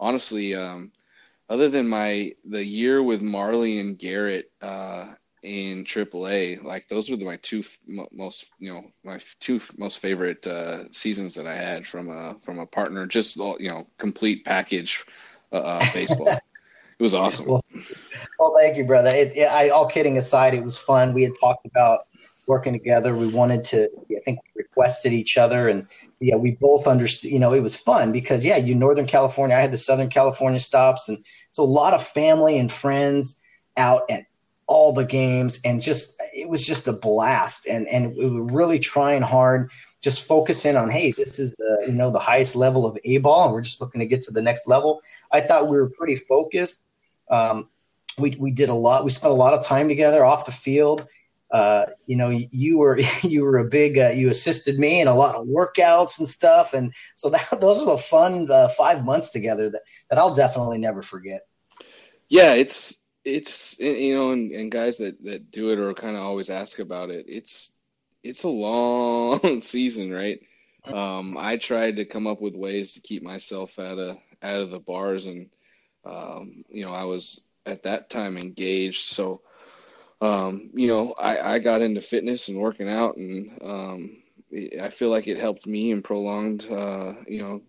honestly, 0.00 0.54
um, 0.54 0.90
other 1.48 1.68
than 1.68 1.88
my 1.88 2.32
the 2.44 2.64
year 2.64 3.02
with 3.02 3.22
Marley 3.22 3.78
and 3.78 3.98
Garrett 3.98 4.50
uh, 4.62 5.08
in 5.42 5.84
AAA, 5.84 6.64
like 6.64 6.88
those 6.88 7.10
were 7.10 7.16
my 7.18 7.36
two 7.36 7.62
most 8.12 8.46
you 8.58 8.72
know 8.72 8.84
my 9.04 9.20
two 9.40 9.60
most 9.76 9.98
favorite 9.98 10.46
uh, 10.46 10.90
seasons 10.92 11.34
that 11.34 11.46
I 11.46 11.54
had 11.54 11.86
from 11.86 12.08
a 12.08 12.36
from 12.42 12.58
a 12.58 12.66
partner. 12.66 13.06
Just 13.06 13.36
you 13.36 13.68
know 13.68 13.86
complete 13.98 14.44
package 14.44 15.04
uh, 15.52 15.56
uh 15.56 15.86
baseball. 15.94 16.28
it 16.28 16.42
was 17.02 17.14
awesome. 17.14 17.46
Well, 17.46 17.64
well 18.38 18.56
thank 18.58 18.76
you, 18.76 18.84
brother. 18.84 19.10
It, 19.10 19.36
it, 19.36 19.44
I, 19.44 19.68
all 19.68 19.88
kidding 19.88 20.18
aside, 20.18 20.54
it 20.54 20.64
was 20.64 20.78
fun. 20.78 21.12
We 21.12 21.24
had 21.24 21.32
talked 21.40 21.66
about 21.66 22.06
working 22.50 22.72
together. 22.72 23.14
We 23.14 23.28
wanted 23.28 23.62
to. 23.66 23.88
I 24.10 24.20
think 24.24 24.40
we 24.42 24.62
requested 24.62 25.12
each 25.12 25.38
other, 25.38 25.68
and 25.68 25.86
yeah, 26.18 26.34
we 26.34 26.56
both 26.56 26.88
understood. 26.88 27.30
You 27.30 27.38
know, 27.38 27.52
it 27.54 27.60
was 27.60 27.76
fun 27.76 28.10
because 28.10 28.44
yeah, 28.44 28.56
you 28.56 28.74
Northern 28.74 29.06
California, 29.06 29.56
I 29.56 29.60
had 29.60 29.72
the 29.72 29.78
Southern 29.78 30.10
California 30.10 30.58
stops, 30.58 31.08
and 31.08 31.24
so 31.50 31.62
a 31.62 31.76
lot 31.80 31.94
of 31.94 32.04
family 32.04 32.58
and 32.58 32.70
friends 32.70 33.40
out 33.76 34.02
at 34.10 34.26
all 34.66 34.92
the 34.92 35.04
games, 35.04 35.60
and 35.64 35.80
just 35.80 36.20
it 36.34 36.48
was 36.48 36.66
just 36.66 36.88
a 36.88 36.92
blast, 36.92 37.68
and 37.68 37.86
and 37.86 38.16
we 38.16 38.28
were 38.28 38.42
really 38.42 38.80
trying 38.80 39.22
hard, 39.22 39.70
just 40.02 40.26
focusing 40.26 40.76
on 40.76 40.90
hey, 40.90 41.12
this 41.12 41.38
is 41.38 41.52
the 41.52 41.84
you 41.86 41.92
know 41.92 42.10
the 42.10 42.18
highest 42.18 42.56
level 42.56 42.84
of 42.84 42.98
a 43.04 43.18
ball, 43.18 43.44
and 43.44 43.54
we're 43.54 43.62
just 43.62 43.80
looking 43.80 44.00
to 44.00 44.06
get 44.06 44.22
to 44.22 44.32
the 44.32 44.42
next 44.42 44.66
level. 44.66 45.00
I 45.30 45.40
thought 45.40 45.68
we 45.68 45.76
were 45.76 45.90
pretty 45.90 46.16
focused. 46.16 46.84
Um, 47.30 47.68
we 48.18 48.36
we 48.40 48.50
did 48.50 48.70
a 48.70 48.74
lot. 48.74 49.04
We 49.04 49.10
spent 49.10 49.32
a 49.32 49.36
lot 49.36 49.54
of 49.54 49.64
time 49.64 49.86
together 49.86 50.24
off 50.24 50.46
the 50.46 50.52
field 50.52 51.06
uh, 51.52 51.86
you 52.06 52.16
know, 52.16 52.30
you 52.30 52.78
were 52.78 53.00
you 53.22 53.42
were 53.42 53.58
a 53.58 53.64
big 53.64 53.98
uh, 53.98 54.10
you 54.10 54.28
assisted 54.28 54.78
me 54.78 55.00
in 55.00 55.08
a 55.08 55.14
lot 55.14 55.34
of 55.34 55.46
workouts 55.46 56.18
and 56.18 56.28
stuff, 56.28 56.74
and 56.74 56.92
so 57.14 57.30
that 57.30 57.46
those 57.60 57.82
were 57.84 57.94
a 57.94 57.98
fun 57.98 58.50
uh, 58.50 58.68
five 58.68 59.04
months 59.04 59.30
together 59.30 59.70
that 59.70 59.82
that 60.10 60.18
I'll 60.18 60.34
definitely 60.34 60.78
never 60.78 61.02
forget. 61.02 61.42
Yeah, 62.28 62.54
it's 62.54 62.98
it's 63.24 63.78
you 63.80 64.14
know, 64.14 64.30
and, 64.30 64.52
and 64.52 64.70
guys 64.70 64.98
that 64.98 65.22
that 65.24 65.50
do 65.50 65.70
it 65.70 65.78
or 65.78 65.92
kind 65.94 66.16
of 66.16 66.22
always 66.22 66.50
ask 66.50 66.78
about 66.78 67.10
it. 67.10 67.26
It's 67.28 67.72
it's 68.22 68.44
a 68.44 68.48
long 68.48 69.60
season, 69.62 70.12
right? 70.12 70.40
Um, 70.84 71.36
I 71.38 71.56
tried 71.56 71.96
to 71.96 72.04
come 72.04 72.26
up 72.26 72.40
with 72.40 72.54
ways 72.54 72.92
to 72.92 73.00
keep 73.00 73.22
myself 73.22 73.78
out 73.78 73.98
of 73.98 74.16
out 74.42 74.60
of 74.60 74.70
the 74.70 74.80
bars, 74.80 75.26
and 75.26 75.50
um, 76.04 76.64
you 76.68 76.84
know, 76.84 76.92
I 76.92 77.04
was 77.04 77.44
at 77.66 77.82
that 77.82 78.08
time 78.08 78.38
engaged, 78.38 79.06
so 79.06 79.42
um, 80.20 80.70
you 80.74 80.88
know, 80.88 81.14
I, 81.18 81.54
I 81.54 81.58
got 81.58 81.82
into 81.82 82.02
fitness 82.02 82.48
and 82.48 82.58
working 82.58 82.88
out, 82.88 83.16
and 83.16 83.58
um, 83.62 84.22
I 84.80 84.90
feel 84.90 85.08
like 85.08 85.26
it 85.26 85.38
helped 85.38 85.66
me 85.66 85.92
and 85.92 86.04
prolonged, 86.04 86.68
uh, 86.70 87.14
you 87.26 87.40
know, 87.40 87.62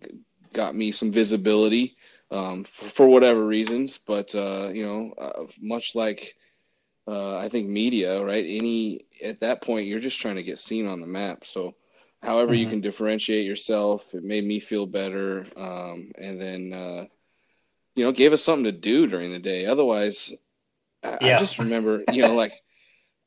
got 0.52 0.74
me 0.74 0.92
some 0.92 1.10
visibility 1.10 1.96
um, 2.30 2.64
for, 2.64 2.88
for, 2.88 3.08
whatever 3.08 3.46
reasons. 3.46 3.98
But 3.98 4.34
uh, 4.34 4.70
you 4.72 4.84
know, 4.84 5.12
uh, 5.16 5.44
much 5.60 5.94
like 5.94 6.34
uh, 7.06 7.38
I 7.38 7.48
think 7.48 7.68
media, 7.68 8.22
right? 8.24 8.44
Any 8.46 9.06
at 9.22 9.40
that 9.40 9.62
point, 9.62 9.86
you're 9.86 10.00
just 10.00 10.20
trying 10.20 10.36
to 10.36 10.42
get 10.42 10.58
seen 10.58 10.86
on 10.86 11.00
the 11.00 11.06
map. 11.06 11.46
So, 11.46 11.74
however 12.22 12.52
mm-hmm. 12.52 12.60
you 12.62 12.66
can 12.68 12.80
differentiate 12.80 13.46
yourself, 13.46 14.04
it 14.12 14.24
made 14.24 14.44
me 14.44 14.60
feel 14.60 14.86
better, 14.86 15.46
um, 15.56 16.12
and 16.18 16.40
then 16.40 16.72
uh, 16.74 17.06
you 17.94 18.04
know, 18.04 18.12
gave 18.12 18.32
us 18.32 18.42
something 18.42 18.64
to 18.64 18.72
do 18.72 19.06
during 19.06 19.30
the 19.30 19.38
day. 19.38 19.66
Otherwise, 19.66 20.34
I, 21.02 21.18
yeah. 21.20 21.36
I 21.36 21.38
just 21.38 21.58
remember, 21.58 22.02
you 22.10 22.22
know, 22.22 22.34
like 22.34 22.54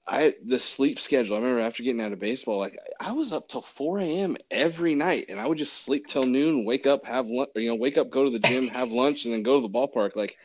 I 0.07 0.35
the 0.45 0.59
sleep 0.59 0.99
schedule. 0.99 1.35
I 1.35 1.39
remember 1.39 1.61
after 1.61 1.83
getting 1.83 2.01
out 2.01 2.13
of 2.13 2.19
baseball, 2.19 2.59
like 2.59 2.77
I 2.99 3.11
was 3.13 3.33
up 3.33 3.47
till 3.49 3.61
four 3.61 3.99
a.m. 3.99 4.37
every 4.51 4.95
night, 4.95 5.25
and 5.29 5.39
I 5.39 5.47
would 5.47 5.57
just 5.57 5.83
sleep 5.83 6.07
till 6.07 6.25
noon, 6.25 6.65
wake 6.65 6.85
up, 6.85 7.05
have 7.05 7.27
lunch, 7.27 7.49
you 7.55 7.69
know, 7.69 7.75
wake 7.75 7.97
up, 7.97 8.11
go 8.11 8.23
to 8.23 8.29
the 8.29 8.39
gym, 8.39 8.67
have 8.67 8.91
lunch, 8.91 9.25
and 9.25 9.33
then 9.33 9.43
go 9.43 9.55
to 9.59 9.67
the 9.67 9.73
ballpark. 9.73 10.15
Like 10.15 10.37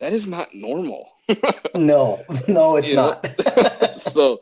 that 0.00 0.12
is 0.12 0.26
not 0.26 0.48
normal. 0.54 1.08
no, 1.74 2.24
no, 2.48 2.76
it's 2.76 2.92
not. 2.92 3.26
so, 4.00 4.40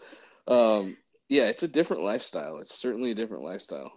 um, 0.49 0.97
yeah, 1.29 1.49
it's 1.49 1.63
a 1.63 1.69
different 1.69 2.03
lifestyle. 2.03 2.59
It's 2.59 2.75
certainly 2.75 3.11
a 3.11 3.15
different 3.15 3.45
lifestyle. 3.45 3.93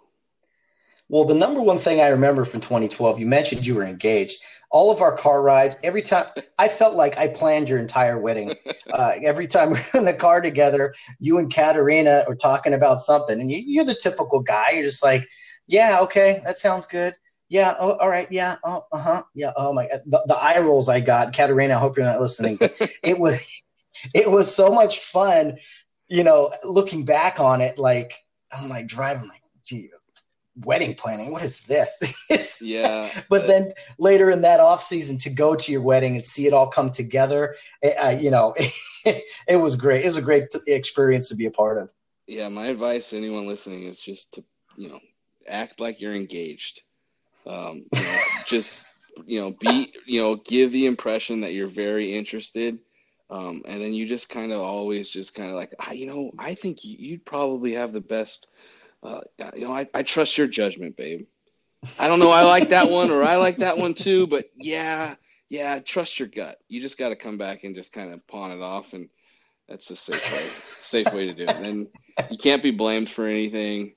Well, 1.08 1.26
the 1.26 1.36
number 1.36 1.62
one 1.62 1.78
thing 1.78 2.02
I 2.02 2.08
remember 2.08 2.46
from 2.46 2.62
2012, 2.62 3.20
you 3.20 3.28
mentioned 3.28 3.66
you 3.66 3.76
were 3.76 3.84
engaged. 3.84 4.42
All 4.72 4.92
of 4.92 5.02
our 5.02 5.16
car 5.16 5.42
rides, 5.42 5.78
every 5.84 6.02
time 6.02 6.26
I 6.58 6.68
felt 6.68 6.96
like 6.96 7.18
I 7.18 7.28
planned 7.28 7.70
your 7.70 7.80
entire 7.80 8.20
wedding. 8.20 8.56
Uh, 8.92 9.14
every 9.24 9.48
time 9.48 9.72
we're 9.72 9.84
in 9.96 10.06
the 10.06 10.14
car 10.14 10.40
together, 10.40 10.94
you 11.20 11.38
and 11.40 11.52
Katerina 11.52 12.24
are 12.28 12.36
talking 12.36 12.74
about 12.74 13.02
something, 13.02 13.42
and 13.42 13.52
you, 13.52 13.82
are 13.82 13.84
the 13.84 13.96
typical 13.96 14.42
guy. 14.42 14.72
You're 14.72 14.84
just 14.84 15.04
like, 15.04 15.28
"Yeah, 15.68 16.00
okay, 16.02 16.40
that 16.46 16.56
sounds 16.56 16.86
good. 16.86 17.16
Yeah, 17.50 17.74
oh, 17.80 17.94
all 17.98 18.08
right, 18.08 18.32
yeah, 18.32 18.56
oh, 18.64 18.84
uh 18.92 18.98
huh, 18.98 19.24
yeah. 19.34 19.52
Oh 19.58 19.74
my, 19.74 19.88
the, 20.06 20.24
the 20.28 20.36
eye 20.36 20.60
rolls 20.60 20.88
I 20.88 21.00
got, 21.00 21.34
Katerina. 21.34 21.76
I 21.76 21.80
hope 21.80 21.98
you're 21.98 22.06
not 22.06 22.22
listening. 22.22 22.58
it 23.04 23.20
was, 23.20 23.46
it 24.14 24.30
was 24.30 24.56
so 24.56 24.70
much 24.72 25.00
fun. 25.00 25.58
You 26.08 26.24
know, 26.24 26.54
looking 26.64 27.04
back 27.04 27.40
on 27.40 27.62
it, 27.62 27.78
like 27.78 28.14
I'm 28.52 28.70
like 28.70 28.88
driving, 28.88 29.28
like, 29.28 29.42
wedding 30.64 30.96
planning. 30.96 31.32
What 31.32 31.44
is 31.44 31.62
this? 31.62 32.00
Yeah 32.62 33.10
but 33.30 33.48
then 33.48 33.74
later 33.98 34.30
in 34.32 34.42
that 34.42 34.60
off 34.60 34.82
season 34.82 35.18
to 35.20 35.30
go 35.30 35.56
to 35.56 35.72
your 35.72 35.82
wedding 35.82 36.16
and 36.16 36.26
see 36.26 36.48
it 36.48 36.54
all 36.54 36.68
come 36.68 36.92
together 36.92 37.56
uh, 37.84 38.16
you 38.18 38.32
know 38.32 38.54
it, 38.58 39.24
it 39.48 39.56
was 39.58 39.76
great. 39.76 40.02
It 40.02 40.06
was 40.06 40.18
a 40.18 40.22
great 40.22 40.50
t- 40.52 40.60
experience 40.68 41.30
to 41.30 41.36
be 41.36 41.46
a 41.46 41.52
part 41.52 41.78
of. 41.78 41.90
Yeah 42.28 42.50
my 42.50 42.68
advice 42.68 43.10
to 43.10 43.18
anyone 43.18 43.48
listening 43.48 43.84
is 43.84 44.00
just 44.00 44.34
to 44.34 44.44
you 44.78 44.90
know 44.90 45.00
act 45.48 45.80
like 45.80 46.02
you're 46.02 46.16
engaged. 46.16 46.82
Um 47.46 47.86
you 47.94 48.02
know, 48.02 48.18
just 48.48 48.86
you 49.26 49.40
know 49.40 49.56
be 49.60 49.94
you 50.06 50.22
know 50.22 50.36
give 50.36 50.72
the 50.72 50.86
impression 50.86 51.42
that 51.42 51.54
you're 51.54 51.68
very 51.68 52.16
interested. 52.16 52.80
Um 53.30 53.64
and 53.66 53.82
then 53.82 53.94
you 53.94 54.06
just 54.08 54.30
kind 54.30 54.52
of 54.52 54.62
always 54.62 55.10
just 55.10 55.36
kind 55.36 55.50
of 55.50 55.56
like 55.56 55.74
I, 55.80 55.94
you 55.94 56.06
know 56.08 56.32
i 56.38 56.54
think 56.54 56.84
you'd 56.84 57.26
probably 57.26 57.74
have 57.74 57.92
the 57.92 58.02
best 58.02 58.48
uh, 59.04 59.22
you 59.56 59.66
know, 59.66 59.74
I, 59.74 59.88
I 59.94 60.04
trust 60.04 60.38
your 60.38 60.48
judgment, 60.48 60.98
babe. 60.98 61.28
I 62.00 62.08
don't 62.08 62.20
know. 62.20 62.32
I 62.32 62.44
like 62.44 62.70
that 62.70 62.90
one 62.90 63.12
or 63.12 63.24
I 63.24 63.36
like 63.36 63.58
that 63.58 63.78
one 63.78 63.94
too, 63.94 64.28
but 64.28 64.50
yeah, 64.56 65.16
yeah, 65.50 65.80
trust 65.80 66.20
your 66.20 66.28
gut. 66.28 66.58
You 66.68 66.82
just 66.82 66.98
got 66.98 67.10
to 67.10 67.16
come 67.16 67.38
back 67.38 67.64
and 67.64 67.76
just 67.76 67.94
kind 67.94 68.12
of 68.12 68.26
pawn 68.28 68.52
it 68.52 68.62
off, 68.62 68.94
and 68.94 69.10
that's 69.70 69.88
the 69.88 69.96
safe 69.96 70.16
way, 70.16 71.06
safe 71.06 71.14
way 71.14 71.28
to 71.28 71.34
do 71.34 71.44
it. 71.44 71.50
And 71.50 71.88
you 72.32 72.38
can't 72.38 72.64
be 72.64 72.72
blamed 72.72 73.10
for 73.10 73.26
anything, 73.26 73.96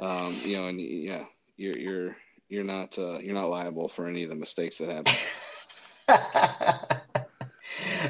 um, 0.00 0.34
you 0.44 0.56
know. 0.56 0.66
And 0.66 0.80
yeah, 0.80 1.24
you're 1.56 1.78
you're 1.78 2.16
you're 2.48 2.64
not 2.64 2.98
uh, 2.98 3.18
you're 3.18 3.34
not 3.34 3.48
liable 3.48 3.88
for 3.88 4.06
any 4.06 4.22
of 4.24 4.30
the 4.30 4.36
mistakes 4.36 4.78
that 4.78 4.90
happen. 6.08 7.00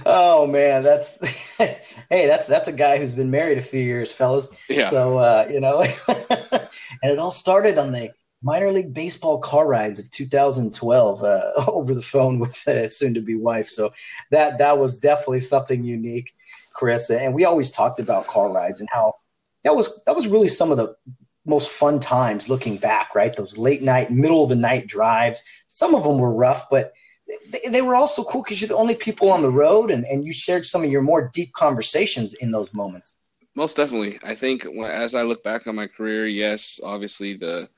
oh 0.06 0.46
man, 0.46 0.82
that's 0.82 1.20
hey, 1.58 1.80
that's 2.08 2.46
that's 2.46 2.68
a 2.68 2.72
guy 2.72 2.98
who's 2.98 3.14
been 3.14 3.30
married 3.30 3.58
a 3.58 3.62
few 3.62 3.80
years, 3.80 4.12
fellas. 4.12 4.48
Yeah. 4.68 4.90
So 4.90 5.18
uh, 5.18 5.48
you 5.50 5.60
know, 5.60 5.82
and 6.08 7.12
it 7.12 7.18
all 7.18 7.30
started 7.30 7.78
on 7.78 7.92
the 7.92 8.10
minor 8.42 8.72
league 8.72 8.94
baseball 8.94 9.38
car 9.38 9.66
rides 9.66 10.00
of 10.00 10.10
2012 10.10 11.22
uh, 11.22 11.52
over 11.68 11.94
the 11.94 12.02
phone 12.02 12.38
with 12.38 12.66
a 12.66 12.88
soon-to-be 12.88 13.36
wife. 13.36 13.68
So 13.68 13.92
that 14.30 14.58
that 14.58 14.78
was 14.78 14.98
definitely 14.98 15.40
something 15.40 15.84
unique, 15.84 16.32
Chris. 16.72 17.10
And 17.10 17.34
we 17.34 17.44
always 17.44 17.70
talked 17.70 18.00
about 18.00 18.26
car 18.26 18.50
rides 18.52 18.80
and 18.80 18.88
how 18.92 19.14
that 19.64 19.76
was 19.76 20.02
that 20.04 20.16
was 20.16 20.28
really 20.28 20.48
some 20.48 20.70
of 20.70 20.78
the 20.78 20.94
most 21.46 21.70
fun 21.70 22.00
times 22.00 22.48
looking 22.48 22.76
back. 22.76 23.14
Right, 23.14 23.34
those 23.34 23.58
late 23.58 23.82
night, 23.82 24.10
middle 24.10 24.42
of 24.42 24.50
the 24.50 24.56
night 24.56 24.86
drives. 24.86 25.42
Some 25.68 25.94
of 25.94 26.02
them 26.02 26.18
were 26.18 26.32
rough, 26.32 26.68
but 26.70 26.92
they, 27.50 27.68
they 27.70 27.82
were 27.82 27.94
also 27.94 28.22
cool 28.24 28.42
because 28.42 28.60
you're 28.60 28.68
the 28.68 28.76
only 28.76 28.94
people 28.94 29.30
on 29.30 29.42
the 29.42 29.50
road 29.50 29.90
and, 29.90 30.04
and 30.04 30.24
you 30.24 30.32
shared 30.32 30.66
some 30.66 30.84
of 30.84 30.90
your 30.90 31.02
more 31.02 31.30
deep 31.32 31.52
conversations 31.52 32.34
in 32.34 32.50
those 32.50 32.74
moments. 32.74 33.14
most 33.54 33.76
definitely. 33.76 34.18
I 34.22 34.34
think 34.34 34.64
when, 34.64 34.90
as 34.90 35.14
I 35.14 35.22
look 35.22 35.42
back 35.42 35.66
on 35.66 35.76
my 35.76 35.86
career, 35.86 36.26
yes, 36.26 36.80
obviously 36.82 37.36
the 37.36 37.68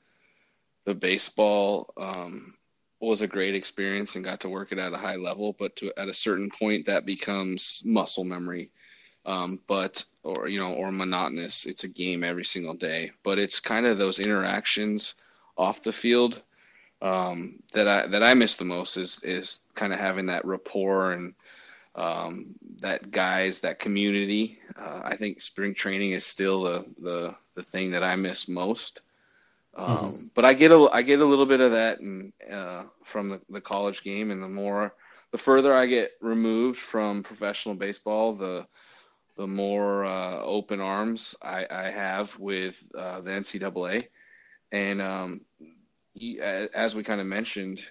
the 0.85 0.93
baseball 0.93 1.93
um, 1.97 2.55
was 2.99 3.21
a 3.21 3.27
great 3.27 3.55
experience 3.55 4.15
and 4.15 4.25
got 4.25 4.41
to 4.41 4.49
work 4.49 4.71
it 4.71 4.77
at 4.77 4.93
a 4.93 4.97
high 4.97 5.15
level. 5.15 5.55
But 5.57 5.75
to, 5.77 5.93
at 5.97 6.09
a 6.09 6.13
certain 6.13 6.49
point, 6.49 6.85
that 6.85 7.05
becomes 7.05 7.81
muscle 7.85 8.23
memory, 8.23 8.69
um, 9.25 9.59
but 9.67 10.03
or 10.23 10.47
you 10.47 10.59
know, 10.59 10.73
or 10.73 10.91
monotonous. 10.91 11.65
It's 11.65 11.83
a 11.83 11.89
game 11.89 12.23
every 12.23 12.45
single 12.45 12.73
day. 12.73 13.11
But 13.23 13.39
it's 13.39 13.59
kind 13.59 13.85
of 13.85 13.97
those 13.97 14.19
interactions 14.19 15.15
off 15.57 15.83
the 15.83 15.93
field 15.93 16.41
um, 17.03 17.59
that 17.73 17.87
I 17.87 18.07
that 18.07 18.23
I 18.23 18.33
miss 18.33 18.55
the 18.55 18.65
most 18.65 18.97
is 18.97 19.21
is 19.23 19.61
kind 19.75 19.93
of 19.93 19.99
having 19.99 20.25
that 20.27 20.45
rapport 20.45 21.11
and 21.11 21.35
um, 21.95 22.47
that 22.79 23.11
guys 23.11 23.59
that 23.59 23.77
community. 23.77 24.57
Uh, 24.79 25.01
I 25.03 25.15
think 25.15 25.41
spring 25.41 25.75
training 25.75 26.11
is 26.11 26.25
still 26.25 26.63
the 26.63 26.85
the 26.99 27.35
the 27.55 27.61
thing 27.61 27.91
that 27.91 28.03
I 28.03 28.15
miss 28.15 28.47
most. 28.47 29.01
Um, 29.75 29.87
mm-hmm. 29.87 30.25
But 30.33 30.45
I 30.45 30.53
get 30.53 30.71
a 30.71 30.89
I 30.93 31.01
get 31.01 31.19
a 31.19 31.25
little 31.25 31.45
bit 31.45 31.59
of 31.59 31.71
that 31.73 31.99
and 31.99 32.31
uh, 32.49 32.83
from 33.03 33.29
the, 33.29 33.41
the 33.49 33.61
college 33.61 34.01
game, 34.01 34.31
and 34.31 34.41
the 34.41 34.47
more 34.47 34.95
the 35.31 35.37
further 35.37 35.73
I 35.73 35.85
get 35.87 36.11
removed 36.21 36.79
from 36.79 37.21
professional 37.21 37.75
baseball, 37.75 38.33
the 38.33 38.65
the 39.35 39.47
more 39.47 40.05
uh, 40.05 40.39
open 40.41 40.79
arms 40.79 41.35
I, 41.41 41.65
I 41.69 41.89
have 41.89 42.37
with 42.39 42.81
uh, 42.97 43.19
the 43.21 43.31
NCAA, 43.31 44.07
and 44.71 45.01
um, 45.01 45.41
as 46.73 46.95
we 46.95 47.03
kind 47.03 47.19
of 47.19 47.27
mentioned, 47.27 47.83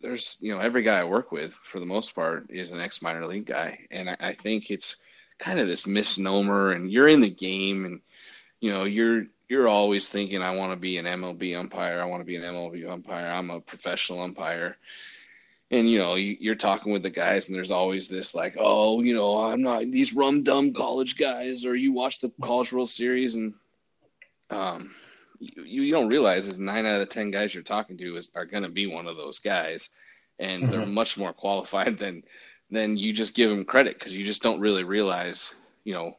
there's 0.00 0.36
you 0.40 0.54
know 0.54 0.60
every 0.60 0.82
guy 0.82 1.00
I 1.00 1.04
work 1.04 1.32
with 1.32 1.52
for 1.52 1.80
the 1.80 1.86
most 1.86 2.14
part 2.14 2.50
is 2.50 2.70
an 2.70 2.80
ex 2.80 3.02
minor 3.02 3.26
league 3.26 3.46
guy, 3.46 3.78
and 3.90 4.10
I, 4.10 4.16
I 4.20 4.34
think 4.34 4.70
it's 4.70 4.98
kind 5.38 5.58
of 5.58 5.66
this 5.66 5.86
misnomer. 5.86 6.72
And 6.72 6.92
you're 6.92 7.08
in 7.08 7.20
the 7.20 7.30
game, 7.30 7.84
and 7.84 8.00
you 8.60 8.70
know 8.70 8.84
you're 8.84 9.24
you're 9.48 9.68
always 9.68 10.08
thinking, 10.08 10.42
I 10.42 10.54
want 10.54 10.72
to 10.72 10.76
be 10.76 10.96
an 10.98 11.06
MLB 11.06 11.58
umpire. 11.58 12.00
I 12.00 12.04
want 12.04 12.20
to 12.20 12.24
be 12.24 12.36
an 12.36 12.42
MLB 12.42 12.88
umpire. 12.88 13.26
I'm 13.26 13.50
a 13.50 13.60
professional 13.60 14.22
umpire. 14.22 14.78
And 15.72 15.90
you 15.90 15.98
know, 15.98 16.14
you, 16.14 16.52
are 16.52 16.56
talking 16.56 16.92
with 16.92 17.02
the 17.02 17.10
guys, 17.10 17.48
and 17.48 17.56
there's 17.56 17.70
always 17.70 18.08
this 18.08 18.34
like, 18.34 18.56
oh, 18.58 19.02
you 19.02 19.14
know, 19.14 19.44
I'm 19.44 19.62
not 19.62 19.90
these 19.90 20.14
rum 20.14 20.44
dum 20.44 20.72
college 20.72 21.16
guys, 21.16 21.66
or 21.66 21.74
you 21.74 21.92
watch 21.92 22.20
the 22.20 22.30
College 22.42 22.72
World 22.72 22.88
Series, 22.88 23.34
and 23.34 23.54
um, 24.50 24.94
you, 25.40 25.82
you 25.82 25.92
don't 25.92 26.08
realize 26.08 26.46
is 26.46 26.58
nine 26.58 26.86
out 26.86 26.94
of 26.94 27.00
the 27.00 27.06
ten 27.06 27.30
guys 27.30 27.54
you're 27.54 27.62
talking 27.62 27.96
to 27.98 28.16
is 28.16 28.30
are 28.34 28.44
going 28.44 28.62
to 28.62 28.68
be 28.68 28.86
one 28.86 29.06
of 29.06 29.16
those 29.16 29.38
guys, 29.38 29.90
and 30.38 30.62
mm-hmm. 30.62 30.72
they're 30.72 30.86
much 30.86 31.16
more 31.18 31.32
qualified 31.32 31.98
than 31.98 32.22
than 32.70 32.96
you 32.96 33.12
just 33.12 33.34
give 33.34 33.50
them 33.50 33.64
credit 33.64 33.98
because 33.98 34.16
you 34.16 34.24
just 34.24 34.42
don't 34.42 34.60
really 34.60 34.84
realize, 34.84 35.54
you 35.84 35.92
know, 35.92 36.16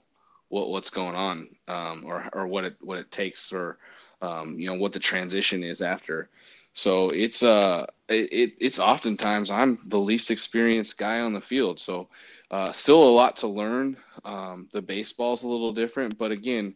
what 0.50 0.70
what's 0.70 0.90
going 0.90 1.16
on 1.16 1.48
um, 1.68 2.04
or 2.06 2.28
or 2.34 2.48
what 2.48 2.66
it 2.66 2.76
what 2.82 2.98
it 2.98 3.12
takes 3.12 3.54
or 3.54 3.78
um, 4.22 4.60
you 4.60 4.68
know 4.68 4.76
what 4.76 4.92
the 4.92 5.00
transition 5.00 5.64
is 5.64 5.82
after. 5.82 6.30
So 6.74 7.10
it's 7.10 7.44
uh 7.44 7.86
it, 8.10 8.54
it's 8.60 8.80
oftentimes 8.80 9.52
I'm 9.52 9.80
the 9.86 10.00
least 10.00 10.32
experienced 10.32 10.98
guy 10.98 11.20
on 11.20 11.34
the 11.34 11.42
field. 11.42 11.80
So 11.80 12.10
uh, 12.50 12.72
still 12.74 13.04
a 13.04 13.10
lot 13.10 13.38
to 13.38 13.48
learn. 13.48 13.96
Um, 14.26 14.68
the 14.74 14.82
baseball's 14.82 15.44
a 15.44 15.48
little 15.48 15.72
different, 15.74 16.18
but 16.18 16.32
again, 16.32 16.76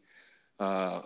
uh, 0.59 1.01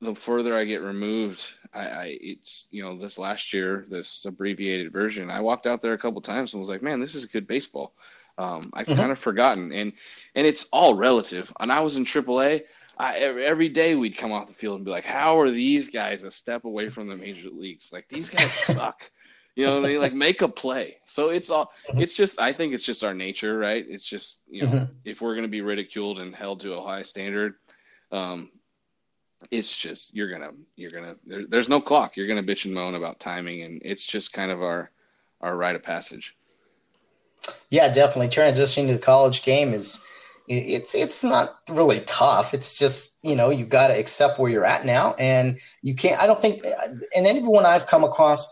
the 0.00 0.14
further 0.14 0.56
I 0.56 0.64
get 0.64 0.82
removed, 0.82 1.54
I, 1.72 1.80
I, 1.80 2.18
it's 2.20 2.66
you 2.70 2.82
know 2.82 2.98
this 2.98 3.18
last 3.18 3.52
year, 3.52 3.86
this 3.88 4.24
abbreviated 4.24 4.92
version. 4.92 5.30
I 5.30 5.40
walked 5.40 5.66
out 5.66 5.80
there 5.80 5.94
a 5.94 5.98
couple 5.98 6.20
times 6.20 6.52
and 6.52 6.60
was 6.60 6.68
like, 6.68 6.82
man, 6.82 7.00
this 7.00 7.14
is 7.14 7.26
good 7.26 7.46
baseball. 7.46 7.94
Um, 8.38 8.70
I've 8.74 8.86
mm-hmm. 8.86 8.98
kind 8.98 9.12
of 9.12 9.18
forgotten, 9.18 9.72
and 9.72 9.92
and 10.34 10.46
it's 10.46 10.68
all 10.72 10.94
relative. 10.94 11.52
And 11.60 11.72
I 11.72 11.80
was 11.80 11.96
in 11.96 12.04
AAA. 12.04 12.62
I, 12.98 13.18
every 13.18 13.68
day 13.68 13.94
we'd 13.94 14.16
come 14.16 14.32
off 14.32 14.46
the 14.46 14.54
field 14.54 14.76
and 14.76 14.84
be 14.84 14.90
like, 14.90 15.04
"How 15.04 15.38
are 15.40 15.50
these 15.50 15.88
guys 15.88 16.24
a 16.24 16.30
step 16.30 16.64
away 16.64 16.90
from 16.90 17.08
the 17.08 17.16
major 17.16 17.48
leagues? 17.48 17.92
Like 17.92 18.08
these 18.08 18.28
guys 18.28 18.52
suck." 18.52 19.10
You 19.54 19.64
know, 19.64 19.80
they 19.80 19.96
like 19.96 20.12
make 20.12 20.42
a 20.42 20.48
play. 20.48 20.98
So 21.06 21.30
it's 21.30 21.48
all. 21.48 21.72
Mm-hmm. 21.88 22.02
It's 22.02 22.14
just. 22.14 22.38
I 22.38 22.52
think 22.52 22.74
it's 22.74 22.84
just 22.84 23.02
our 23.02 23.14
nature, 23.14 23.58
right? 23.58 23.84
It's 23.88 24.04
just 24.04 24.42
you 24.48 24.62
know, 24.62 24.72
mm-hmm. 24.72 24.92
if 25.06 25.22
we're 25.22 25.32
going 25.32 25.44
to 25.44 25.48
be 25.48 25.62
ridiculed 25.62 26.18
and 26.18 26.36
held 26.36 26.60
to 26.60 26.74
a 26.74 26.82
high 26.82 27.02
standard, 27.02 27.54
um, 28.12 28.50
it's 29.50 29.76
just 29.76 30.14
you're 30.14 30.30
gonna 30.30 30.52
you're 30.76 30.90
gonna 30.90 31.16
there, 31.26 31.46
there's 31.46 31.68
no 31.68 31.80
clock. 31.80 32.16
You're 32.16 32.26
gonna 32.26 32.42
bitch 32.42 32.64
and 32.64 32.74
moan 32.74 32.94
about 32.94 33.20
timing, 33.20 33.62
and 33.62 33.82
it's 33.84 34.04
just 34.04 34.32
kind 34.32 34.50
of 34.50 34.62
our 34.62 34.90
our 35.40 35.56
rite 35.56 35.76
of 35.76 35.82
passage. 35.82 36.36
Yeah, 37.70 37.92
definitely. 37.92 38.28
Transitioning 38.28 38.88
to 38.88 38.94
the 38.94 38.98
college 38.98 39.44
game 39.44 39.72
is 39.72 40.04
it's 40.48 40.94
it's 40.94 41.24
not 41.24 41.58
really 41.68 42.00
tough. 42.00 42.54
It's 42.54 42.78
just 42.78 43.18
you 43.22 43.34
know 43.34 43.50
you 43.50 43.66
got 43.66 43.88
to 43.88 43.98
accept 43.98 44.38
where 44.38 44.50
you're 44.50 44.64
at 44.64 44.84
now, 44.84 45.14
and 45.18 45.58
you 45.82 45.94
can't. 45.94 46.20
I 46.20 46.26
don't 46.26 46.38
think, 46.38 46.64
uh, 46.64 46.94
and 47.16 47.26
anyone 47.26 47.66
I've 47.66 47.86
come 47.86 48.04
across, 48.04 48.48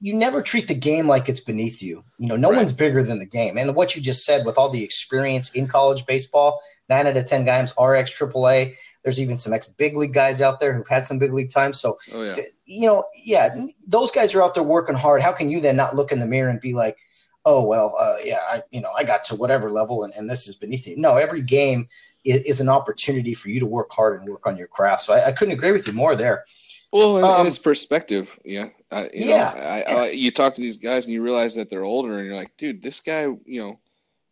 you 0.00 0.14
never 0.14 0.40
treat 0.40 0.68
the 0.68 0.74
game 0.74 1.06
like 1.06 1.28
it's 1.28 1.40
beneath 1.40 1.82
you. 1.82 2.04
You 2.18 2.28
know, 2.28 2.36
no 2.36 2.50
right. 2.50 2.58
one's 2.58 2.72
bigger 2.72 3.02
than 3.02 3.18
the 3.18 3.26
game. 3.26 3.58
And 3.58 3.74
what 3.74 3.94
you 3.94 4.02
just 4.02 4.24
said 4.24 4.46
with 4.46 4.56
all 4.56 4.70
the 4.70 4.82
experience 4.82 5.52
in 5.52 5.66
college 5.66 6.06
baseball, 6.06 6.60
nine 6.88 7.06
out 7.06 7.16
of 7.16 7.26
ten 7.26 7.44
guys 7.44 7.74
are 7.76 7.94
ex 7.94 8.18
AAA. 8.18 8.76
There's 9.06 9.20
even 9.20 9.36
some 9.36 9.52
ex 9.52 9.68
big 9.68 9.96
league 9.96 10.12
guys 10.12 10.42
out 10.42 10.58
there 10.58 10.74
who've 10.74 10.88
had 10.88 11.06
some 11.06 11.20
big 11.20 11.32
league 11.32 11.50
time. 11.50 11.72
So, 11.72 11.96
oh, 12.12 12.24
yeah. 12.24 12.34
you 12.64 12.88
know, 12.88 13.04
yeah, 13.14 13.54
those 13.86 14.10
guys 14.10 14.34
are 14.34 14.42
out 14.42 14.54
there 14.54 14.64
working 14.64 14.96
hard. 14.96 15.22
How 15.22 15.32
can 15.32 15.48
you 15.48 15.60
then 15.60 15.76
not 15.76 15.94
look 15.94 16.10
in 16.10 16.18
the 16.18 16.26
mirror 16.26 16.50
and 16.50 16.60
be 16.60 16.72
like, 16.72 16.96
oh 17.44 17.64
well, 17.64 17.94
uh, 18.00 18.16
yeah, 18.24 18.40
I 18.50 18.64
you 18.72 18.80
know 18.80 18.90
I 18.98 19.04
got 19.04 19.24
to 19.26 19.36
whatever 19.36 19.70
level 19.70 20.02
and, 20.02 20.12
and 20.14 20.28
this 20.28 20.48
is 20.48 20.56
beneath 20.56 20.88
you. 20.88 20.96
No, 20.96 21.18
every 21.18 21.40
game 21.40 21.86
is, 22.24 22.42
is, 22.42 22.60
an 22.60 22.68
opportunity 22.68 23.32
for 23.32 23.48
you 23.48 23.60
to 23.60 23.66
work 23.66 23.92
hard 23.92 24.20
and 24.20 24.28
work 24.28 24.44
on 24.44 24.56
your 24.56 24.66
craft. 24.66 25.02
So 25.02 25.14
I, 25.14 25.28
I 25.28 25.30
couldn't 25.30 25.54
agree 25.54 25.70
with 25.70 25.86
you 25.86 25.92
more 25.92 26.16
there. 26.16 26.44
Well, 26.92 27.24
um, 27.24 27.38
and 27.38 27.46
it's 27.46 27.58
perspective. 27.58 28.36
Yeah, 28.44 28.70
uh, 28.90 29.06
yeah. 29.14 29.52
Know, 29.54 29.60
I, 29.60 29.80
I, 29.82 30.08
you 30.08 30.32
talk 30.32 30.54
to 30.54 30.60
these 30.60 30.78
guys 30.78 31.06
and 31.06 31.14
you 31.14 31.22
realize 31.22 31.54
that 31.54 31.70
they're 31.70 31.84
older, 31.84 32.18
and 32.18 32.26
you're 32.26 32.34
like, 32.34 32.56
dude, 32.56 32.82
this 32.82 33.00
guy, 33.00 33.28
you 33.44 33.60
know, 33.60 33.78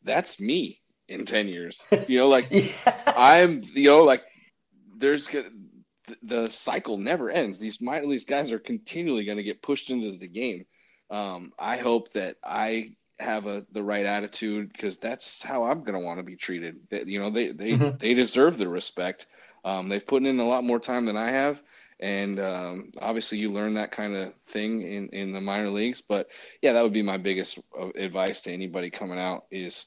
that's 0.03 0.41
me 0.41 0.81
in 1.07 1.27
ten 1.27 1.47
years. 1.47 1.87
You 2.09 2.19
know, 2.19 2.29
like 2.29 2.49
yeah. 2.51 2.73
I'm, 3.07 3.63
you 3.73 3.89
know, 3.91 4.03
like 4.03 4.25
there's 4.97 5.29
the 6.23 6.49
cycle 6.51 6.99
never 6.99 7.31
ends. 7.31 7.59
These 7.59 7.81
minor 7.81 8.07
league 8.07 8.27
guys 8.27 8.53
are 8.53 8.59
continually 8.59 9.25
going 9.25 9.39
to 9.39 9.43
get 9.43 9.63
pushed 9.63 9.91
into 9.91 10.17
the 10.17 10.29
game. 10.29 10.67
Um, 11.11 11.53
I 11.59 11.77
hope 11.77 12.13
that 12.13 12.37
I 12.43 12.97
have 13.21 13.47
a 13.47 13.65
the 13.73 13.83
right 13.83 14.07
attitude 14.07 14.73
because 14.73 14.99
that's 14.99 15.43
how 15.43 15.65
I'm 15.65 15.81
going 15.81 15.95
to 15.95 16.05
want 16.05 16.19
to 16.19 16.25
be 16.25 16.37
treated. 16.37 16.77
That 16.91 17.07
you 17.07 17.21
know 17.21 17.31
they 17.31 17.53
they 17.53 17.73
mm-hmm. 17.73 17.97
they 17.99 18.15
deserve 18.15 18.59
the 18.59 18.69
respect. 18.69 19.27
Um, 19.65 19.89
they've 19.89 20.07
put 20.07 20.25
in 20.25 20.41
a 20.41 20.47
lot 20.47 20.65
more 20.65 20.81
time 20.81 21.07
than 21.07 21.17
I 21.17 21.31
have, 21.31 21.63
and 22.01 22.39
um, 22.41 22.93
obviously 23.01 23.39
you 23.39 23.51
learn 23.51 23.75
that 23.75 23.93
kind 23.93 24.15
of 24.15 24.35
thing 24.49 24.83
in 24.83 25.09
in 25.11 25.33
the 25.33 25.41
minor 25.41 25.71
leagues. 25.71 26.01
But 26.01 26.29
yeah, 26.61 26.73
that 26.73 26.83
would 26.83 26.93
be 26.93 27.03
my 27.03 27.17
biggest 27.17 27.59
uh, 27.79 27.89
advice 27.95 28.43
to 28.43 28.53
anybody 28.53 28.91
coming 28.91 29.19
out 29.19 29.47
is. 29.51 29.87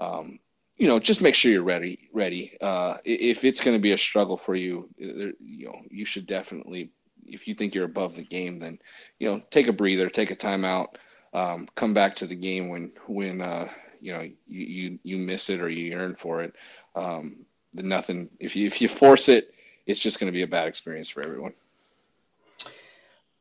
Um, 0.00 0.38
you 0.78 0.86
know, 0.86 0.98
just 0.98 1.20
make 1.20 1.34
sure 1.34 1.50
you're 1.50 1.62
ready. 1.62 2.08
Ready. 2.12 2.56
Uh, 2.60 2.98
if 3.04 3.44
it's 3.44 3.60
going 3.60 3.76
to 3.76 3.82
be 3.82 3.92
a 3.92 3.98
struggle 3.98 4.36
for 4.36 4.54
you, 4.54 4.88
uh, 5.02 5.32
you 5.40 5.66
know, 5.66 5.80
you 5.90 6.04
should 6.04 6.26
definitely, 6.26 6.90
if 7.26 7.48
you 7.48 7.54
think 7.54 7.74
you're 7.74 7.84
above 7.84 8.14
the 8.14 8.22
game, 8.22 8.58
then, 8.58 8.78
you 9.18 9.28
know, 9.28 9.42
take 9.50 9.66
a 9.66 9.72
breather, 9.72 10.08
take 10.08 10.30
a 10.30 10.36
timeout, 10.36 10.94
um, 11.34 11.68
come 11.74 11.94
back 11.94 12.14
to 12.16 12.26
the 12.26 12.34
game 12.34 12.68
when 12.68 12.92
when 13.06 13.40
uh, 13.40 13.68
you 14.00 14.12
know 14.12 14.22
you, 14.22 14.34
you 14.46 14.98
you 15.02 15.18
miss 15.18 15.50
it 15.50 15.60
or 15.60 15.68
you 15.68 15.86
yearn 15.86 16.14
for 16.14 16.42
it. 16.42 16.54
Um, 16.94 17.44
the 17.74 17.82
nothing 17.82 18.30
if 18.40 18.56
you 18.56 18.66
if 18.66 18.80
you 18.80 18.88
force 18.88 19.28
it, 19.28 19.52
it's 19.86 20.00
just 20.00 20.18
going 20.18 20.28
to 20.28 20.36
be 20.36 20.42
a 20.42 20.46
bad 20.46 20.68
experience 20.68 21.10
for 21.10 21.22
everyone. 21.22 21.52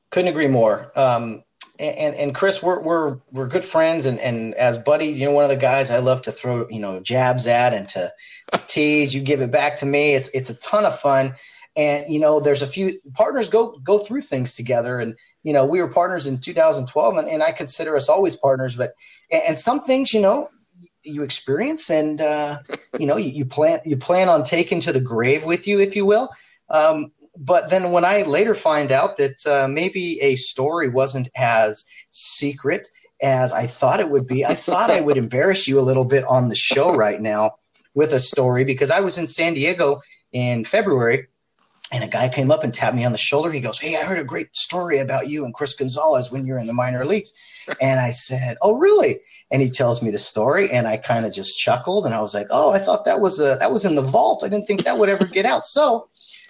Couldn't 0.09 0.29
agree 0.29 0.47
more. 0.47 0.91
Um, 0.95 1.43
and, 1.79 2.15
and 2.15 2.35
Chris, 2.35 2.61
we're 2.61 2.81
we're 2.81 3.17
we're 3.31 3.47
good 3.47 3.63
friends, 3.63 4.05
and, 4.05 4.19
and 4.19 4.53
as 4.55 4.77
buddies, 4.77 5.19
you 5.19 5.25
know, 5.25 5.31
one 5.31 5.43
of 5.43 5.49
the 5.49 5.55
guys 5.55 5.91
I 5.91 5.99
love 5.99 6.21
to 6.23 6.31
throw 6.31 6.67
you 6.69 6.79
know 6.79 6.99
jabs 6.99 7.47
at 7.47 7.73
and 7.73 7.87
to, 7.89 8.11
to 8.51 8.61
tease. 8.67 9.13
You 9.13 9.21
give 9.21 9.41
it 9.41 9.51
back 9.51 9.75
to 9.77 9.85
me. 9.85 10.13
It's 10.13 10.29
it's 10.29 10.49
a 10.49 10.55
ton 10.59 10.85
of 10.85 10.99
fun, 10.99 11.35
and 11.75 12.11
you 12.11 12.19
know, 12.19 12.39
there's 12.39 12.61
a 12.61 12.67
few 12.67 12.99
partners 13.13 13.49
go 13.49 13.77
go 13.83 13.99
through 13.99 14.21
things 14.21 14.55
together, 14.55 14.99
and 14.99 15.15
you 15.43 15.53
know, 15.53 15.65
we 15.65 15.81
were 15.81 15.87
partners 15.87 16.27
in 16.27 16.39
2012, 16.39 17.17
and, 17.17 17.29
and 17.29 17.43
I 17.43 17.51
consider 17.51 17.95
us 17.95 18.09
always 18.09 18.35
partners. 18.35 18.75
But 18.75 18.93
and, 19.31 19.43
and 19.49 19.57
some 19.57 19.81
things, 19.81 20.13
you 20.13 20.21
know, 20.21 20.49
you 21.03 21.23
experience, 21.23 21.89
and 21.89 22.19
uh, 22.19 22.59
you 22.99 23.05
know, 23.05 23.17
you, 23.17 23.29
you, 23.29 23.45
plan 23.45 23.79
you 23.85 23.97
plan 23.97 24.29
on 24.29 24.43
taking 24.43 24.79
to 24.81 24.91
the 24.91 24.99
grave 24.99 25.45
with 25.45 25.67
you, 25.67 25.79
if 25.79 25.95
you 25.95 26.05
will. 26.05 26.29
Um, 26.69 27.11
but 27.39 27.69
then 27.69 27.91
when 27.91 28.05
I 28.05 28.23
later 28.23 28.55
find 28.55 28.91
out 28.91 29.17
that 29.17 29.45
uh, 29.45 29.67
maybe 29.67 30.19
a 30.21 30.35
story 30.35 30.89
wasn't 30.89 31.29
as 31.35 31.85
secret 32.11 32.87
as 33.21 33.53
I 33.53 33.67
thought 33.67 33.99
it 33.99 34.09
would 34.09 34.27
be, 34.27 34.45
I 34.45 34.55
thought 34.55 34.91
I 34.91 35.01
would 35.01 35.17
embarrass 35.25 35.67
you 35.67 35.79
a 35.79 35.81
little 35.81 36.05
bit 36.05 36.23
on 36.25 36.49
the 36.49 36.55
show 36.55 36.95
right 36.95 37.19
now 37.21 37.55
with 37.93 38.13
a 38.13 38.19
story 38.19 38.63
because 38.63 38.91
I 38.91 38.99
was 38.99 39.17
in 39.17 39.27
San 39.27 39.53
Diego 39.53 40.01
in 40.31 40.63
February 40.63 41.27
and 41.91 42.03
a 42.03 42.07
guy 42.07 42.29
came 42.29 42.51
up 42.51 42.63
and 42.63 42.73
tapped 42.73 42.95
me 42.95 43.05
on 43.05 43.11
the 43.11 43.17
shoulder. 43.17 43.51
He 43.51 43.59
goes, 43.59 43.79
Hey, 43.79 43.95
I 43.95 44.03
heard 44.03 44.19
a 44.19 44.23
great 44.23 44.55
story 44.55 44.99
about 44.99 45.29
you 45.29 45.45
and 45.45 45.53
Chris 45.53 45.73
Gonzalez 45.73 46.31
when 46.31 46.45
you're 46.45 46.59
in 46.59 46.67
the 46.67 46.73
minor 46.73 47.05
leagues. 47.05 47.31
And 47.81 47.99
I 47.99 48.11
said, 48.11 48.55
Oh, 48.61 48.77
really? 48.77 49.19
And 49.51 49.61
he 49.61 49.69
tells 49.69 50.01
me 50.01 50.09
the 50.09 50.17
story, 50.17 50.71
and 50.71 50.87
I 50.87 50.95
kind 50.95 51.25
of 51.25 51.33
just 51.33 51.59
chuckled, 51.59 52.05
and 52.05 52.15
I 52.15 52.21
was 52.21 52.33
like, 52.33 52.47
Oh, 52.49 52.71
I 52.71 52.79
thought 52.79 53.03
that 53.03 53.19
was 53.19 53.41
a 53.41 53.57
that 53.59 53.73
was 53.73 53.83
in 53.83 53.95
the 53.95 54.01
vault. 54.01 54.41
I 54.45 54.47
didn't 54.47 54.67
think 54.67 54.85
that 54.85 54.97
would 54.97 55.09
ever 55.09 55.25
get 55.25 55.45
out. 55.45 55.65
So 55.65 56.07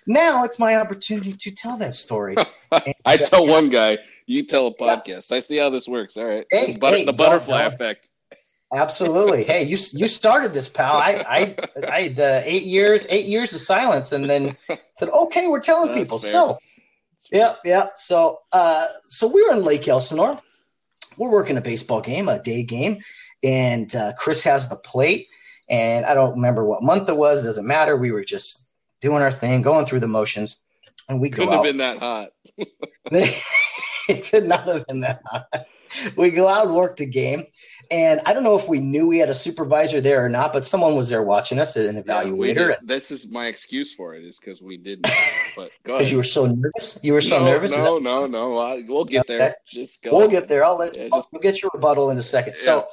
now 0.07 0.43
it's 0.43 0.57
my 0.57 0.75
opportunity 0.75 1.33
to 1.33 1.51
tell 1.51 1.77
that 1.77 1.93
story. 1.93 2.35
I 3.05 3.17
tell 3.17 3.45
one 3.45 3.69
guy, 3.69 3.99
you 4.25 4.43
tell 4.43 4.67
a 4.67 4.73
podcast. 4.73 5.29
Yeah. 5.29 5.37
I 5.37 5.39
see 5.41 5.57
how 5.57 5.69
this 5.69 5.87
works. 5.87 6.17
All 6.17 6.25
right, 6.25 6.45
hey, 6.51 6.73
the, 6.73 6.79
butter, 6.79 6.97
hey, 6.97 7.05
the 7.05 7.13
butterfly 7.13 7.61
effect. 7.63 8.09
Absolutely. 8.73 9.43
Hey, 9.43 9.63
you 9.63 9.77
you 9.93 10.07
started 10.07 10.53
this, 10.53 10.69
pal. 10.69 10.97
I 10.97 11.23
I 11.27 11.55
I 11.87 12.15
uh, 12.17 12.41
eight 12.43 12.63
years 12.63 13.07
eight 13.09 13.25
years 13.25 13.53
of 13.53 13.59
silence, 13.59 14.11
and 14.11 14.29
then 14.29 14.57
said, 14.93 15.09
okay, 15.09 15.47
we're 15.47 15.59
telling 15.59 15.89
That's 15.89 15.99
people. 15.99 16.17
Fair. 16.17 16.31
So, 16.31 16.57
yeah, 17.31 17.55
yeah. 17.63 17.87
So, 17.95 18.39
uh, 18.53 18.85
so 19.03 19.27
we 19.27 19.43
were 19.43 19.53
in 19.53 19.63
Lake 19.63 19.87
Elsinore. 19.87 20.39
We're 21.17 21.31
working 21.31 21.57
a 21.57 21.61
baseball 21.61 22.01
game, 22.01 22.29
a 22.29 22.41
day 22.41 22.63
game, 22.63 23.01
and 23.43 23.93
uh, 23.95 24.13
Chris 24.17 24.43
has 24.43 24.69
the 24.69 24.75
plate. 24.77 25.27
And 25.69 26.05
I 26.05 26.13
don't 26.13 26.35
remember 26.35 26.63
what 26.63 26.81
month 26.81 27.09
it 27.09 27.17
was. 27.17 27.43
Doesn't 27.43 27.67
matter. 27.67 27.97
We 27.97 28.11
were 28.11 28.23
just 28.23 28.66
doing 29.01 29.21
our 29.21 29.31
thing, 29.31 29.61
going 29.61 29.85
through 29.85 29.99
the 30.01 30.07
motions, 30.07 30.57
and 31.09 31.21
we 31.21 31.29
couldn't 31.29 31.47
go 31.47 31.51
have 31.51 31.59
out. 31.59 31.63
been 31.63 31.77
that 31.77 31.97
hot. 31.99 32.29
it 34.09 34.25
could 34.29 34.45
not 34.45 34.67
have 34.67 34.85
been 34.87 35.01
that 35.01 35.21
hot. 35.25 35.67
We 36.15 36.31
go 36.31 36.47
out 36.47 36.67
and 36.67 36.75
work 36.75 36.97
the 36.97 37.05
game, 37.05 37.45
and 37.89 38.19
I 38.25 38.33
don't 38.33 38.43
know 38.43 38.57
if 38.57 38.67
we 38.67 38.79
knew 38.79 39.07
we 39.07 39.19
had 39.19 39.29
a 39.29 39.33
supervisor 39.33 40.01
there 40.01 40.23
or 40.23 40.29
not, 40.29 40.51
but 40.51 40.65
someone 40.65 40.95
was 40.95 41.09
there 41.09 41.23
watching 41.23 41.59
us, 41.59 41.75
an 41.75 42.01
evaluator. 42.01 42.69
Yeah, 42.69 42.75
this 42.83 43.09
is 43.09 43.27
my 43.27 43.47
excuse 43.47 43.93
for 43.93 44.15
it, 44.15 44.25
is 44.25 44.39
because 44.39 44.61
we 44.61 44.77
didn't. 44.77 45.07
But 45.55 45.71
because 45.83 46.11
you 46.11 46.17
were 46.17 46.23
so 46.23 46.45
nervous, 46.45 46.99
you 47.01 47.13
were 47.13 47.21
so 47.21 47.39
no, 47.39 47.45
nervous. 47.45 47.75
No, 47.75 47.97
no, 47.97 48.25
no. 48.25 48.59
I, 48.59 48.83
we'll 48.87 49.05
get 49.05 49.25
there. 49.25 49.41
Okay. 49.41 49.53
Just 49.67 50.03
go. 50.03 50.15
We'll 50.15 50.27
get 50.27 50.47
there. 50.47 50.63
I'll 50.63 50.77
let. 50.77 50.95
Yeah, 50.95 51.07
just, 51.11 51.29
we'll 51.31 51.41
get 51.41 51.63
your 51.63 51.71
rebuttal 51.73 52.11
in 52.11 52.19
a 52.19 52.21
second. 52.21 52.53
Yeah. 52.57 52.63
So, 52.63 52.87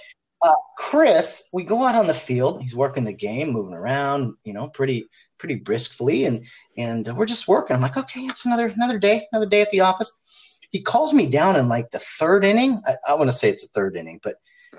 uh, 0.44 0.54
Chris, 0.76 1.48
we 1.54 1.64
go 1.64 1.82
out 1.82 1.94
on 1.94 2.06
the 2.06 2.14
field. 2.14 2.62
He's 2.62 2.76
working 2.76 3.04
the 3.04 3.14
game, 3.14 3.50
moving 3.50 3.72
around. 3.72 4.34
You 4.44 4.52
know, 4.52 4.68
pretty 4.68 5.08
pretty 5.38 5.54
briskly, 5.54 6.26
and 6.26 6.44
and 6.76 7.08
we're 7.16 7.24
just 7.24 7.48
working. 7.48 7.74
I'm 7.74 7.82
like, 7.82 7.96
okay, 7.96 8.20
it's 8.20 8.44
another 8.44 8.66
another 8.66 8.98
day, 8.98 9.26
another 9.32 9.48
day 9.48 9.62
at 9.62 9.70
the 9.70 9.80
office. 9.80 10.60
He 10.70 10.82
calls 10.82 11.14
me 11.14 11.28
down 11.28 11.56
in 11.56 11.68
like 11.68 11.90
the 11.90 11.98
third 11.98 12.44
inning. 12.44 12.82
I, 12.86 12.94
I 13.08 13.14
want 13.14 13.28
to 13.28 13.32
say 13.32 13.48
it's 13.48 13.62
the 13.62 13.72
third 13.72 13.96
inning, 13.96 14.20
but 14.22 14.36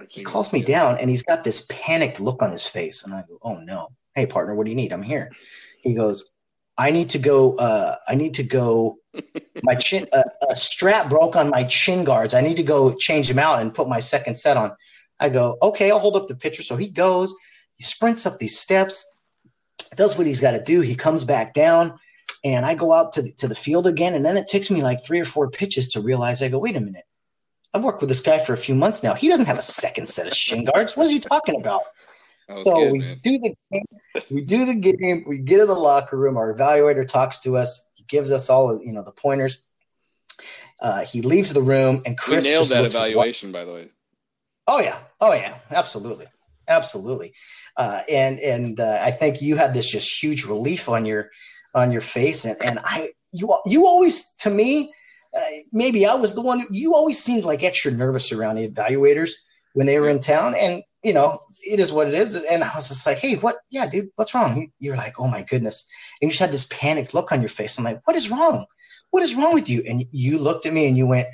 he 0.09 0.23
calls 0.23 0.53
me 0.53 0.61
down 0.61 0.97
and 0.99 1.09
he's 1.09 1.23
got 1.23 1.43
this 1.43 1.65
panicked 1.69 2.19
look 2.19 2.43
on 2.43 2.51
his 2.51 2.67
face. 2.67 3.03
And 3.03 3.13
I 3.13 3.23
go, 3.27 3.39
Oh 3.41 3.57
no. 3.57 3.89
Hey 4.13 4.25
partner, 4.25 4.55
what 4.55 4.65
do 4.65 4.69
you 4.69 4.75
need? 4.75 4.93
I'm 4.93 5.01
here. 5.01 5.31
He 5.81 5.93
goes, 5.93 6.31
I 6.77 6.91
need 6.91 7.09
to 7.11 7.19
go, 7.19 7.55
uh, 7.57 7.95
I 8.07 8.15
need 8.15 8.35
to 8.35 8.43
go, 8.43 8.97
my 9.63 9.75
chin, 9.75 10.05
uh, 10.11 10.23
a 10.49 10.55
strap 10.55 11.09
broke 11.09 11.35
on 11.35 11.49
my 11.49 11.63
chin 11.63 12.03
guards. 12.03 12.33
I 12.33 12.41
need 12.41 12.57
to 12.57 12.63
go 12.63 12.95
change 12.95 13.29
them 13.29 13.39
out 13.39 13.61
and 13.61 13.73
put 13.73 13.87
my 13.87 14.01
second 14.01 14.35
set 14.35 14.57
on. 14.57 14.71
I 15.19 15.29
go, 15.29 15.57
okay, 15.61 15.91
I'll 15.91 15.99
hold 15.99 16.15
up 16.15 16.27
the 16.27 16.35
picture. 16.35 16.63
So 16.63 16.75
he 16.75 16.87
goes, 16.87 17.33
he 17.77 17.83
sprints 17.83 18.25
up 18.25 18.37
these 18.37 18.59
steps, 18.59 19.09
does 19.95 20.17
what 20.17 20.27
he's 20.27 20.41
got 20.41 20.51
to 20.51 20.61
do. 20.61 20.81
He 20.81 20.95
comes 20.95 21.23
back 21.23 21.53
down 21.53 21.97
and 22.43 22.65
I 22.65 22.75
go 22.75 22.93
out 22.93 23.13
to 23.13 23.21
the, 23.21 23.31
to 23.33 23.47
the 23.47 23.55
field 23.55 23.87
again. 23.87 24.13
And 24.13 24.25
then 24.25 24.37
it 24.37 24.47
takes 24.47 24.69
me 24.69 24.83
like 24.83 25.03
three 25.03 25.19
or 25.19 25.25
four 25.25 25.49
pitches 25.49 25.89
to 25.89 26.01
realize 26.01 26.41
I 26.41 26.49
go, 26.49 26.59
wait 26.59 26.75
a 26.75 26.81
minute. 26.81 27.05
I've 27.73 27.83
worked 27.83 27.99
with 27.99 28.09
this 28.09 28.21
guy 28.21 28.39
for 28.39 28.53
a 28.53 28.57
few 28.57 28.75
months 28.75 29.03
now. 29.03 29.13
He 29.13 29.27
doesn't 29.27 29.47
have 29.47 29.57
a 29.57 29.61
second 29.61 30.07
set 30.07 30.27
of 30.27 30.33
shin 30.33 30.63
guards. 30.63 30.95
What 30.95 31.07
is 31.07 31.11
he 31.11 31.19
talking 31.19 31.59
about? 31.59 31.81
So 32.63 32.63
good, 32.63 32.91
we 32.91 32.99
man. 32.99 33.19
do 33.21 33.39
the 33.39 33.55
game, 33.71 33.85
we 34.29 34.43
do 34.43 34.65
the 34.65 34.75
game, 34.75 35.25
we 35.27 35.39
get 35.39 35.59
in 35.59 35.67
the 35.67 35.73
locker 35.73 36.15
room. 36.15 36.37
Our 36.37 36.53
evaluator 36.53 37.05
talks 37.05 37.39
to 37.39 37.57
us. 37.57 37.91
He 37.95 38.03
gives 38.07 38.31
us 38.31 38.49
all 38.49 38.79
you 38.81 38.91
know 38.91 39.03
the 39.03 39.11
pointers. 39.11 39.61
Uh, 40.79 41.03
he 41.03 41.21
leaves 41.21 41.53
the 41.53 41.61
room, 41.61 42.03
and 42.05 42.17
Chris 42.17 42.45
we 42.45 42.51
nailed 42.51 42.69
that 42.69 42.85
evaluation, 42.85 43.51
by 43.51 43.65
the 43.65 43.73
way. 43.73 43.89
Oh 44.67 44.79
yeah, 44.79 44.97
oh 45.21 45.33
yeah, 45.33 45.57
absolutely, 45.71 46.25
absolutely. 46.67 47.33
Uh, 47.77 48.01
and 48.09 48.39
and 48.39 48.79
uh, 48.79 48.99
I 49.01 49.11
think 49.11 49.41
you 49.41 49.55
had 49.55 49.73
this 49.73 49.89
just 49.89 50.21
huge 50.21 50.45
relief 50.45 50.89
on 50.89 51.05
your 51.05 51.29
on 51.73 51.91
your 51.91 52.01
face, 52.01 52.45
and 52.45 52.57
and 52.61 52.79
I 52.83 53.11
you 53.31 53.55
you 53.65 53.85
always 53.85 54.35
to 54.37 54.49
me 54.49 54.91
uh, 55.35 55.41
maybe 55.73 56.05
I 56.05 56.15
was 56.15 56.33
the 56.33 56.41
one. 56.41 56.65
You 56.71 56.95
always 56.95 57.21
seemed 57.21 57.43
like 57.43 57.63
extra 57.63 57.91
nervous 57.91 58.31
around 58.31 58.55
the 58.55 58.67
evaluators 58.67 59.31
when 59.73 59.85
they 59.85 59.99
were 59.99 60.09
in 60.09 60.19
town, 60.19 60.55
and 60.55 60.81
you 61.03 61.13
know 61.13 61.39
it 61.63 61.79
is 61.79 61.91
what 61.91 62.07
it 62.07 62.13
is. 62.13 62.43
And 62.45 62.63
I 62.63 62.73
was 62.73 62.87
just 62.87 63.05
like, 63.05 63.19
"Hey, 63.19 63.35
what? 63.35 63.57
Yeah, 63.69 63.87
dude, 63.87 64.09
what's 64.15 64.33
wrong?" 64.33 64.71
You're 64.79 64.97
like, 64.97 65.19
"Oh 65.19 65.27
my 65.27 65.43
goodness!" 65.43 65.87
And 66.21 66.29
you 66.29 66.31
just 66.31 66.39
had 66.39 66.51
this 66.51 66.67
panicked 66.71 67.13
look 67.13 67.31
on 67.31 67.41
your 67.41 67.49
face. 67.49 67.77
I'm 67.77 67.83
like, 67.83 68.01
"What 68.05 68.15
is 68.15 68.31
wrong? 68.31 68.65
What 69.11 69.23
is 69.23 69.35
wrong 69.35 69.53
with 69.53 69.69
you?" 69.69 69.83
And 69.87 70.05
you 70.11 70.39
looked 70.39 70.65
at 70.65 70.73
me 70.73 70.87
and 70.87 70.97
you 70.97 71.05
went, 71.05 71.27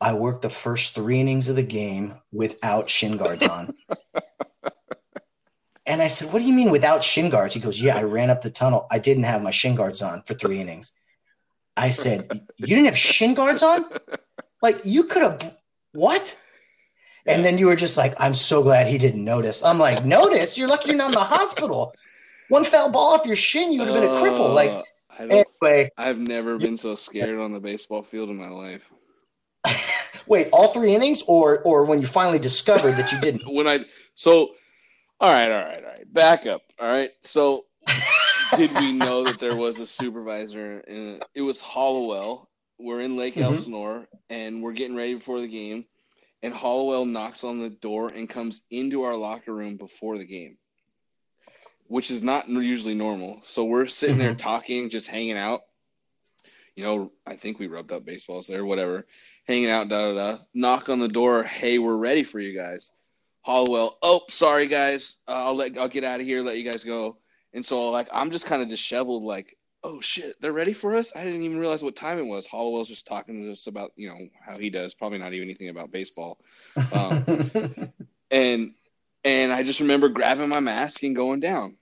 "I 0.00 0.14
worked 0.14 0.42
the 0.42 0.50
first 0.50 0.94
three 0.94 1.20
innings 1.20 1.48
of 1.48 1.56
the 1.56 1.62
game 1.62 2.14
without 2.32 2.90
shin 2.90 3.16
guards 3.16 3.46
on." 3.46 3.74
and 5.86 6.02
I 6.02 6.08
said, 6.08 6.32
"What 6.32 6.40
do 6.40 6.46
you 6.46 6.54
mean 6.54 6.70
without 6.70 7.04
shin 7.04 7.30
guards?" 7.30 7.54
He 7.54 7.60
goes, 7.60 7.80
"Yeah, 7.80 7.96
I 7.96 8.02
ran 8.02 8.30
up 8.30 8.42
the 8.42 8.50
tunnel. 8.50 8.86
I 8.90 8.98
didn't 8.98 9.24
have 9.24 9.42
my 9.42 9.50
shin 9.50 9.74
guards 9.74 10.02
on 10.02 10.22
for 10.22 10.34
three 10.34 10.60
innings." 10.60 10.92
I 11.76 11.90
said, 11.90 12.28
You 12.58 12.66
didn't 12.66 12.84
have 12.86 12.98
shin 12.98 13.34
guards 13.34 13.62
on? 13.62 13.84
Like, 14.62 14.80
you 14.84 15.04
could 15.04 15.22
have, 15.22 15.56
what? 15.92 16.36
And 17.26 17.44
then 17.44 17.58
you 17.58 17.66
were 17.66 17.76
just 17.76 17.96
like, 17.96 18.14
I'm 18.18 18.34
so 18.34 18.62
glad 18.62 18.86
he 18.86 18.98
didn't 18.98 19.24
notice. 19.24 19.64
I'm 19.64 19.78
like, 19.78 20.04
Notice? 20.04 20.58
You're 20.58 20.68
lucky 20.68 20.88
you're 20.88 20.98
not 20.98 21.08
in 21.08 21.14
the 21.14 21.24
hospital. 21.24 21.94
One 22.48 22.64
foul 22.64 22.90
ball 22.90 23.14
off 23.14 23.26
your 23.26 23.36
shin, 23.36 23.72
you 23.72 23.80
would 23.80 23.88
have 23.88 24.00
been 24.00 24.10
a 24.10 24.14
cripple. 24.14 24.52
Like, 24.54 24.70
uh, 24.70 25.44
anyway. 25.62 25.90
I've 25.96 26.18
never 26.18 26.58
been 26.58 26.76
so 26.76 26.94
scared 26.94 27.38
on 27.38 27.52
the 27.52 27.60
baseball 27.60 28.02
field 28.02 28.28
in 28.28 28.36
my 28.36 28.48
life. 28.48 28.82
Wait, 30.26 30.48
all 30.52 30.68
three 30.68 30.94
innings, 30.94 31.22
or 31.26 31.60
or 31.60 31.84
when 31.84 32.00
you 32.00 32.06
finally 32.06 32.38
discovered 32.38 32.92
that 32.92 33.12
you 33.12 33.20
didn't? 33.20 33.42
when 33.52 33.66
I 33.66 33.84
so, 34.14 34.50
all 35.20 35.32
right, 35.32 35.50
all 35.50 35.64
right, 35.64 35.76
all 35.76 35.90
right. 35.90 36.12
Back 36.12 36.46
up. 36.46 36.62
All 36.78 36.88
right. 36.88 37.10
So 37.22 37.64
did 38.56 38.72
we 38.78 38.92
know 38.92 39.24
that 39.24 39.38
there 39.38 39.56
was 39.56 39.78
a 39.80 39.86
supervisor? 39.86 40.80
And 40.80 41.22
it 41.34 41.42
was 41.42 41.60
Hollowell. 41.60 42.48
We're 42.78 43.02
in 43.02 43.16
Lake 43.16 43.34
mm-hmm. 43.34 43.44
Elsinore, 43.44 44.08
and 44.28 44.62
we're 44.62 44.72
getting 44.72 44.96
ready 44.96 45.14
before 45.14 45.40
the 45.40 45.48
game. 45.48 45.84
And 46.42 46.54
Hollowell 46.54 47.04
knocks 47.04 47.44
on 47.44 47.60
the 47.60 47.68
door 47.68 48.08
and 48.08 48.28
comes 48.28 48.62
into 48.70 49.02
our 49.02 49.16
locker 49.16 49.54
room 49.54 49.76
before 49.76 50.16
the 50.16 50.24
game, 50.24 50.56
which 51.86 52.10
is 52.10 52.22
not 52.22 52.48
usually 52.48 52.94
normal. 52.94 53.40
So 53.42 53.64
we're 53.64 53.86
sitting 53.86 54.16
mm-hmm. 54.16 54.24
there 54.24 54.34
talking, 54.34 54.88
just 54.88 55.06
hanging 55.06 55.36
out. 55.36 55.60
You 56.74 56.84
know, 56.84 57.12
I 57.26 57.36
think 57.36 57.58
we 57.58 57.66
rubbed 57.66 57.92
up 57.92 58.06
baseballs 58.06 58.46
there, 58.46 58.64
whatever. 58.64 59.06
Hanging 59.50 59.68
out, 59.68 59.88
da 59.88 60.12
da 60.12 60.14
da. 60.14 60.38
Knock 60.54 60.88
on 60.90 61.00
the 61.00 61.08
door. 61.08 61.42
Hey, 61.42 61.80
we're 61.80 61.96
ready 61.96 62.22
for 62.22 62.38
you 62.38 62.56
guys. 62.56 62.92
Hollowell. 63.40 63.98
Oh, 64.00 64.20
sorry 64.28 64.68
guys. 64.68 65.18
Uh, 65.26 65.46
I'll 65.46 65.56
let 65.56 65.76
I'll 65.76 65.88
get 65.88 66.04
out 66.04 66.20
of 66.20 66.26
here. 66.26 66.40
Let 66.40 66.56
you 66.56 66.62
guys 66.62 66.84
go. 66.84 67.16
And 67.52 67.66
so 67.66 67.90
like 67.90 68.06
I'm 68.12 68.30
just 68.30 68.46
kind 68.46 68.62
of 68.62 68.68
disheveled, 68.68 69.24
like, 69.24 69.56
oh 69.82 70.00
shit, 70.00 70.40
they're 70.40 70.52
ready 70.52 70.72
for 70.72 70.94
us. 70.94 71.10
I 71.16 71.24
didn't 71.24 71.42
even 71.42 71.58
realize 71.58 71.82
what 71.82 71.96
time 71.96 72.18
it 72.18 72.26
was. 72.26 72.46
Hollowell's 72.46 72.86
just 72.86 73.08
talking 73.08 73.42
to 73.42 73.50
us 73.50 73.66
about 73.66 73.90
you 73.96 74.08
know 74.08 74.18
how 74.40 74.56
he 74.56 74.70
does, 74.70 74.94
probably 74.94 75.18
not 75.18 75.32
even 75.32 75.48
anything 75.48 75.68
about 75.68 75.90
baseball. 75.90 76.38
Um, 76.92 77.24
and 78.30 78.74
and 79.24 79.52
I 79.52 79.64
just 79.64 79.80
remember 79.80 80.10
grabbing 80.10 80.48
my 80.48 80.60
mask 80.60 81.02
and 81.02 81.16
going 81.16 81.40
down. 81.40 81.76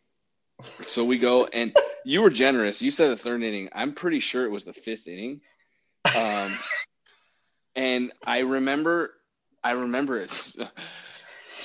So 0.62 1.04
we 1.04 1.18
go, 1.18 1.44
and 1.44 1.76
you 2.06 2.22
were 2.22 2.30
generous. 2.30 2.80
You 2.80 2.90
said 2.90 3.10
the 3.10 3.18
third 3.18 3.42
inning. 3.42 3.68
I'm 3.74 3.92
pretty 3.92 4.20
sure 4.20 4.46
it 4.46 4.50
was 4.50 4.64
the 4.64 4.72
fifth 4.72 5.06
inning. 5.06 5.42
Um, 6.16 6.50
and 7.76 8.12
I 8.26 8.40
remember, 8.40 9.14
I 9.62 9.72
remember 9.72 10.20
it 10.20 10.30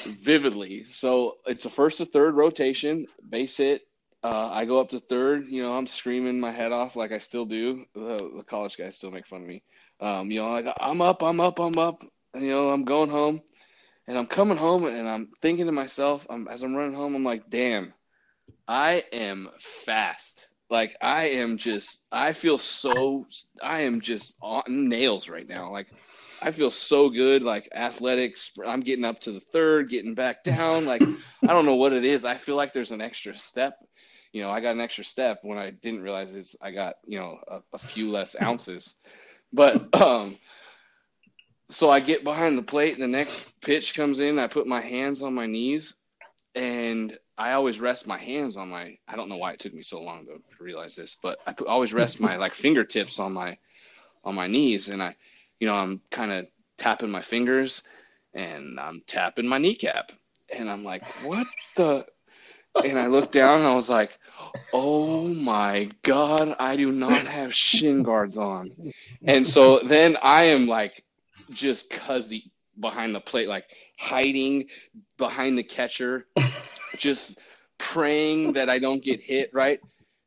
vividly. 0.05 0.85
So 0.85 1.37
it's 1.45 1.65
a 1.65 1.69
first 1.69 1.97
to 1.99 2.05
third 2.05 2.35
rotation, 2.35 3.07
base 3.29 3.57
hit, 3.57 3.83
uh, 4.23 4.49
I 4.53 4.63
go 4.63 4.79
up 4.79 4.89
to 4.91 4.99
third. 4.99 5.47
You 5.47 5.63
know, 5.63 5.77
I'm 5.77 5.87
screaming 5.87 6.39
my 6.39 6.51
head 6.51 6.71
off 6.71 6.95
like 6.95 7.11
I 7.11 7.17
still 7.17 7.45
do. 7.45 7.85
The, 7.93 8.31
the 8.37 8.43
college 8.43 8.77
guys 8.77 8.95
still 8.95 9.11
make 9.11 9.27
fun 9.27 9.41
of 9.41 9.47
me. 9.47 9.63
Um, 9.99 10.31
you 10.31 10.39
know, 10.39 10.49
like 10.49 10.65
I'm 10.79 11.01
up, 11.01 11.21
I'm 11.21 11.39
up, 11.39 11.59
I'm 11.59 11.77
up. 11.77 12.03
And, 12.33 12.43
you 12.43 12.51
know, 12.51 12.69
I'm 12.69 12.85
going 12.85 13.09
home, 13.09 13.41
and 14.07 14.17
I'm 14.17 14.25
coming 14.25 14.57
home, 14.57 14.85
and 14.85 15.07
I'm 15.07 15.29
thinking 15.41 15.65
to 15.65 15.71
myself, 15.71 16.25
I'm, 16.29 16.47
as 16.47 16.63
I'm 16.63 16.73
running 16.73 16.95
home, 16.95 17.15
I'm 17.15 17.23
like, 17.23 17.49
damn, 17.49 17.93
I 18.67 19.03
am 19.11 19.49
fast. 19.59 20.47
Like 20.73 20.97
I 21.01 21.25
am 21.25 21.57
just, 21.57 22.01
I 22.11 22.33
feel 22.33 22.57
so, 22.57 23.27
I 23.61 23.81
am 23.81 24.01
just 24.01 24.35
on 24.41 24.63
nails 24.67 25.29
right 25.29 25.47
now. 25.47 25.71
Like 25.71 25.85
I 26.41 26.49
feel 26.49 26.71
so 26.71 27.09
good. 27.11 27.43
Like 27.43 27.69
athletics, 27.75 28.51
I'm 28.65 28.79
getting 28.79 29.05
up 29.05 29.19
to 29.21 29.31
the 29.31 29.39
third, 29.39 29.89
getting 29.89 30.15
back 30.15 30.43
down. 30.43 30.85
Like 30.93 31.01
I 31.47 31.53
don't 31.53 31.67
know 31.67 31.75
what 31.75 31.93
it 31.93 32.03
is. 32.03 32.25
I 32.25 32.37
feel 32.37 32.55
like 32.55 32.73
there's 32.73 32.91
an 32.91 33.01
extra 33.01 33.37
step 33.37 33.75
you 34.31 34.41
know, 34.41 34.49
I 34.49 34.61
got 34.61 34.73
an 34.73 34.81
extra 34.81 35.03
step 35.03 35.41
when 35.43 35.59
I 35.59 35.69
didn't 35.69 36.01
realize 36.01 36.33
it's 36.33 36.55
I 36.59 36.71
got, 36.71 36.95
you 37.05 37.19
know, 37.19 37.37
a, 37.47 37.61
a 37.73 37.77
few 37.77 38.09
less 38.09 38.35
ounces. 38.41 38.95
But 39.53 39.93
um 40.01 40.39
so 41.69 41.91
I 41.91 41.99
get 41.99 42.23
behind 42.23 42.57
the 42.57 42.63
plate 42.63 42.95
and 42.95 43.03
the 43.03 43.07
next 43.07 43.61
pitch 43.61 43.93
comes 43.93 44.19
in, 44.19 44.39
I 44.39 44.47
put 44.47 44.65
my 44.65 44.81
hands 44.81 45.21
on 45.21 45.35
my 45.35 45.45
knees 45.45 45.93
and 46.55 47.17
I 47.37 47.53
always 47.53 47.79
rest 47.79 48.07
my 48.07 48.17
hands 48.17 48.57
on 48.57 48.69
my. 48.69 48.97
I 49.07 49.15
don't 49.15 49.29
know 49.29 49.37
why 49.37 49.53
it 49.53 49.59
took 49.59 49.73
me 49.73 49.81
so 49.81 50.01
long 50.01 50.25
to 50.25 50.39
realize 50.59 50.95
this, 50.95 51.17
but 51.21 51.39
I 51.47 51.55
always 51.67 51.93
rest 51.93 52.19
my 52.19 52.37
like 52.37 52.53
fingertips 52.53 53.19
on 53.19 53.33
my 53.33 53.57
on 54.23 54.35
my 54.35 54.47
knees, 54.47 54.89
and 54.89 55.01
I, 55.01 55.15
you 55.59 55.67
know, 55.67 55.75
I'm 55.75 55.99
kind 56.11 56.31
of 56.31 56.47
tapping 56.77 57.09
my 57.09 57.21
fingers, 57.21 57.83
and 58.33 58.79
I'm 58.79 59.01
tapping 59.07 59.47
my 59.47 59.57
kneecap, 59.57 60.11
and 60.55 60.69
I'm 60.69 60.83
like, 60.83 61.03
what 61.21 61.47
the? 61.75 62.05
And 62.83 62.99
I 62.99 63.07
looked 63.07 63.31
down, 63.31 63.59
and 63.59 63.67
I 63.67 63.75
was 63.75 63.89
like, 63.89 64.11
oh 64.71 65.27
my 65.27 65.89
god, 66.03 66.55
I 66.59 66.75
do 66.75 66.91
not 66.91 67.27
have 67.27 67.53
shin 67.53 68.03
guards 68.03 68.37
on, 68.37 68.93
and 69.25 69.47
so 69.47 69.79
then 69.79 70.17
I 70.21 70.43
am 70.43 70.67
like, 70.67 71.03
just 71.49 71.89
cuzzy 71.89 72.51
behind 72.79 73.15
the 73.15 73.19
plate, 73.19 73.47
like 73.47 73.65
hiding 73.97 74.67
behind 75.17 75.57
the 75.57 75.63
catcher, 75.63 76.27
just 76.97 77.39
praying 77.77 78.53
that 78.53 78.69
I 78.69 78.79
don't 78.79 79.03
get 79.03 79.21
hit, 79.21 79.51
right? 79.53 79.79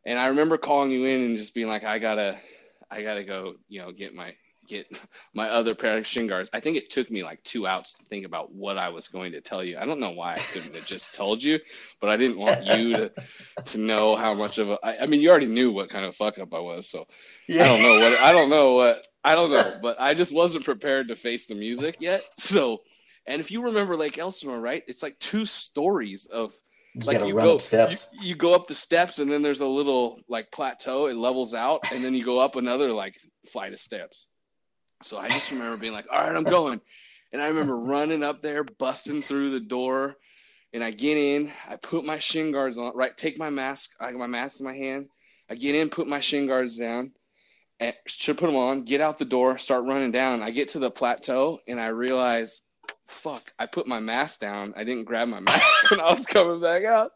And 0.04 0.18
I 0.18 0.28
remember 0.28 0.58
calling 0.58 0.90
you 0.90 1.04
in 1.04 1.22
and 1.22 1.38
just 1.38 1.54
being 1.54 1.68
like, 1.68 1.84
I 1.84 1.98
gotta, 1.98 2.38
I 2.90 3.02
gotta 3.02 3.24
go, 3.24 3.54
you 3.68 3.80
know, 3.80 3.92
get 3.92 4.14
my 4.14 4.34
get 4.66 4.86
my 5.34 5.48
other 5.48 5.74
pair 5.74 5.96
of 5.96 6.06
shin 6.06 6.26
guards. 6.26 6.50
I 6.52 6.60
think 6.60 6.76
it 6.76 6.90
took 6.90 7.10
me 7.10 7.22
like 7.22 7.42
two 7.42 7.66
outs 7.66 7.94
to 7.94 8.04
think 8.04 8.26
about 8.26 8.52
what 8.52 8.78
I 8.78 8.88
was 8.88 9.08
going 9.08 9.32
to 9.32 9.40
tell 9.40 9.64
you. 9.64 9.78
I 9.78 9.86
don't 9.86 10.00
know 10.00 10.10
why 10.10 10.34
I 10.34 10.38
couldn't 10.38 10.74
have 10.74 10.86
just 10.86 11.14
told 11.14 11.42
you, 11.42 11.58
but 12.00 12.10
I 12.10 12.16
didn't 12.16 12.38
want 12.38 12.64
you 12.64 12.92
to 12.92 13.12
to 13.66 13.78
know 13.78 14.16
how 14.16 14.34
much 14.34 14.58
of 14.58 14.70
a. 14.70 14.78
I, 14.82 15.02
I 15.02 15.06
mean, 15.06 15.20
you 15.20 15.30
already 15.30 15.46
knew 15.46 15.72
what 15.72 15.90
kind 15.90 16.04
of 16.04 16.14
fuck 16.16 16.38
up 16.38 16.52
I 16.52 16.60
was, 16.60 16.88
so 16.88 17.06
yeah. 17.48 17.64
I 17.64 17.68
don't 17.68 17.82
know 17.82 18.00
what 18.00 18.20
I 18.20 18.32
don't 18.32 18.50
know 18.50 18.72
what 18.74 19.06
I 19.24 19.34
don't 19.34 19.50
know, 19.50 19.78
but 19.82 20.00
I 20.00 20.14
just 20.14 20.32
wasn't 20.32 20.64
prepared 20.64 21.08
to 21.08 21.16
face 21.16 21.46
the 21.46 21.54
music 21.54 21.96
yet. 22.00 22.22
So, 22.38 22.82
and 23.26 23.40
if 23.40 23.50
you 23.50 23.62
remember 23.62 23.96
Lake 23.96 24.18
Elsinore, 24.18 24.60
right? 24.60 24.82
It's 24.86 25.02
like 25.02 25.18
two 25.18 25.44
stories 25.44 26.26
of 26.26 26.54
you 26.94 27.06
like 27.06 27.26
you 27.26 27.34
go 27.34 27.58
steps. 27.58 28.10
You, 28.14 28.28
you, 28.28 28.34
go 28.34 28.54
up 28.54 28.68
the 28.68 28.74
steps, 28.74 29.18
and 29.18 29.30
then 29.30 29.42
there's 29.42 29.60
a 29.60 29.66
little 29.66 30.20
like 30.28 30.50
plateau. 30.50 31.06
It 31.06 31.16
levels 31.16 31.52
out, 31.52 31.92
and 31.92 32.02
then 32.02 32.14
you 32.14 32.24
go 32.24 32.38
up 32.38 32.56
another 32.56 32.90
like 32.90 33.16
flight 33.52 33.72
of 33.72 33.80
steps. 33.80 34.26
So 35.02 35.18
I 35.18 35.28
just 35.28 35.50
remember 35.50 35.76
being 35.76 35.92
like, 35.92 36.06
"All 36.10 36.18
right, 36.18 36.34
I'm 36.34 36.44
going," 36.44 36.80
and 37.32 37.42
I 37.42 37.48
remember 37.48 37.76
running 37.76 38.22
up 38.22 38.40
there, 38.40 38.64
busting 38.64 39.20
through 39.22 39.50
the 39.50 39.60
door, 39.60 40.16
and 40.72 40.82
I 40.82 40.90
get 40.90 41.18
in. 41.18 41.52
I 41.68 41.76
put 41.76 42.04
my 42.04 42.18
shin 42.18 42.50
guards 42.50 42.78
on. 42.78 42.96
Right, 42.96 43.14
take 43.14 43.38
my 43.38 43.50
mask. 43.50 43.90
I 44.00 44.10
got 44.10 44.18
my 44.18 44.26
mask 44.26 44.60
in 44.60 44.66
my 44.66 44.74
hand. 44.74 45.08
I 45.50 45.54
get 45.54 45.74
in, 45.74 45.90
put 45.90 46.08
my 46.08 46.20
shin 46.20 46.46
guards 46.46 46.76
down. 46.76 47.12
And 47.78 47.94
should 48.06 48.38
put 48.38 48.46
them 48.46 48.56
on. 48.56 48.84
Get 48.84 49.02
out 49.02 49.18
the 49.18 49.26
door, 49.26 49.58
start 49.58 49.84
running 49.84 50.12
down. 50.12 50.42
I 50.42 50.50
get 50.50 50.70
to 50.70 50.78
the 50.78 50.90
plateau, 50.90 51.60
and 51.68 51.78
I 51.78 51.88
realize 51.88 52.62
fuck, 53.06 53.52
I 53.58 53.66
put 53.66 53.86
my 53.86 54.00
mask 54.00 54.40
down. 54.40 54.74
I 54.76 54.84
didn't 54.84 55.04
grab 55.04 55.28
my 55.28 55.40
mask 55.40 55.90
when 55.90 56.00
I 56.00 56.10
was 56.10 56.26
coming 56.26 56.60
back 56.60 56.84
out. 56.84 57.12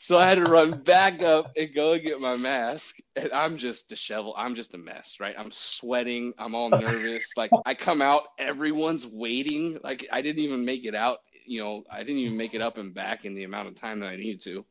So 0.00 0.16
I 0.16 0.28
had 0.28 0.36
to 0.36 0.44
run 0.44 0.82
back 0.82 1.22
up 1.22 1.52
and 1.56 1.74
go 1.74 1.92
and 1.92 2.02
get 2.02 2.20
my 2.20 2.36
mask. 2.36 2.96
And 3.16 3.32
I'm 3.32 3.58
just 3.58 3.88
disheveled. 3.88 4.36
I'm 4.38 4.54
just 4.54 4.74
a 4.74 4.78
mess, 4.78 5.16
right? 5.18 5.34
I'm 5.36 5.50
sweating. 5.50 6.32
I'm 6.38 6.54
all 6.54 6.70
nervous. 6.70 7.36
like 7.36 7.50
I 7.66 7.74
come 7.74 8.00
out, 8.00 8.22
everyone's 8.38 9.06
waiting. 9.06 9.78
Like 9.82 10.06
I 10.12 10.22
didn't 10.22 10.42
even 10.42 10.64
make 10.64 10.84
it 10.84 10.94
out. 10.94 11.18
You 11.44 11.62
know, 11.62 11.84
I 11.90 11.98
didn't 11.98 12.18
even 12.18 12.36
make 12.36 12.54
it 12.54 12.60
up 12.60 12.78
and 12.78 12.94
back 12.94 13.24
in 13.24 13.34
the 13.34 13.44
amount 13.44 13.68
of 13.68 13.74
time 13.74 14.00
that 14.00 14.08
I 14.08 14.16
needed 14.16 14.40
to. 14.42 14.64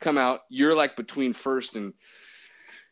Come 0.00 0.18
out. 0.18 0.40
You're 0.48 0.74
like 0.74 0.96
between 0.96 1.32
first 1.32 1.76
and 1.76 1.94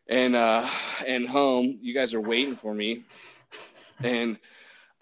and 0.08 0.36
uh 0.36 0.68
and 1.04 1.28
home. 1.28 1.78
You 1.82 1.94
guys 1.94 2.14
are 2.14 2.20
waiting 2.20 2.54
for 2.54 2.72
me. 2.72 3.02
And 4.04 4.38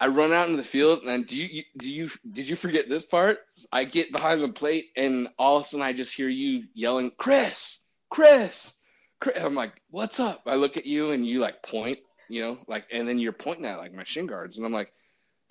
I 0.01 0.07
run 0.07 0.33
out 0.33 0.47
into 0.47 0.57
the 0.57 0.67
field, 0.67 1.03
and 1.03 1.27
do 1.27 1.37
you 1.37 1.63
do 1.77 1.93
you 1.93 2.09
did 2.31 2.49
you 2.49 2.55
forget 2.55 2.89
this 2.89 3.05
part? 3.05 3.37
I 3.71 3.85
get 3.85 4.11
behind 4.11 4.41
the 4.41 4.49
plate, 4.49 4.87
and 4.97 5.27
all 5.37 5.57
of 5.57 5.61
a 5.61 5.65
sudden 5.67 5.85
I 5.85 5.93
just 5.93 6.15
hear 6.15 6.27
you 6.27 6.63
yelling, 6.73 7.11
"Chris, 7.19 7.81
Chris, 8.09 8.73
Chris!" 9.19 9.37
I'm 9.37 9.53
like, 9.53 9.73
"What's 9.91 10.19
up?" 10.19 10.41
I 10.47 10.55
look 10.55 10.75
at 10.75 10.87
you, 10.87 11.11
and 11.11 11.23
you 11.23 11.39
like 11.39 11.61
point, 11.61 11.99
you 12.29 12.41
know, 12.41 12.57
like, 12.67 12.85
and 12.91 13.07
then 13.07 13.19
you're 13.19 13.31
pointing 13.31 13.65
at 13.67 13.77
like 13.77 13.93
my 13.93 14.03
shin 14.03 14.25
guards, 14.25 14.57
and 14.57 14.65
I'm 14.65 14.73
like, 14.73 14.91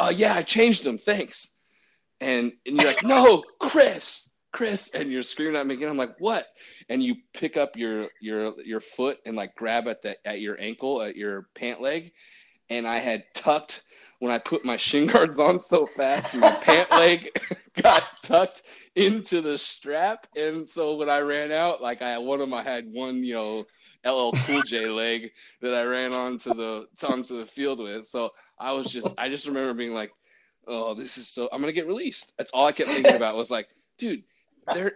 "Oh 0.01 0.11
yeah, 0.11 0.35
I 0.35 0.43
changed 0.43 0.83
them, 0.83 0.99
thanks." 0.99 1.53
And 2.21 2.53
and 2.67 2.77
you're 2.77 2.91
like, 2.91 3.05
"No, 3.05 3.45
Chris, 3.61 4.29
Chris," 4.53 4.91
and 4.95 5.13
you're 5.13 5.23
screaming 5.23 5.55
at 5.55 5.67
me 5.69 5.75
again. 5.75 5.91
I'm 5.91 5.97
like, 5.97 6.19
"What?" 6.19 6.49
And 6.89 7.01
you 7.01 7.15
pick 7.35 7.57
up 7.57 7.77
your 7.77 8.09
your 8.21 8.61
your 8.65 8.81
foot 8.81 9.19
and 9.25 9.37
like 9.37 9.55
grab 9.55 9.87
at 9.87 10.03
the 10.03 10.17
at 10.27 10.41
your 10.41 10.61
ankle 10.61 11.03
at 11.03 11.15
your 11.15 11.47
pant 11.55 11.81
leg, 11.81 12.11
and 12.69 12.85
I 12.85 12.99
had 12.99 13.23
tucked 13.33 13.85
when 14.21 14.31
I 14.31 14.39
put 14.39 14.65
my 14.65 14.77
shin 14.77 15.07
guards 15.07 15.39
on 15.39 15.59
so 15.59 15.87
fast, 15.87 16.37
my 16.37 16.53
pant 16.53 16.91
leg 16.93 17.31
got 17.83 18.05
tucked 18.23 18.63
into 18.95 19.41
the 19.41 19.59
strap, 19.59 20.27
and 20.37 20.69
so 20.69 20.97
when 20.97 21.09
I 21.09 21.21
ran 21.21 21.51
out, 21.51 21.83
like 21.83 22.03
I 22.03 22.11
had 22.11 22.19
one 22.19 22.41
of 22.41 22.49
them, 22.49 22.55
I 22.55 22.63
had 22.63 22.87
one, 22.93 23.25
you 23.25 23.35
know, 23.35 23.67
LL 24.07 24.33
Cool 24.33 24.63
J 24.63 24.87
leg 24.89 25.31
that 25.63 25.75
I 25.75 25.83
ran 25.85 26.13
onto 26.13 26.55
the 26.55 26.87
onto 27.03 27.39
the 27.39 27.47
field 27.47 27.81
with. 27.81 28.07
So 28.07 28.31
I 28.59 28.73
was 28.73 28.91
just, 28.93 29.09
I 29.19 29.29
just 29.29 29.47
remember 29.47 29.75
being 29.75 29.95
like, 29.95 30.13
"Oh, 30.67 30.95
this 30.95 31.19
is 31.19 31.29
so." 31.29 31.49
I'm 31.51 31.61
gonna 31.61 31.73
get 31.73 31.87
released. 31.87 32.33
That's 32.37 32.53
all 32.53 32.67
I 32.67 32.73
kept 32.73 32.91
thinking 32.91 33.17
about 33.17 33.37
was 33.37 33.51
like, 33.51 33.69
dude, 33.99 34.23
they're 34.75 34.93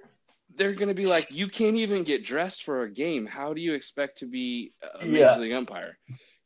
they're 0.54 0.74
gonna 0.74 0.94
be 0.94 1.06
like, 1.06 1.28
you 1.30 1.48
can't 1.48 1.76
even 1.76 2.04
get 2.04 2.24
dressed 2.24 2.64
for 2.64 2.82
a 2.82 2.90
game. 2.90 3.24
How 3.24 3.54
do 3.54 3.60
you 3.62 3.72
expect 3.72 4.18
to 4.18 4.26
be 4.26 4.72
a 4.82 5.04
major 5.04 5.18
yeah. 5.18 5.38
league 5.38 5.52
umpire? 5.52 5.96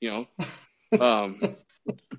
You 0.01 0.11
know. 0.11 1.01
Um, 1.01 1.39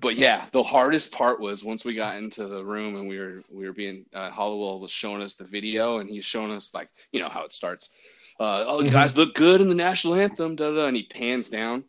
but 0.00 0.16
yeah, 0.16 0.46
the 0.52 0.62
hardest 0.62 1.12
part 1.12 1.40
was 1.40 1.62
once 1.62 1.84
we 1.84 1.94
got 1.94 2.16
into 2.16 2.46
the 2.46 2.64
room 2.64 2.96
and 2.96 3.08
we 3.08 3.18
were 3.18 3.42
we 3.50 3.66
were 3.66 3.72
being 3.72 4.06
uh, 4.14 4.30
Hollowell 4.30 4.80
was 4.80 4.90
showing 4.90 5.22
us 5.22 5.34
the 5.34 5.44
video 5.44 5.98
and 5.98 6.08
he's 6.08 6.24
showing 6.24 6.52
us 6.52 6.74
like 6.74 6.88
you 7.12 7.20
know 7.20 7.28
how 7.28 7.44
it 7.44 7.52
starts. 7.52 7.90
Uh, 8.38 8.64
oh, 8.66 8.78
you 8.78 8.86
mm-hmm. 8.86 8.94
guys 8.94 9.16
look 9.16 9.34
good 9.34 9.60
in 9.60 9.68
the 9.68 9.74
national 9.74 10.14
anthem, 10.14 10.56
da, 10.56 10.72
da, 10.74 10.86
and 10.86 10.96
he 10.96 11.02
pans 11.02 11.50
down. 11.50 11.84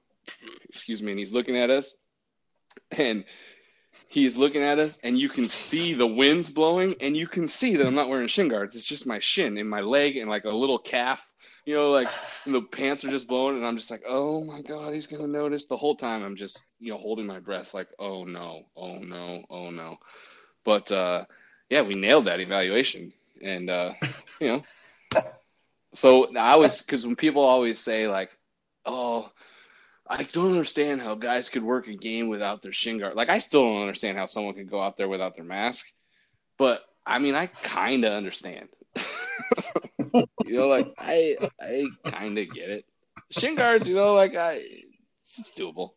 Excuse 0.67 1.01
me, 1.01 1.11
and 1.11 1.19
he's 1.19 1.33
looking 1.33 1.57
at 1.57 1.69
us, 1.69 1.95
and 2.91 3.23
he's 4.09 4.35
looking 4.35 4.61
at 4.61 4.77
us, 4.77 4.99
and 5.03 5.17
you 5.17 5.29
can 5.29 5.45
see 5.45 5.93
the 5.93 6.05
winds 6.05 6.49
blowing, 6.49 6.93
and 6.99 7.15
you 7.15 7.25
can 7.25 7.47
see 7.47 7.77
that 7.77 7.87
I'm 7.87 7.95
not 7.95 8.09
wearing 8.09 8.27
shin 8.27 8.49
guards. 8.49 8.75
It's 8.75 8.85
just 8.85 9.07
my 9.07 9.19
shin 9.19 9.57
and 9.57 9.69
my 9.69 9.79
leg 9.79 10.17
and 10.17 10.29
like 10.29 10.43
a 10.43 10.49
little 10.49 10.77
calf 10.77 11.30
you 11.65 11.75
know, 11.75 11.91
like 11.91 12.09
the 12.45 12.61
pants 12.61 13.03
are 13.05 13.09
just 13.09 13.27
blowing, 13.27 13.57
and 13.57 13.65
I'm 13.65 13.77
just 13.77 13.91
like, 13.91 14.03
oh 14.07 14.43
my 14.43 14.61
god, 14.61 14.93
he's 14.93 15.07
gonna 15.07 15.27
notice. 15.27 15.65
The 15.65 15.77
whole 15.77 15.95
time, 15.95 16.23
I'm 16.23 16.35
just 16.35 16.63
you 16.79 16.91
know 16.91 16.97
holding 16.97 17.27
my 17.27 17.39
breath, 17.39 17.73
like, 17.73 17.87
oh 17.99 18.23
no, 18.23 18.63
oh 18.75 18.99
no, 18.99 19.43
oh 19.49 19.69
no. 19.69 19.97
But 20.65 20.91
uh, 20.91 21.25
yeah, 21.69 21.81
we 21.81 21.93
nailed 21.93 22.25
that 22.25 22.39
evaluation, 22.39 23.13
and 23.41 23.69
uh, 23.69 23.93
you 24.41 24.47
know, 24.47 24.61
so 25.93 26.35
I 26.35 26.55
was 26.55 26.81
because 26.81 27.05
when 27.05 27.15
people 27.15 27.43
always 27.43 27.79
say 27.79 28.07
like, 28.07 28.31
oh. 28.85 29.29
I 30.07 30.23
don't 30.23 30.51
understand 30.51 31.01
how 31.01 31.15
guys 31.15 31.47
could 31.47 31.63
work 31.63 31.87
a 31.87 31.95
game 31.95 32.27
without 32.27 32.61
their 32.61 32.73
shin 32.73 32.97
guard. 32.99 33.15
Like 33.15 33.29
I 33.29 33.37
still 33.37 33.63
don't 33.63 33.79
understand 33.79 34.17
how 34.17 34.25
someone 34.25 34.55
could 34.55 34.69
go 34.69 34.81
out 34.81 34.97
there 34.97 35.07
without 35.07 35.35
their 35.37 35.45
mask. 35.45 35.89
But 36.57 36.81
I 37.05 37.19
mean, 37.19 37.33
I 37.33 37.47
kind 37.47 38.03
of 38.03 38.11
understand. 38.11 38.67
you 40.45 40.57
know, 40.57 40.67
like 40.67 40.87
I 40.97 41.37
I 41.59 41.85
kind 42.05 42.37
of 42.37 42.49
get 42.51 42.69
it. 42.69 42.85
Shin 43.31 43.55
guards, 43.55 43.87
you 43.87 43.95
know, 43.95 44.13
like 44.13 44.35
I 44.35 44.61
it's 45.21 45.53
doable. 45.57 45.91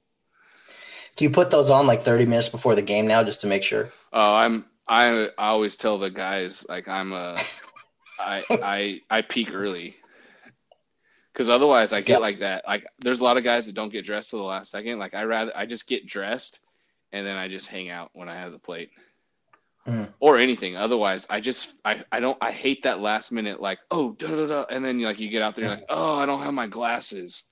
Do 1.16 1.24
you 1.24 1.30
put 1.30 1.50
those 1.50 1.70
on 1.70 1.86
like 1.86 2.02
30 2.02 2.26
minutes 2.26 2.48
before 2.48 2.74
the 2.74 2.82
game 2.82 3.06
now 3.06 3.22
just 3.22 3.40
to 3.42 3.46
make 3.46 3.62
sure? 3.62 3.90
Oh, 4.12 4.34
I'm 4.34 4.64
I 4.86 5.30
I 5.38 5.48
always 5.48 5.76
tell 5.76 5.98
the 5.98 6.10
guys 6.10 6.66
like 6.68 6.88
I'm 6.88 7.12
a 7.12 7.38
I 8.20 8.44
I 8.50 9.00
I 9.10 9.22
peak 9.22 9.50
early. 9.52 9.96
Cuz 11.34 11.48
otherwise 11.48 11.92
I 11.92 12.00
get 12.00 12.14
yep. 12.14 12.20
like 12.20 12.38
that. 12.40 12.64
Like 12.66 12.86
there's 13.00 13.20
a 13.20 13.24
lot 13.24 13.36
of 13.36 13.44
guys 13.44 13.66
that 13.66 13.74
don't 13.74 13.92
get 13.92 14.04
dressed 14.04 14.30
till 14.30 14.40
the 14.40 14.44
last 14.44 14.70
second. 14.70 14.98
Like 14.98 15.14
I 15.14 15.24
rather 15.24 15.56
I 15.56 15.66
just 15.66 15.86
get 15.86 16.06
dressed 16.06 16.60
and 17.12 17.26
then 17.26 17.36
I 17.36 17.48
just 17.48 17.68
hang 17.68 17.90
out 17.90 18.10
when 18.12 18.28
I 18.28 18.34
have 18.34 18.52
the 18.52 18.58
plate 18.58 18.90
mm. 19.86 20.12
or 20.20 20.38
anything. 20.38 20.76
Otherwise, 20.76 21.26
I 21.28 21.40
just 21.40 21.74
I, 21.84 22.02
I 22.10 22.20
don't 22.20 22.38
I 22.40 22.52
hate 22.52 22.84
that 22.84 23.00
last 23.00 23.32
minute 23.32 23.60
like 23.60 23.78
oh 23.90 24.12
da 24.12 24.28
da 24.28 24.46
da, 24.46 24.64
and 24.70 24.84
then 24.84 25.00
like 25.00 25.18
you 25.18 25.30
get 25.30 25.42
out 25.42 25.54
there 25.54 25.68
like 25.68 25.84
oh 25.88 26.14
I 26.14 26.26
don't 26.26 26.42
have 26.42 26.54
my 26.54 26.66
glasses, 26.66 27.44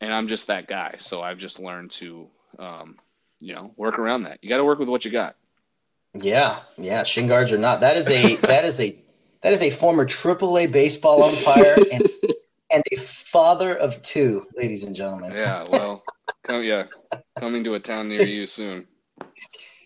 and 0.00 0.12
I'm 0.12 0.26
just 0.26 0.48
that 0.48 0.66
guy. 0.66 0.96
So 0.98 1.22
I've 1.22 1.38
just 1.38 1.60
learned 1.60 1.90
to 1.92 2.28
um, 2.58 2.96
you 3.38 3.54
know 3.54 3.72
work 3.76 3.98
around 3.98 4.24
that. 4.24 4.38
You 4.42 4.48
got 4.48 4.58
to 4.58 4.64
work 4.64 4.78
with 4.78 4.88
what 4.88 5.04
you 5.04 5.10
got. 5.10 5.36
Yeah, 6.14 6.58
yeah. 6.76 7.04
Shin 7.04 7.28
guards 7.28 7.52
are 7.52 7.58
not. 7.58 7.80
That 7.80 7.96
is 7.96 8.08
a 8.08 8.36
that 8.36 8.64
is 8.64 8.80
a 8.80 9.02
that 9.42 9.52
is 9.52 9.62
a 9.62 9.70
former 9.70 10.04
AAA 10.04 10.72
baseball 10.72 11.22
umpire 11.22 11.76
and 11.92 12.08
and 12.70 12.82
a 12.92 12.96
father 12.96 13.74
of 13.76 14.00
two, 14.02 14.46
ladies 14.56 14.84
and 14.84 14.94
gentlemen. 14.94 15.32
Yeah, 15.32 15.66
well, 15.70 16.02
come, 16.42 16.62
yeah, 16.62 16.84
coming 17.38 17.64
to 17.64 17.74
a 17.74 17.80
town 17.80 18.08
near 18.08 18.22
you 18.22 18.46
soon. 18.46 18.86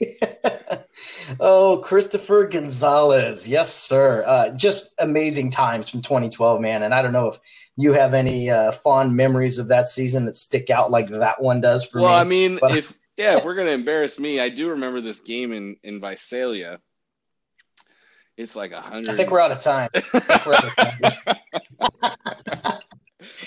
oh, 1.40 1.80
Christopher 1.84 2.47
Gonzalez. 2.47 3.49
Yes, 3.49 3.72
sir. 3.72 4.24
Uh, 4.26 4.51
just 4.51 4.95
amazing 4.99 5.51
times 5.51 5.88
from 5.88 6.03
2012, 6.03 6.61
man. 6.61 6.82
And 6.82 6.95
I 6.95 7.03
don't 7.03 7.12
know 7.12 7.28
if 7.28 7.38
you 7.76 7.92
have 7.92 8.14
any 8.14 8.51
uh, 8.51 8.72
fond 8.72 9.16
memories 9.16 9.59
of 9.59 9.68
that 9.68 9.88
season 9.88 10.24
that 10.26 10.36
stick 10.36 10.70
out 10.70 10.90
like 10.90 11.09
that 11.09 11.42
one 11.42 11.61
does 11.61 11.84
for 11.84 12.01
well, 12.01 12.11
me. 12.11 12.12
Well, 12.12 12.20
I 12.20 12.24
mean, 12.24 12.59
but... 12.61 12.76
if 12.76 12.95
yeah, 13.16 13.36
if 13.36 13.45
we're 13.45 13.55
gonna 13.55 13.70
embarrass 13.70 14.18
me, 14.18 14.40
I 14.40 14.49
do 14.49 14.70
remember 14.70 15.01
this 15.01 15.20
game 15.20 15.53
in 15.53 15.76
in 15.82 16.01
Visalia. 16.01 16.80
It's 18.36 18.57
like 18.57 18.72
a 18.72 18.80
hundred. 18.80 19.11
I 19.11 19.16
think 19.16 19.30
we're 19.30 19.40
out 19.40 19.53
of 19.53 19.61
time. 19.61 19.88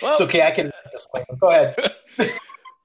well, 0.01 0.13
it's 0.13 0.21
okay. 0.21 0.43
I 0.43 0.51
can 0.51 0.71
Go 1.39 1.49
ahead. 1.49 1.75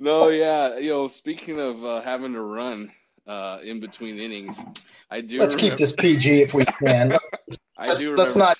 no, 0.00 0.28
yeah. 0.28 0.78
You 0.78 0.90
know, 0.90 1.08
speaking 1.08 1.60
of 1.60 1.84
uh, 1.84 2.00
having 2.02 2.32
to 2.32 2.42
run 2.42 2.92
uh, 3.26 3.58
in 3.62 3.80
between 3.80 4.18
innings, 4.18 4.60
I 5.10 5.20
do. 5.20 5.38
Let's 5.38 5.54
remember... 5.54 5.76
keep 5.76 5.78
this 5.78 5.92
PG 5.92 6.42
if 6.42 6.54
we 6.54 6.64
can. 6.64 7.12
I 7.78 7.88
let's, 7.88 8.00
do. 8.00 8.10
Remember... 8.10 8.22
Let's 8.22 8.36
not. 8.36 8.58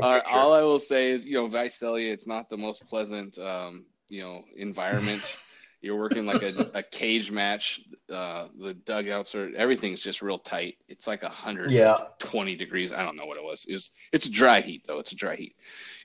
Uh, 0.00 0.20
all 0.30 0.54
I 0.54 0.62
will 0.62 0.80
say 0.80 1.10
is, 1.10 1.26
you 1.26 1.34
know, 1.34 1.48
Visalia, 1.48 2.12
it's 2.12 2.26
not 2.26 2.48
the 2.48 2.56
most 2.56 2.86
pleasant, 2.86 3.38
um, 3.38 3.84
you 4.08 4.22
know, 4.22 4.44
environment. 4.56 5.38
You're 5.82 5.98
working 5.98 6.26
like 6.26 6.42
a, 6.42 6.70
a 6.74 6.82
cage 6.84 7.32
match. 7.32 7.80
Uh, 8.10 8.46
the 8.56 8.72
dugouts 8.72 9.34
are 9.34 9.52
everything's 9.56 9.98
just 9.98 10.22
real 10.22 10.38
tight. 10.38 10.76
It's 10.86 11.08
like 11.08 11.24
a 11.24 11.28
hundred 11.28 11.72
yeah. 11.72 12.04
twenty 12.20 12.54
degrees. 12.54 12.92
I 12.92 13.02
don't 13.02 13.16
know 13.16 13.26
what 13.26 13.36
it 13.36 13.42
was. 13.42 13.66
It 13.68 13.74
was 13.74 13.90
it's 14.12 14.28
dry 14.28 14.60
heat 14.60 14.84
though. 14.86 15.00
It's 15.00 15.10
a 15.10 15.16
dry 15.16 15.34
heat. 15.34 15.56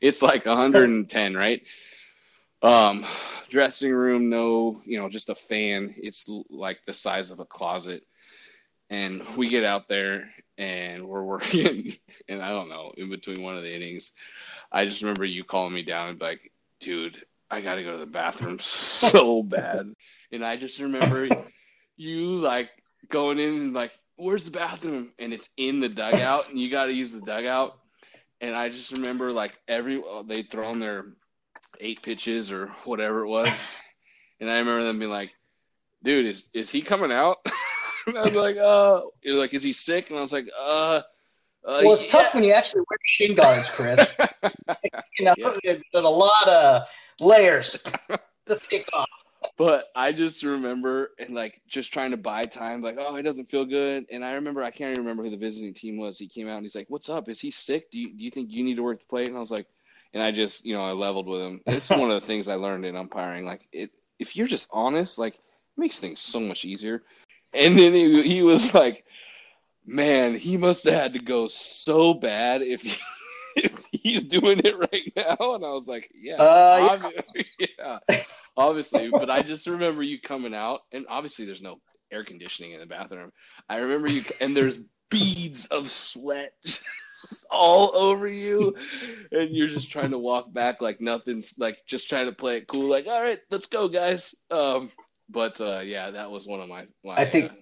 It's 0.01 0.23
like 0.23 0.47
110, 0.47 1.35
right? 1.35 1.61
Um, 2.61 3.05
dressing 3.49 3.93
room, 3.93 4.29
no, 4.29 4.81
you 4.85 4.99
know, 4.99 5.09
just 5.09 5.29
a 5.29 5.35
fan. 5.35 5.93
It's 5.97 6.27
like 6.49 6.79
the 6.85 6.93
size 6.93 7.31
of 7.31 7.39
a 7.39 7.45
closet. 7.45 8.03
And 8.89 9.21
we 9.35 9.49
get 9.49 9.63
out 9.63 9.87
there 9.87 10.29
and 10.57 11.07
we're 11.07 11.23
working, 11.23 11.93
and 12.29 12.41
I 12.41 12.49
don't 12.49 12.69
know, 12.69 12.93
in 12.97 13.09
between 13.09 13.43
one 13.43 13.57
of 13.57 13.63
the 13.63 13.75
innings, 13.75 14.11
I 14.71 14.85
just 14.85 15.01
remember 15.01 15.25
you 15.25 15.43
calling 15.43 15.73
me 15.73 15.83
down 15.83 16.09
and 16.09 16.21
like, 16.21 16.51
dude, 16.79 17.23
I 17.49 17.61
got 17.61 17.75
to 17.75 17.83
go 17.83 17.91
to 17.91 17.97
the 17.97 18.05
bathroom 18.05 18.59
so 18.61 19.43
bad. 19.43 19.93
And 20.31 20.43
I 20.43 20.57
just 20.57 20.79
remember 20.79 21.27
you 21.95 22.25
like 22.25 22.69
going 23.09 23.39
in 23.39 23.49
and 23.49 23.73
like, 23.73 23.91
where's 24.15 24.45
the 24.45 24.51
bathroom? 24.51 25.13
And 25.19 25.33
it's 25.33 25.49
in 25.57 25.79
the 25.79 25.89
dugout, 25.89 26.49
and 26.49 26.59
you 26.59 26.69
got 26.69 26.87
to 26.87 26.93
use 26.93 27.11
the 27.11 27.21
dugout. 27.21 27.77
And 28.41 28.55
I 28.55 28.69
just 28.69 28.97
remember 28.97 29.31
like 29.31 29.57
every 29.67 30.01
they 30.25 30.43
thrown 30.43 30.79
their 30.79 31.05
eight 31.79 32.01
pitches 32.01 32.51
or 32.51 32.67
whatever 32.85 33.23
it 33.23 33.29
was, 33.29 33.49
and 34.39 34.49
I 34.49 34.59
remember 34.59 34.83
them 34.83 34.99
being 34.99 35.11
like, 35.11 35.31
"Dude, 36.03 36.25
is 36.25 36.49
is 36.53 36.69
he 36.69 36.81
coming 36.81 37.11
out?" 37.11 37.37
and 38.07 38.17
I 38.17 38.21
was 38.21 38.35
like, 38.35 38.57
"Uh," 38.57 39.01
you're 39.21 39.35
like, 39.35 39.53
"Is 39.53 39.63
he 39.63 39.73
sick?" 39.73 40.09
And 40.09 40.17
I 40.17 40.21
was 40.21 40.33
like, 40.33 40.47
"Uh." 40.59 41.01
Uh, 41.65 41.81
well, 41.83 41.93
it's 41.95 42.05
yeah. 42.05 42.21
tough 42.21 42.33
when 42.33 42.45
you 42.45 42.53
actually 42.53 42.79
wear 42.79 42.97
shin 43.03 43.35
guards, 43.35 43.69
Chris. 43.69 44.15
you 45.19 45.25
know, 45.25 45.33
yeah. 45.37 45.53
there's 45.63 45.81
a 45.95 46.01
lot 46.01 46.47
of 46.47 46.83
layers 47.19 47.83
to 48.47 48.55
take 48.69 48.87
off. 48.93 49.09
But 49.57 49.85
I 49.95 50.11
just 50.11 50.43
remember 50.43 51.11
and 51.19 51.33
like 51.33 51.61
just 51.67 51.91
trying 51.91 52.11
to 52.11 52.17
buy 52.17 52.43
time, 52.43 52.81
like, 52.81 52.97
oh, 52.99 53.15
he 53.15 53.21
doesn't 53.21 53.49
feel 53.49 53.65
good. 53.65 54.05
And 54.11 54.23
I 54.23 54.33
remember 54.33 54.63
I 54.63 54.71
can't 54.71 54.91
even 54.91 55.03
remember 55.03 55.23
who 55.23 55.29
the 55.29 55.37
visiting 55.37 55.73
team 55.73 55.97
was. 55.97 56.17
He 56.17 56.27
came 56.27 56.47
out 56.47 56.57
and 56.57 56.63
he's 56.63 56.75
like, 56.75 56.89
"What's 56.89 57.09
up? 57.09 57.27
Is 57.27 57.41
he 57.41 57.51
sick? 57.51 57.89
Do 57.91 57.99
you 57.99 58.15
do 58.15 58.23
you 58.23 58.31
think 58.31 58.49
you 58.51 58.63
need 58.63 58.75
to 58.75 58.83
work 58.83 58.99
the 58.99 59.05
plate?" 59.05 59.27
And 59.27 59.37
I 59.37 59.39
was 59.39 59.51
like, 59.51 59.67
and 60.13 60.21
I 60.23 60.31
just 60.31 60.65
you 60.65 60.73
know 60.73 60.81
I 60.81 60.91
leveled 60.91 61.27
with 61.27 61.41
him. 61.41 61.61
It's 61.67 61.89
one 61.89 62.11
of 62.11 62.21
the 62.21 62.27
things 62.27 62.47
I 62.47 62.55
learned 62.55 62.85
in 62.85 62.95
umpiring. 62.95 63.45
Like 63.45 63.67
it, 63.71 63.91
if 64.19 64.35
you're 64.35 64.47
just 64.47 64.69
honest, 64.71 65.17
like 65.17 65.35
it 65.35 65.41
makes 65.77 65.99
things 65.99 66.19
so 66.19 66.39
much 66.39 66.65
easier. 66.65 67.03
And 67.53 67.77
then 67.77 67.93
he 67.93 68.21
he 68.23 68.43
was 68.43 68.73
like, 68.73 69.05
man, 69.85 70.37
he 70.37 70.57
must 70.57 70.83
have 70.83 70.93
had 70.93 71.13
to 71.13 71.19
go 71.19 71.47
so 71.47 72.13
bad 72.13 72.61
if, 72.61 72.81
he, 72.81 72.95
if 73.55 73.71
he's 73.91 74.25
doing 74.25 74.59
it 74.63 74.77
right 74.77 75.13
now. 75.15 75.55
And 75.55 75.65
I 75.65 75.69
was 75.69 75.87
like, 75.87 76.11
yeah, 76.13 76.35
uh, 76.35 76.89
obviously, 76.91 77.45
yeah. 77.79 77.99
yeah, 78.09 78.21
obviously. 78.55 79.09
But 79.09 79.29
I 79.29 79.41
just 79.41 79.65
remember 79.65 80.03
you 80.03 80.19
coming 80.19 80.53
out, 80.53 80.81
and 80.91 81.05
obviously 81.09 81.45
there's 81.45 81.61
no 81.61 81.79
air 82.11 82.23
conditioning 82.23 82.73
in 82.73 82.79
the 82.79 82.85
bathroom. 82.85 83.31
I 83.69 83.77
remember 83.77 84.11
you, 84.11 84.23
and 84.41 84.55
there's 84.55 84.81
beads 85.09 85.67
of 85.67 85.89
sweat 85.89 86.53
all 87.51 87.95
over 87.95 88.27
you. 88.27 88.75
And 89.31 89.55
you're 89.55 89.67
just 89.67 89.91
trying 89.91 90.11
to 90.11 90.17
walk 90.17 90.51
back 90.53 90.81
like 90.81 91.01
nothing's 91.01 91.57
like 91.57 91.77
just 91.87 92.09
trying 92.09 92.27
to 92.27 92.33
play 92.33 92.57
it 92.57 92.67
cool 92.67 92.89
like 92.89 93.07
all 93.07 93.21
right 93.21 93.39
let's 93.49 93.65
go 93.67 93.87
guys. 93.87 94.35
Um 94.51 94.91
but 95.29 95.59
uh 95.59 95.81
yeah 95.83 96.11
that 96.11 96.31
was 96.31 96.47
one 96.47 96.61
of 96.61 96.69
my, 96.69 96.85
my 97.03 97.15
i 97.15 97.25
think 97.25 97.51
uh, 97.51 97.55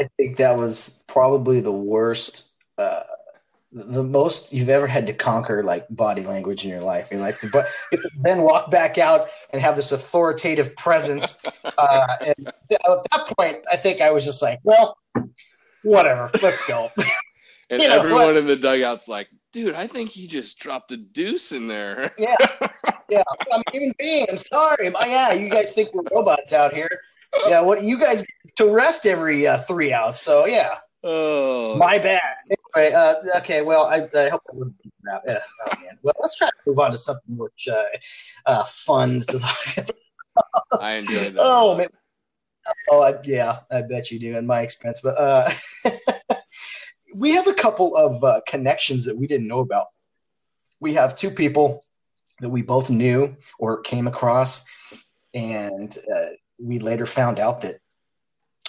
i 0.00 0.08
think 0.16 0.36
that 0.36 0.56
was 0.56 1.04
probably 1.08 1.60
the 1.60 1.72
worst 1.72 2.52
uh 2.76 3.02
the 3.72 4.02
most 4.02 4.52
you've 4.52 4.70
ever 4.70 4.86
had 4.86 5.06
to 5.06 5.12
conquer 5.12 5.62
like 5.62 5.86
body 5.90 6.22
language 6.22 6.64
in 6.64 6.70
your 6.70 6.80
life. 6.80 7.12
In 7.12 7.20
life 7.20 7.44
but 7.52 7.68
then 8.22 8.42
walk 8.42 8.70
back 8.70 8.96
out 8.96 9.28
and 9.50 9.60
have 9.60 9.76
this 9.76 9.92
authoritative 9.92 10.74
presence 10.76 11.42
uh 11.76 12.16
and 12.20 12.48
at 12.48 13.04
that 13.10 13.32
point 13.36 13.58
i 13.70 13.76
think 13.76 14.00
i 14.00 14.10
was 14.10 14.24
just 14.24 14.42
like 14.42 14.58
well 14.62 14.96
whatever 15.82 16.30
let's 16.42 16.62
go 16.64 16.90
and 17.70 17.82
you 17.82 17.88
know, 17.88 17.98
everyone 17.98 18.26
what? 18.26 18.36
in 18.36 18.46
the 18.46 18.56
dugout's 18.56 19.08
like, 19.08 19.28
dude, 19.52 19.74
I 19.74 19.86
think 19.86 20.10
he 20.10 20.26
just 20.26 20.58
dropped 20.58 20.92
a 20.92 20.96
deuce 20.96 21.52
in 21.52 21.68
there. 21.68 22.12
Yeah, 22.18 22.34
yeah. 23.10 23.22
I'm 23.52 23.62
a 23.66 23.70
human 23.70 23.92
being. 23.98 24.26
I'm 24.30 24.38
sorry. 24.38 24.90
Yeah, 25.06 25.32
you 25.32 25.50
guys 25.50 25.74
think 25.74 25.92
we're 25.92 26.02
robots 26.14 26.52
out 26.52 26.72
here? 26.72 26.88
Yeah, 27.46 27.60
what 27.60 27.82
you 27.82 27.98
guys 27.98 28.24
to 28.56 28.70
rest 28.70 29.06
every 29.06 29.46
uh, 29.46 29.58
three 29.58 29.92
outs. 29.92 30.20
So 30.20 30.46
yeah. 30.46 30.76
Oh, 31.04 31.76
my 31.76 31.98
bad. 31.98 32.20
Anyway, 32.76 32.92
uh, 32.92 33.14
okay. 33.36 33.62
Well, 33.62 33.84
I, 33.84 34.08
I 34.18 34.28
hope 34.30 34.42
I 34.52 34.56
wouldn't 34.56 34.74
that. 35.04 35.22
Yeah. 35.26 35.38
Oh 35.66 35.80
man. 35.80 35.98
Well, 36.02 36.14
let's 36.20 36.36
try 36.36 36.48
to 36.48 36.54
move 36.66 36.78
on 36.78 36.90
to 36.90 36.96
something 36.96 37.36
more 37.36 37.52
uh, 37.70 37.84
uh, 38.46 38.64
fun. 38.64 39.22
I 40.80 40.94
enjoyed 40.94 41.34
that. 41.34 41.40
Oh 41.40 41.76
man. 41.76 41.88
Oh 42.90 43.02
I, 43.02 43.18
yeah, 43.24 43.60
I 43.70 43.82
bet 43.82 44.10
you 44.10 44.18
do, 44.18 44.36
in 44.36 44.46
my 44.46 44.62
expense. 44.62 45.00
But 45.02 45.16
uh, 45.18 45.48
we 47.14 47.32
have 47.34 47.46
a 47.46 47.54
couple 47.54 47.96
of 47.96 48.22
uh, 48.22 48.40
connections 48.46 49.04
that 49.04 49.16
we 49.16 49.26
didn't 49.26 49.48
know 49.48 49.60
about. 49.60 49.86
We 50.80 50.94
have 50.94 51.16
two 51.16 51.30
people 51.30 51.80
that 52.40 52.48
we 52.48 52.62
both 52.62 52.90
knew 52.90 53.36
or 53.58 53.80
came 53.80 54.06
across, 54.06 54.66
and 55.34 55.96
uh, 56.14 56.26
we 56.58 56.78
later 56.78 57.06
found 57.06 57.38
out 57.38 57.62
that 57.62 57.80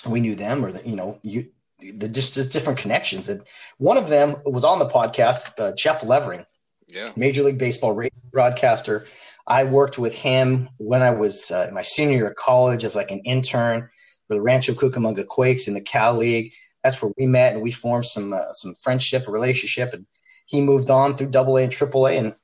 we 0.09 0.19
knew 0.19 0.35
them 0.35 0.65
or 0.65 0.71
that 0.71 0.87
you 0.87 0.95
know 0.95 1.19
you 1.23 1.49
the 1.79 2.09
just, 2.09 2.33
just 2.33 2.51
different 2.51 2.79
connections. 2.79 3.29
And 3.29 3.41
one 3.77 3.97
of 3.97 4.09
them 4.09 4.35
was 4.45 4.63
on 4.63 4.79
the 4.79 4.87
podcast, 4.87 5.59
uh, 5.59 5.73
Jeff 5.75 6.03
Levering, 6.03 6.45
yeah, 6.87 7.07
Major 7.15 7.43
League 7.43 7.57
Baseball 7.57 7.93
radio 7.93 8.19
broadcaster. 8.31 9.05
I 9.49 9.63
worked 9.63 9.97
with 9.97 10.15
him 10.15 10.69
when 10.77 11.01
I 11.01 11.11
was 11.11 11.51
uh, 11.51 11.65
in 11.67 11.73
my 11.73 11.81
senior 11.81 12.17
year 12.17 12.29
of 12.29 12.35
college 12.35 12.83
as 12.83 12.95
like 12.95 13.11
an 13.11 13.19
intern 13.19 13.89
for 14.27 14.35
the 14.35 14.41
Rancho 14.41 14.73
Cucamonga 14.73 15.25
Quakes 15.25 15.67
in 15.67 15.73
the 15.73 15.81
Cal 15.81 16.15
League 16.15 16.53
that's 16.83 17.01
where 17.01 17.11
we 17.17 17.25
met 17.25 17.53
and 17.53 17.61
we 17.61 17.71
formed 17.71 18.05
some 18.05 18.33
uh, 18.33 18.53
some 18.53 18.73
friendship, 18.75 19.27
a 19.27 19.31
relationship, 19.31 19.93
and 19.93 20.05
he 20.45 20.61
moved 20.61 20.89
on 20.89 21.15
through 21.15 21.31
Double 21.31 21.57
A 21.57 21.61
AA 21.61 21.63
and 21.63 21.71
Triple 21.71 22.07
A, 22.07 22.17
and 22.17 22.35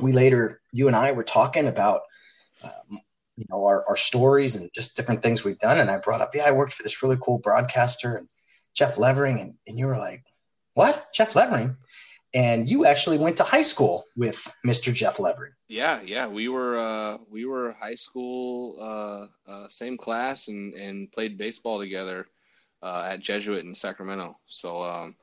we 0.00 0.12
later, 0.12 0.60
you 0.72 0.86
and 0.86 0.96
I 0.96 1.12
were 1.12 1.24
talking 1.24 1.66
about. 1.66 2.02
Um, 2.62 2.98
you 3.36 3.44
know 3.50 3.64
our, 3.64 3.84
our 3.88 3.96
stories 3.96 4.54
and 4.54 4.70
just 4.72 4.96
different 4.96 5.20
things 5.20 5.42
we've 5.42 5.58
done 5.58 5.80
and 5.80 5.90
i 5.90 5.98
brought 5.98 6.20
up 6.20 6.36
yeah 6.36 6.44
i 6.44 6.52
worked 6.52 6.72
for 6.72 6.84
this 6.84 7.02
really 7.02 7.16
cool 7.20 7.36
broadcaster 7.38 8.14
and 8.14 8.28
jeff 8.74 8.96
levering 8.96 9.40
and, 9.40 9.54
and 9.66 9.76
you 9.76 9.88
were 9.88 9.98
like 9.98 10.22
what 10.74 11.08
jeff 11.12 11.34
levering 11.34 11.76
and 12.34 12.68
you 12.68 12.84
actually 12.84 13.16
went 13.16 13.36
to 13.36 13.44
high 13.44 13.62
school 13.62 14.04
with 14.16 14.52
Mr. 14.66 14.92
Jeff 14.92 15.20
Levering. 15.20 15.52
Yeah, 15.68 16.02
yeah, 16.02 16.26
we 16.26 16.48
were 16.48 16.78
uh, 16.78 17.18
we 17.30 17.46
were 17.46 17.76
high 17.80 17.94
school, 17.94 18.76
uh, 18.80 19.50
uh, 19.50 19.68
same 19.68 19.96
class, 19.96 20.48
and 20.48 20.74
and 20.74 21.10
played 21.12 21.38
baseball 21.38 21.78
together 21.78 22.26
uh, 22.82 23.08
at 23.10 23.20
Jesuit 23.20 23.64
in 23.64 23.74
Sacramento. 23.74 24.36
So 24.46 24.82
um, 24.82 25.16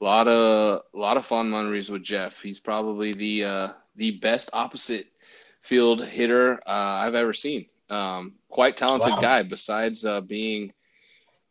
a 0.00 0.04
lot 0.04 0.28
of 0.28 0.82
a 0.94 0.98
lot 0.98 1.16
of 1.16 1.26
fun 1.26 1.50
memories 1.50 1.90
with 1.90 2.02
Jeff. 2.02 2.40
He's 2.40 2.60
probably 2.60 3.12
the 3.12 3.44
uh, 3.44 3.68
the 3.94 4.12
best 4.18 4.50
opposite 4.52 5.06
field 5.62 6.04
hitter 6.04 6.54
uh, 6.66 7.04
I've 7.04 7.14
ever 7.14 7.34
seen. 7.34 7.66
Um, 7.88 8.34
quite 8.48 8.76
talented 8.76 9.12
wow. 9.12 9.20
guy. 9.20 9.42
Besides 9.42 10.04
uh, 10.04 10.20
being 10.22 10.72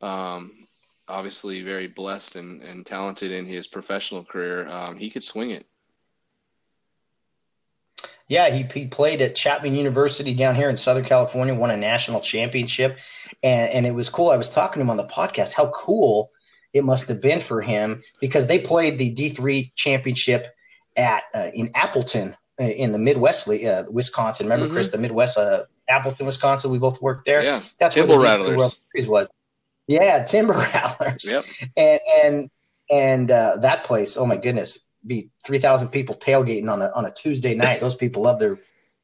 um, 0.02 0.65
obviously 1.08 1.62
very 1.62 1.88
blessed 1.88 2.36
and, 2.36 2.62
and 2.64 2.86
talented 2.86 3.32
in 3.32 3.46
his 3.46 3.68
professional 3.68 4.24
career, 4.24 4.68
um, 4.68 4.98
he 4.98 5.10
could 5.10 5.24
swing 5.24 5.52
it. 5.52 5.66
Yeah, 8.28 8.50
he, 8.50 8.64
he 8.64 8.88
played 8.88 9.22
at 9.22 9.36
Chapman 9.36 9.76
University 9.76 10.34
down 10.34 10.56
here 10.56 10.70
in 10.70 10.78
Southern 10.78 11.06
California, 11.06 11.54
won 11.54 11.70
a 11.70 11.78
national 11.78 12.22
championship. 12.22 12.98
And, 13.44 13.72
and 13.72 13.86
it 13.86 13.94
was 13.94 14.10
cool. 14.10 14.30
I 14.30 14.38
was 14.38 14.50
talking 14.50 14.80
to 14.80 14.82
him 14.82 14.90
on 14.90 14.98
the 14.98 15.06
podcast 15.06 15.54
how 15.56 15.70
cool 15.72 16.32
it 16.74 16.84
must 16.84 17.08
have 17.08 17.22
been 17.22 17.40
for 17.40 17.62
him 17.62 18.02
because 18.20 18.48
they 18.48 18.60
played 18.60 18.98
the 18.98 19.14
D3 19.14 19.72
championship 19.76 20.48
at 20.98 21.24
uh, 21.36 21.52
in 21.54 21.72
Appleton 21.76 22.36
uh, 22.60 22.64
in 22.64 22.92
the 22.92 22.98
Midwest, 22.98 23.48
uh, 23.48 23.84
Wisconsin. 23.90 24.48
Remember, 24.48 24.66
mm-hmm. 24.66 24.74
Chris, 24.74 24.90
the 24.90 24.98
Midwest, 24.98 25.38
uh, 25.38 25.64
Appleton, 25.88 26.26
Wisconsin. 26.26 26.72
We 26.72 26.80
both 26.80 27.02
worked 27.02 27.26
there. 27.26 27.44
Yeah, 27.44 27.62
that's 27.78 27.96
where 27.96 28.08
the 28.08 28.18
D3 28.18 28.58
World 28.58 28.78
Series 28.92 29.08
was. 29.08 29.30
Yeah, 29.88 30.24
Timber 30.24 30.54
Rattlers. 30.74 31.30
Yep. 31.30 31.46
And 31.78 32.00
and 32.24 32.50
and 32.90 33.32
uh, 33.32 33.58
that 33.58 33.84
place. 33.84 34.18
Oh 34.18 34.26
my 34.26 34.38
goodness, 34.38 34.88
be 35.06 35.30
three 35.46 35.60
thousand 35.60 35.90
people 35.90 36.16
tailgating 36.16 36.72
on 36.72 36.82
a 36.82 36.92
on 36.96 37.06
a 37.06 37.12
Tuesday 37.12 37.56
night. 37.56 37.82
Those 37.82 37.96
people 37.96 38.24
love 38.24 38.40
their, 38.40 38.58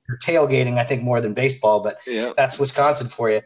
their 0.07 0.17
tailgating, 0.17 0.77
I 0.77 0.84
think, 0.84 1.03
more 1.03 1.21
than 1.21 1.34
baseball. 1.34 1.82
But 1.82 1.99
yeah. 2.07 2.34
that's 2.36 2.59
Wisconsin 2.59 3.07
for 3.07 3.29
you. 3.29 3.41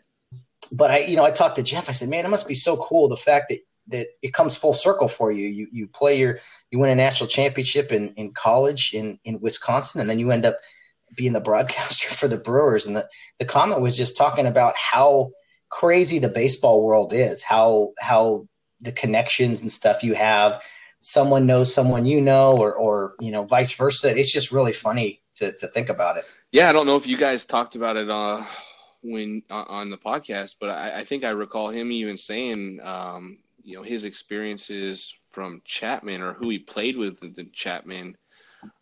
But 0.71 0.91
I, 0.91 0.97
you 0.99 1.15
know, 1.15 1.25
I 1.25 1.31
talked 1.31 1.57
to 1.57 1.63
Jeff. 1.63 1.89
I 1.89 1.91
said, 1.91 2.09
man, 2.09 2.25
it 2.25 2.29
must 2.29 2.47
be 2.47 2.55
so 2.55 2.77
cool 2.77 3.07
the 3.07 3.17
fact 3.17 3.49
that 3.49 3.59
that 3.87 4.07
it 4.21 4.33
comes 4.33 4.55
full 4.55 4.73
circle 4.73 5.07
for 5.07 5.31
you. 5.31 5.47
You 5.47 5.67
you 5.71 5.87
play 5.87 6.17
your 6.19 6.37
you 6.71 6.79
win 6.79 6.89
a 6.89 6.95
national 6.95 7.29
championship 7.29 7.91
in, 7.91 8.13
in 8.15 8.31
college 8.33 8.93
in, 8.93 9.19
in 9.23 9.39
Wisconsin, 9.41 10.01
and 10.01 10.09
then 10.09 10.19
you 10.19 10.31
end 10.31 10.45
up 10.45 10.57
being 11.15 11.33
the 11.33 11.39
broadcaster 11.39 12.09
for 12.13 12.27
the 12.27 12.37
Brewers. 12.37 12.87
And 12.87 12.95
the, 12.95 13.07
the 13.39 13.45
comment 13.45 13.81
was 13.81 13.97
just 13.97 14.17
talking 14.17 14.47
about 14.47 14.75
how 14.75 15.31
crazy 15.75 16.19
the 16.19 16.29
baseball 16.29 16.83
world 16.83 17.13
is, 17.13 17.43
how 17.43 17.91
how 17.99 18.47
the 18.79 18.93
connections 18.93 19.61
and 19.61 19.71
stuff 19.71 20.03
you 20.03 20.13
have. 20.15 20.61
Someone 20.99 21.45
knows 21.45 21.73
someone 21.73 22.05
you 22.05 22.21
know, 22.21 22.57
or 22.57 22.73
or 22.73 23.15
you 23.19 23.31
know, 23.31 23.43
vice 23.43 23.73
versa. 23.73 24.17
It's 24.17 24.31
just 24.31 24.51
really 24.51 24.73
funny 24.73 25.21
to, 25.35 25.51
to 25.57 25.67
think 25.67 25.89
about 25.89 26.17
it. 26.17 26.25
Yeah, 26.51 26.69
I 26.69 26.73
don't 26.73 26.85
know 26.85 26.95
if 26.95 27.05
you 27.05 27.17
guys 27.17 27.45
talked 27.45 27.75
about 27.75 27.97
it 27.97 28.09
uh, 28.09 28.45
when 29.01 29.43
uh, 29.51 29.65
on 29.67 29.89
the 29.89 29.97
podcast, 29.97 30.55
but 30.61 30.69
I, 30.69 30.99
I, 30.99 31.03
think 31.03 31.25
I 31.25 31.29
recall 31.29 31.69
him 31.69 31.91
even 31.91 32.17
saying, 32.17 32.79
um, 32.81 33.39
you 33.61 33.75
know, 33.75 33.83
his 33.83 34.05
experiences 34.05 35.13
from 35.31 35.61
Chapman 35.65 36.21
or 36.21 36.33
who 36.33 36.49
he 36.49 36.59
played 36.59 36.95
with 36.95 37.19
the 37.19 37.43
Chapman 37.51 38.15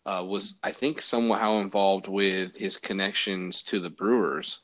uh, 0.06 0.24
was, 0.24 0.60
I 0.62 0.70
think, 0.70 1.02
somehow 1.02 1.58
involved 1.58 2.06
with 2.06 2.56
his 2.56 2.76
connections 2.76 3.64
to 3.64 3.80
the 3.80 3.90
Brewers. 3.90 4.60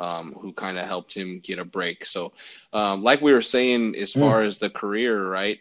Um, 0.00 0.34
who 0.40 0.54
kind 0.54 0.78
of 0.78 0.86
helped 0.86 1.12
him 1.12 1.40
get 1.40 1.58
a 1.58 1.64
break. 1.64 2.06
So, 2.06 2.32
um, 2.72 3.02
like 3.02 3.20
we 3.20 3.34
were 3.34 3.42
saying, 3.42 3.94
as 3.96 4.14
hmm. 4.14 4.20
far 4.20 4.42
as 4.42 4.58
the 4.58 4.70
career, 4.70 5.28
right? 5.28 5.58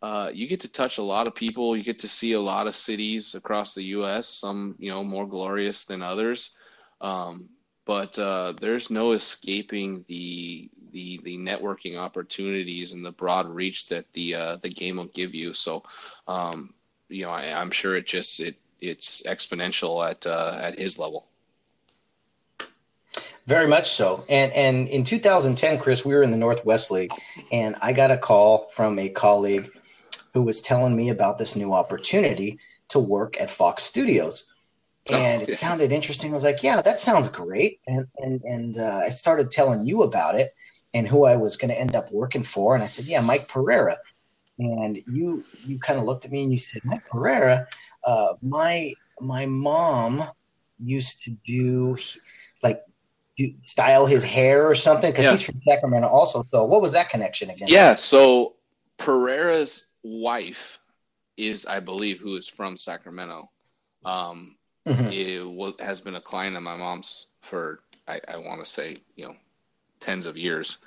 Uh, 0.00 0.30
you 0.32 0.46
get 0.46 0.60
to 0.60 0.68
touch 0.68 0.98
a 0.98 1.02
lot 1.02 1.26
of 1.26 1.34
people. 1.34 1.76
You 1.76 1.82
get 1.82 1.98
to 2.00 2.08
see 2.08 2.32
a 2.32 2.40
lot 2.40 2.68
of 2.68 2.76
cities 2.76 3.34
across 3.34 3.74
the 3.74 3.84
U.S. 3.96 4.28
Some, 4.28 4.76
you 4.78 4.90
know, 4.90 5.02
more 5.02 5.26
glorious 5.26 5.84
than 5.84 6.02
others. 6.02 6.56
Um, 7.00 7.48
but 7.84 8.18
uh, 8.18 8.54
there's 8.60 8.90
no 8.90 9.12
escaping 9.12 10.04
the 10.08 10.70
the 10.92 11.20
the 11.24 11.36
networking 11.38 11.96
opportunities 11.96 12.92
and 12.92 13.04
the 13.04 13.12
broad 13.12 13.48
reach 13.48 13.88
that 13.88 14.12
the 14.12 14.34
uh, 14.34 14.56
the 14.56 14.68
game 14.68 14.96
will 14.96 15.06
give 15.06 15.34
you. 15.34 15.52
So, 15.52 15.82
um, 16.28 16.74
you 17.08 17.24
know, 17.24 17.30
I, 17.30 17.60
am 17.60 17.70
sure 17.70 17.96
it 17.96 18.06
just 18.06 18.40
it 18.40 18.56
it's 18.80 19.22
exponential 19.22 20.08
at 20.08 20.26
uh, 20.26 20.58
at 20.60 20.78
his 20.78 20.98
level. 20.98 21.26
Very 23.46 23.66
much 23.66 23.90
so. 23.90 24.24
And 24.28 24.52
and 24.52 24.88
in 24.88 25.04
2010, 25.04 25.78
Chris, 25.78 26.04
we 26.04 26.14
were 26.14 26.22
in 26.22 26.30
the 26.30 26.36
Northwest 26.36 26.90
League, 26.90 27.12
and 27.50 27.74
I 27.82 27.92
got 27.92 28.10
a 28.10 28.16
call 28.16 28.64
from 28.74 28.98
a 28.98 29.08
colleague 29.08 29.70
who 30.32 30.42
was 30.42 30.62
telling 30.62 30.96
me 30.96 31.08
about 31.08 31.38
this 31.38 31.56
new 31.56 31.72
opportunity 31.72 32.58
to 32.88 32.98
work 32.98 33.40
at 33.40 33.50
Fox 33.50 33.82
Studios. 33.82 34.52
Oh, 35.10 35.16
and 35.16 35.42
oh, 35.42 35.44
it 35.48 35.54
sounded 35.54 35.90
interesting. 35.90 36.30
I 36.30 36.34
was 36.34 36.44
like, 36.44 36.62
"Yeah, 36.62 36.80
that 36.82 37.00
sounds 37.00 37.28
great." 37.28 37.80
And 37.88 38.06
and 38.18 38.40
and 38.42 38.78
uh, 38.78 39.02
I 39.04 39.08
started 39.08 39.50
telling 39.50 39.86
you 39.86 40.02
about 40.02 40.36
it 40.36 40.54
and 40.94 41.08
who 41.08 41.24
I 41.24 41.36
was 41.36 41.56
going 41.56 41.70
to 41.70 41.78
end 41.78 41.96
up 41.96 42.12
working 42.12 42.44
for. 42.44 42.74
And 42.74 42.84
I 42.84 42.86
said, 42.86 43.06
"Yeah, 43.06 43.20
Mike 43.20 43.48
Pereira." 43.48 43.98
And 44.58 45.02
you 45.06 45.44
you 45.66 45.80
kind 45.80 45.98
of 45.98 46.04
looked 46.04 46.24
at 46.24 46.30
me 46.30 46.44
and 46.44 46.52
you 46.52 46.58
said, 46.58 46.82
"Mike 46.84 47.06
Pereira, 47.06 47.66
uh, 48.04 48.34
my 48.40 48.94
my 49.20 49.46
mom 49.46 50.22
used 50.78 51.22
to 51.24 51.36
do 51.44 51.96
like 52.62 52.82
style 53.66 54.06
his 54.06 54.22
hair 54.22 54.68
or 54.68 54.74
something 54.74 55.10
because 55.10 55.24
yeah. 55.24 55.30
he's 55.32 55.42
from 55.42 55.60
Sacramento 55.66 56.08
also. 56.08 56.44
So 56.52 56.64
what 56.64 56.82
was 56.82 56.92
that 56.92 57.08
connection 57.08 57.50
again? 57.50 57.68
Yeah, 57.68 57.94
so 57.94 58.56
Pereira's 58.98 59.86
wife 60.02 60.78
is, 61.36 61.66
I 61.66 61.80
believe, 61.80 62.20
who 62.20 62.36
is 62.36 62.48
from 62.48 62.76
Sacramento. 62.76 63.50
Um, 64.04 64.56
mm-hmm. 64.86 65.12
It 65.12 65.48
was, 65.48 65.74
has 65.80 66.00
been 66.00 66.16
a 66.16 66.20
client 66.20 66.56
of 66.56 66.62
my 66.62 66.76
mom's 66.76 67.28
for 67.40 67.80
I, 68.08 68.20
I 68.28 68.36
want 68.36 68.60
to 68.60 68.66
say 68.66 68.96
you 69.16 69.26
know 69.26 69.36
tens 70.00 70.26
of 70.26 70.36
years. 70.36 70.78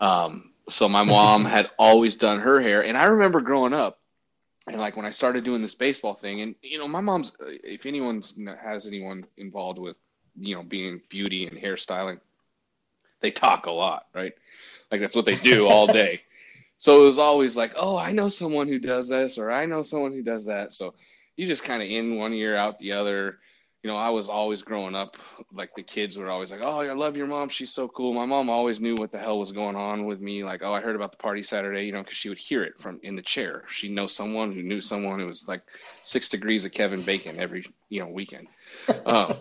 Um, 0.00 0.52
so 0.68 0.88
my 0.88 1.02
mom 1.02 1.44
had 1.56 1.70
always 1.78 2.16
done 2.16 2.40
her 2.40 2.60
hair, 2.60 2.84
and 2.84 2.96
I 2.96 3.04
remember 3.04 3.40
growing 3.40 3.72
up, 3.72 4.00
and 4.66 4.76
like 4.78 4.96
when 4.96 5.06
I 5.06 5.10
started 5.10 5.44
doing 5.44 5.62
this 5.62 5.74
baseball 5.74 6.14
thing, 6.14 6.40
and 6.40 6.54
you 6.62 6.78
know 6.78 6.88
my 6.88 7.00
mom's 7.00 7.36
if 7.40 7.86
anyone 7.86 8.22
has 8.62 8.86
anyone 8.86 9.24
involved 9.36 9.78
with 9.78 9.98
you 10.36 10.54
know 10.54 10.62
being 10.62 11.00
beauty 11.08 11.46
and 11.46 11.56
hairstyling, 11.58 12.20
they 13.20 13.30
talk 13.30 13.66
a 13.66 13.70
lot, 13.70 14.06
right? 14.14 14.34
Like 14.90 15.00
that's 15.00 15.16
what 15.16 15.24
they 15.24 15.36
do 15.36 15.68
all 15.68 15.86
day. 15.86 16.22
So 16.76 17.02
it 17.02 17.06
was 17.06 17.18
always 17.18 17.56
like, 17.56 17.72
oh, 17.76 17.96
I 17.96 18.12
know 18.12 18.28
someone 18.28 18.68
who 18.68 18.78
does 18.78 19.08
this, 19.08 19.38
or 19.38 19.50
I 19.50 19.64
know 19.64 19.82
someone 19.82 20.12
who 20.12 20.22
does 20.22 20.44
that. 20.46 20.74
So 20.74 20.92
you 21.36 21.46
just 21.46 21.64
kind 21.64 21.82
of 21.82 21.88
in 21.88 22.16
one 22.16 22.34
ear, 22.34 22.56
out 22.56 22.78
the 22.78 22.92
other. 22.92 23.38
You 23.82 23.90
know, 23.90 23.96
I 23.96 24.10
was 24.10 24.28
always 24.28 24.62
growing 24.62 24.94
up, 24.94 25.16
like 25.52 25.74
the 25.74 25.82
kids 25.82 26.16
were 26.16 26.30
always 26.30 26.50
like, 26.50 26.60
oh, 26.62 26.80
I 26.80 26.92
love 26.92 27.16
your 27.16 27.26
mom. 27.26 27.48
She's 27.48 27.72
so 27.72 27.86
cool. 27.88 28.12
My 28.12 28.26
mom 28.26 28.50
always 28.50 28.80
knew 28.80 28.94
what 28.96 29.12
the 29.12 29.18
hell 29.18 29.38
was 29.38 29.52
going 29.52 29.76
on 29.76 30.04
with 30.06 30.20
me. 30.20 30.42
Like, 30.42 30.62
oh, 30.62 30.72
I 30.72 30.80
heard 30.80 30.96
about 30.96 31.10
the 31.10 31.18
party 31.18 31.42
Saturday, 31.42 31.84
you 31.84 31.92
know, 31.92 32.02
because 32.02 32.16
she 32.16 32.28
would 32.28 32.38
hear 32.38 32.64
it 32.64 32.78
from 32.78 32.98
in 33.02 33.14
the 33.14 33.22
chair. 33.22 33.64
She 33.68 33.88
knows 33.88 34.14
someone 34.14 34.52
who 34.52 34.62
knew 34.62 34.80
someone 34.80 35.20
who 35.20 35.26
was 35.26 35.46
like 35.48 35.62
six 36.02 36.28
degrees 36.28 36.64
of 36.64 36.72
Kevin 36.72 37.02
Bacon 37.02 37.38
every, 37.38 37.66
you 37.88 38.00
know, 38.00 38.08
weekend. 38.08 38.48
Um, 39.06 39.36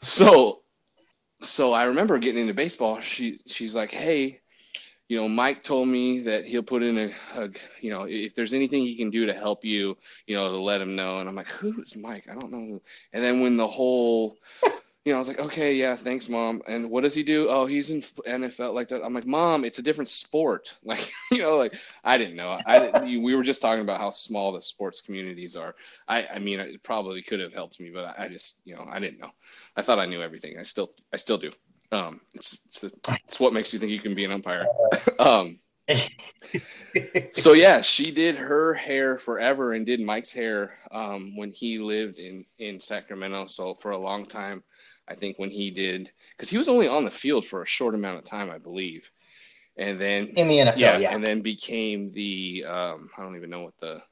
so, 0.00 0.60
so 1.40 1.72
I 1.72 1.84
remember 1.84 2.18
getting 2.18 2.42
into 2.42 2.54
baseball. 2.54 3.00
She, 3.00 3.38
she's 3.46 3.74
like, 3.74 3.90
hey, 3.90 4.40
you 5.08 5.16
know, 5.16 5.28
Mike 5.28 5.64
told 5.64 5.88
me 5.88 6.20
that 6.20 6.44
he'll 6.44 6.62
put 6.62 6.82
in 6.82 6.98
a, 6.98 7.10
a, 7.34 7.48
you 7.80 7.90
know, 7.90 8.02
if 8.02 8.34
there's 8.34 8.52
anything 8.52 8.82
he 8.82 8.96
can 8.96 9.10
do 9.10 9.24
to 9.24 9.32
help 9.32 9.64
you, 9.64 9.96
you 10.26 10.36
know, 10.36 10.50
to 10.50 10.58
let 10.58 10.82
him 10.82 10.94
know. 10.94 11.20
And 11.20 11.28
I'm 11.28 11.34
like, 11.34 11.46
who 11.48 11.80
is 11.80 11.96
Mike? 11.96 12.26
I 12.30 12.34
don't 12.34 12.52
know. 12.52 12.82
And 13.14 13.24
then 13.24 13.40
when 13.40 13.56
the 13.56 13.66
whole, 13.66 14.36
you 15.08 15.14
know, 15.14 15.16
I 15.16 15.20
was 15.20 15.28
like, 15.28 15.38
okay, 15.38 15.72
yeah, 15.72 15.96
thanks, 15.96 16.28
mom. 16.28 16.60
And 16.68 16.90
what 16.90 17.02
does 17.02 17.14
he 17.14 17.22
do? 17.22 17.48
Oh, 17.48 17.64
he's 17.64 17.88
in 17.88 18.02
NFL 18.02 18.74
like 18.74 18.90
that. 18.90 19.02
I'm 19.02 19.14
like, 19.14 19.24
mom, 19.24 19.64
it's 19.64 19.78
a 19.78 19.82
different 19.82 20.10
sport. 20.10 20.76
Like, 20.84 21.12
you 21.30 21.38
know, 21.42 21.56
like 21.56 21.72
I 22.04 22.18
didn't 22.18 22.36
know. 22.36 22.58
I 22.66 22.90
we 23.04 23.34
were 23.34 23.42
just 23.42 23.62
talking 23.62 23.82
about 23.82 24.00
how 24.00 24.10
small 24.10 24.52
the 24.52 24.60
sports 24.60 25.00
communities 25.00 25.56
are. 25.56 25.74
I, 26.08 26.26
I 26.26 26.38
mean, 26.38 26.60
it 26.60 26.82
probably 26.82 27.22
could 27.22 27.40
have 27.40 27.54
helped 27.54 27.80
me, 27.80 27.90
but 27.90 28.04
I, 28.04 28.24
I 28.24 28.28
just, 28.28 28.60
you 28.64 28.74
know, 28.74 28.86
I 28.90 28.98
didn't 28.98 29.18
know. 29.18 29.30
I 29.76 29.82
thought 29.82 29.98
I 29.98 30.04
knew 30.04 30.22
everything. 30.22 30.58
I 30.58 30.62
still, 30.62 30.92
I 31.12 31.16
still 31.16 31.38
do. 31.38 31.50
Um, 31.90 32.20
it's, 32.34 32.60
it's, 32.66 32.84
it's 33.08 33.40
what 33.40 33.54
makes 33.54 33.72
you 33.72 33.78
think 33.78 33.92
you 33.92 34.00
can 34.00 34.14
be 34.14 34.24
an 34.24 34.32
umpire. 34.32 34.66
um, 35.18 35.58
so 37.32 37.52
yeah, 37.54 37.80
she 37.80 38.10
did 38.10 38.36
her 38.36 38.74
hair 38.74 39.18
forever 39.18 39.72
and 39.72 39.86
did 39.86 40.00
Mike's 40.00 40.32
hair 40.32 40.78
um, 40.90 41.36
when 41.36 41.50
he 41.52 41.78
lived 41.78 42.18
in 42.18 42.44
in 42.58 42.80
Sacramento. 42.80 43.46
So 43.46 43.74
for 43.74 43.92
a 43.92 43.98
long 43.98 44.26
time, 44.26 44.62
I 45.08 45.14
think 45.14 45.38
when 45.38 45.50
he 45.50 45.70
did, 45.70 46.10
because 46.36 46.50
he 46.50 46.58
was 46.58 46.68
only 46.68 46.88
on 46.88 47.04
the 47.04 47.10
field 47.10 47.46
for 47.46 47.62
a 47.62 47.66
short 47.66 47.94
amount 47.94 48.18
of 48.18 48.24
time, 48.24 48.50
I 48.50 48.58
believe, 48.58 49.08
and 49.76 50.00
then 50.00 50.28
in 50.28 50.48
the 50.48 50.58
NFL, 50.58 50.76
yeah, 50.76 50.98
yeah. 50.98 51.14
and 51.14 51.24
then 51.24 51.40
became 51.40 52.12
the 52.12 52.64
um, 52.66 53.10
I 53.16 53.22
don't 53.22 53.36
even 53.36 53.50
know 53.50 53.62
what 53.62 53.78
the 53.80 54.02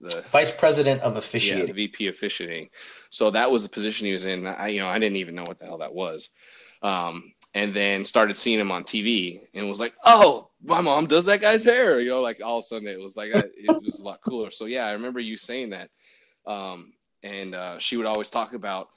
the 0.00 0.22
vice 0.30 0.50
president 0.50 1.02
of 1.02 1.16
officiating, 1.16 1.66
yeah, 1.66 1.72
the 1.72 1.86
VP 1.86 2.08
officiating. 2.08 2.68
So 3.10 3.30
that 3.30 3.50
was 3.50 3.62
the 3.62 3.68
position 3.68 4.06
he 4.06 4.12
was 4.12 4.24
in. 4.24 4.46
I, 4.46 4.68
you 4.68 4.80
know, 4.80 4.88
I 4.88 4.98
didn't 4.98 5.16
even 5.16 5.34
know 5.34 5.44
what 5.46 5.58
the 5.58 5.66
hell 5.66 5.78
that 5.78 5.94
was. 5.94 6.30
Um, 6.82 7.32
and 7.54 7.74
then 7.74 8.04
started 8.04 8.36
seeing 8.36 8.58
him 8.58 8.72
on 8.72 8.84
TV 8.84 9.40
and 9.54 9.68
was 9.68 9.80
like, 9.80 9.94
oh, 10.04 10.50
my 10.62 10.80
mom 10.80 11.06
does 11.06 11.24
that 11.26 11.40
guy's 11.40 11.64
hair. 11.64 12.00
You 12.00 12.10
know, 12.10 12.20
like 12.20 12.42
all 12.44 12.58
of 12.58 12.64
a 12.64 12.66
sudden 12.66 12.88
it 12.88 13.00
was 13.00 13.16
like, 13.16 13.30
it 13.34 13.82
was 13.82 14.00
a 14.00 14.04
lot 14.04 14.20
cooler. 14.20 14.50
So 14.50 14.66
yeah, 14.66 14.84
I 14.84 14.92
remember 14.92 15.20
you 15.20 15.38
saying 15.38 15.70
that. 15.70 15.90
Um, 16.46 16.92
and 17.22 17.54
uh, 17.54 17.78
she 17.78 17.96
would 17.96 18.06
always 18.06 18.28
talk 18.28 18.52
about, 18.52 18.90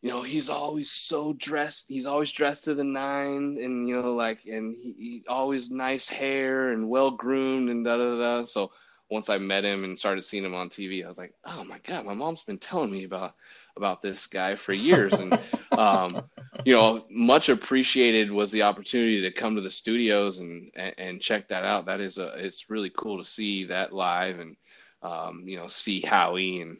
you 0.00 0.10
know, 0.10 0.22
he's 0.22 0.48
always 0.48 0.90
so 0.90 1.32
dressed. 1.34 1.86
He's 1.88 2.06
always 2.06 2.30
dressed 2.30 2.64
to 2.64 2.74
the 2.74 2.84
nine, 2.84 3.58
and 3.60 3.88
you 3.88 4.00
know, 4.00 4.14
like, 4.14 4.40
and 4.46 4.76
he, 4.76 4.92
he 4.98 5.24
always 5.28 5.70
nice 5.70 6.08
hair 6.08 6.70
and 6.70 6.88
well 6.88 7.10
groomed 7.10 7.68
and 7.68 7.84
da 7.84 7.96
da 7.96 8.18
da. 8.18 8.44
So 8.44 8.70
once 9.10 9.28
I 9.28 9.38
met 9.38 9.64
him 9.64 9.84
and 9.84 9.98
started 9.98 10.24
seeing 10.24 10.44
him 10.44 10.54
on 10.54 10.68
TV, 10.68 11.04
I 11.04 11.08
was 11.08 11.18
like, 11.18 11.32
oh 11.44 11.64
my 11.64 11.78
god, 11.78 12.04
my 12.04 12.14
mom's 12.14 12.42
been 12.42 12.58
telling 12.58 12.92
me 12.92 13.04
about 13.04 13.34
about 13.76 14.02
this 14.02 14.26
guy 14.26 14.54
for 14.54 14.72
years, 14.72 15.14
and 15.14 15.40
um, 15.78 16.22
you 16.64 16.74
know, 16.74 17.04
much 17.10 17.48
appreciated 17.48 18.30
was 18.30 18.52
the 18.52 18.62
opportunity 18.62 19.20
to 19.22 19.32
come 19.32 19.56
to 19.56 19.62
the 19.62 19.70
studios 19.70 20.38
and, 20.38 20.70
and, 20.76 20.94
and 20.98 21.20
check 21.20 21.48
that 21.48 21.64
out. 21.64 21.86
That 21.86 22.00
is 22.00 22.18
a 22.18 22.34
it's 22.36 22.70
really 22.70 22.90
cool 22.96 23.18
to 23.18 23.24
see 23.24 23.64
that 23.64 23.92
live 23.92 24.38
and 24.38 24.56
um, 25.02 25.42
you 25.44 25.56
know 25.56 25.66
see 25.66 26.00
Howie 26.00 26.60
and 26.60 26.76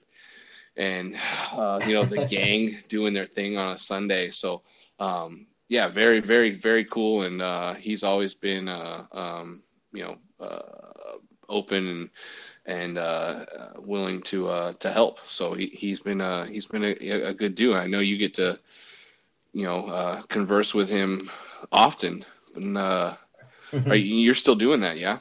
and 0.79 1.17
uh, 1.53 1.81
you 1.87 1.95
know 1.95 2.05
the 2.05 2.27
gang 2.31 2.77
doing 2.89 3.13
their 3.13 3.27
thing 3.27 3.59
on 3.59 3.73
a 3.75 3.79
Sunday. 3.79 4.31
So 4.31 4.63
um, 4.99 5.47
yeah, 5.69 5.89
very 5.89 6.21
very 6.21 6.51
very 6.53 6.85
cool, 6.85 7.23
and 7.23 7.43
uh, 7.43 7.75
he's 7.75 8.03
always 8.03 8.35
been 8.35 8.69
uh, 8.69 9.05
um, 9.13 9.63
you 9.93 10.05
know 10.05 10.17
uh, 10.41 11.19
open 11.49 11.89
and 11.89 12.11
and 12.67 12.99
uh, 12.99 13.45
willing 13.79 14.23
to 14.23 14.49
uh, 14.49 14.73
to 14.75 14.91
help. 14.91 15.19
So 15.27 15.55
he, 15.55 15.67
he's 15.67 16.01
been 16.01 16.21
uh, 16.21 16.47
he's 16.47 16.67
been 16.67 16.85
a, 16.85 16.93
a 16.93 17.35
good 17.35 17.55
dude. 17.55 17.77
I 17.77 17.87
know 17.87 18.01
you 18.01 18.17
get 18.17 18.35
to 18.35 18.59
you 19.53 19.65
know 19.65 19.87
uh, 19.87 20.23
converse 20.23 20.75
with 20.75 20.89
him 20.89 21.31
often. 21.73 22.25
And, 22.55 22.79
uh, 22.79 23.17
you, 23.73 23.95
you're 23.95 24.35
still 24.35 24.55
doing 24.55 24.81
that, 24.81 24.99
yeah? 24.99 25.19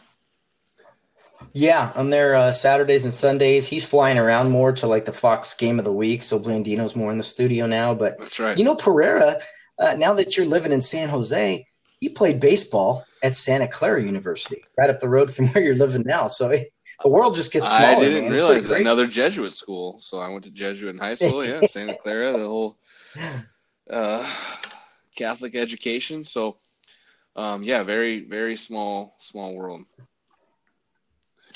Yeah, 1.54 1.92
I'm 1.96 2.10
there 2.10 2.36
uh, 2.36 2.52
Saturdays 2.52 3.06
and 3.06 3.14
Sundays. 3.14 3.68
He's 3.68 3.86
flying 3.86 4.18
around 4.18 4.52
more 4.52 4.72
to 4.74 4.88
like 4.88 5.06
the 5.06 5.14
Fox 5.14 5.54
Game 5.54 5.80
of 5.80 5.86
the 5.86 5.94
Week, 5.94 6.24
so 6.24 6.40
Blandino's 6.40 6.96
more 6.96 7.12
in 7.12 7.18
the 7.18 7.24
studio 7.24 7.66
now. 7.68 7.96
But 7.96 8.20
that's 8.20 8.40
right. 8.40 8.58
You 8.58 8.64
know, 8.64 8.76
Pereira. 8.76 9.40
Uh, 9.80 9.96
now 9.96 10.14
that 10.14 10.36
you're 10.36 10.46
living 10.46 10.72
in 10.72 10.82
San 10.82 11.08
Jose, 11.08 11.66
he 12.00 12.10
played 12.10 12.40
baseball 12.40 13.06
at 13.24 13.36
Santa 13.36 13.68
Clara 13.68 14.04
University, 14.04 14.64
right 14.78 14.90
up 14.90 15.00
the 15.00 15.10
road 15.10 15.32
from 15.32 15.48
where 15.50 15.64
you're 15.64 15.76
living 15.76 16.04
now. 16.06 16.28
So 16.28 16.50
it, 16.50 16.68
the 17.04 17.10
world 17.10 17.36
just 17.36 17.54
gets 17.54 17.70
smaller. 17.70 17.98
I 17.98 18.00
didn't 18.00 18.24
man. 18.26 18.34
realize 18.34 18.70
another 18.70 19.08
Jesuit 19.08 19.54
school. 19.54 20.00
So 20.00 20.20
I 20.20 20.30
went 20.30 20.44
to 20.46 20.52
Jesuit 20.52 20.96
in 20.96 21.00
high 21.00 21.14
school. 21.14 21.46
Yeah, 21.46 21.62
Santa 21.68 21.96
Clara, 21.96 22.32
the 22.34 22.48
whole 22.48 22.78
uh, 23.90 24.32
Catholic 25.16 25.56
education. 25.56 26.24
So 26.24 26.58
um, 27.36 27.64
yeah, 27.64 27.84
very 27.84 28.26
very 28.26 28.56
small 28.56 29.16
small 29.20 29.56
world. 29.56 29.86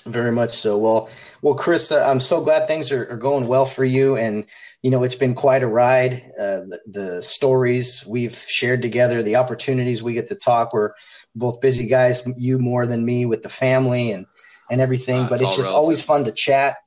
Very 0.05 0.31
much 0.31 0.51
so. 0.51 0.77
Well, 0.77 1.09
well, 1.41 1.55
Chris, 1.55 1.91
uh, 1.91 2.07
I'm 2.07 2.19
so 2.19 2.43
glad 2.43 2.67
things 2.67 2.91
are, 2.91 3.09
are, 3.11 3.17
going 3.17 3.47
well 3.47 3.65
for 3.65 3.83
you, 3.83 4.15
and 4.15 4.45
you 4.81 4.89
know 4.91 5.03
it's 5.03 5.15
been 5.15 5.35
quite 5.35 5.63
a 5.63 5.67
ride. 5.67 6.23
Uh, 6.39 6.61
the, 6.61 6.79
the, 6.87 7.21
stories 7.21 8.05
we've 8.07 8.35
shared 8.35 8.81
together, 8.81 9.21
the 9.21 9.35
opportunities 9.35 10.01
we 10.01 10.13
get 10.13 10.27
to 10.27 10.35
talk. 10.35 10.73
We're 10.73 10.93
both 11.35 11.61
busy 11.61 11.87
guys. 11.87 12.27
You 12.37 12.57
more 12.57 12.87
than 12.87 13.05
me 13.05 13.25
with 13.25 13.43
the 13.43 13.49
family 13.49 14.11
and 14.11 14.25
and 14.69 14.81
everything, 14.81 15.21
uh, 15.21 15.29
but 15.29 15.41
it's 15.41 15.55
just 15.55 15.69
relative. 15.69 15.75
always 15.75 16.01
fun 16.01 16.25
to 16.25 16.31
chat. 16.31 16.77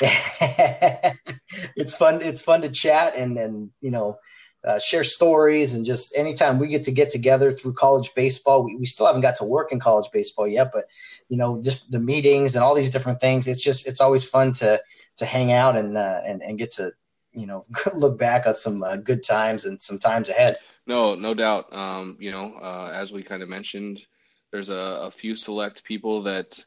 it's 0.00 1.94
fun. 1.94 2.20
It's 2.20 2.42
fun 2.42 2.62
to 2.62 2.68
chat 2.68 3.14
and 3.16 3.36
and 3.38 3.70
you 3.80 3.90
know 3.90 4.18
uh, 4.64 4.78
share 4.78 5.04
stories 5.04 5.74
and 5.74 5.84
just 5.84 6.16
anytime 6.16 6.58
we 6.58 6.68
get 6.68 6.82
to 6.82 6.90
get 6.90 7.10
together 7.10 7.52
through 7.52 7.74
college 7.74 8.10
baseball 8.14 8.64
we, 8.64 8.76
we 8.76 8.86
still 8.86 9.06
haven't 9.06 9.20
got 9.20 9.36
to 9.36 9.44
work 9.44 9.72
in 9.72 9.78
college 9.78 10.10
baseball 10.12 10.46
yet 10.46 10.70
but 10.72 10.86
you 11.28 11.36
know 11.36 11.60
just 11.62 11.90
the 11.90 11.98
meetings 11.98 12.54
and 12.54 12.64
all 12.64 12.74
these 12.74 12.90
different 12.90 13.20
things 13.20 13.46
it's 13.46 13.62
just 13.62 13.86
it's 13.86 14.00
always 14.00 14.24
fun 14.24 14.52
to 14.52 14.80
to 15.16 15.26
hang 15.26 15.52
out 15.52 15.76
and 15.76 15.96
uh, 15.96 16.20
and, 16.24 16.42
and 16.42 16.58
get 16.58 16.70
to 16.70 16.92
you 17.32 17.46
know 17.46 17.64
look 17.94 18.18
back 18.18 18.46
at 18.46 18.56
some 18.56 18.82
uh, 18.82 18.96
good 18.96 19.22
times 19.22 19.64
and 19.64 19.80
some 19.80 19.98
times 19.98 20.28
ahead. 20.28 20.58
No 20.86 21.14
no 21.14 21.34
doubt. 21.34 21.72
Um, 21.74 22.16
you 22.20 22.30
know 22.30 22.54
uh, 22.60 22.90
as 22.94 23.12
we 23.12 23.22
kind 23.22 23.42
of 23.42 23.48
mentioned 23.48 24.06
there's 24.50 24.70
a, 24.70 25.00
a 25.02 25.10
few 25.10 25.36
select 25.36 25.84
people 25.84 26.22
that 26.22 26.64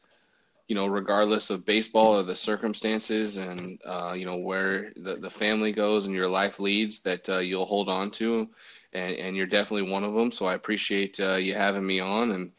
you 0.68 0.74
know, 0.74 0.86
regardless 0.86 1.48
of 1.48 1.64
baseball 1.64 2.18
or 2.18 2.22
the 2.22 2.36
circumstances 2.36 3.38
and, 3.38 3.80
uh, 3.86 4.14
you 4.14 4.26
know, 4.26 4.36
where 4.36 4.92
the, 4.96 5.16
the 5.16 5.30
family 5.30 5.72
goes 5.72 6.04
and 6.04 6.14
your 6.14 6.28
life 6.28 6.60
leads 6.60 7.00
that 7.00 7.26
uh, 7.30 7.38
you'll 7.38 7.64
hold 7.64 7.88
on 7.88 8.10
to. 8.12 8.48
And, 8.92 9.16
and 9.16 9.36
you're 9.36 9.46
definitely 9.46 9.90
one 9.90 10.04
of 10.04 10.14
them. 10.14 10.30
So 10.30 10.46
I 10.46 10.54
appreciate 10.54 11.18
uh, 11.20 11.36
you 11.36 11.54
having 11.54 11.86
me 11.86 12.00
on 12.00 12.30
and, 12.32 12.52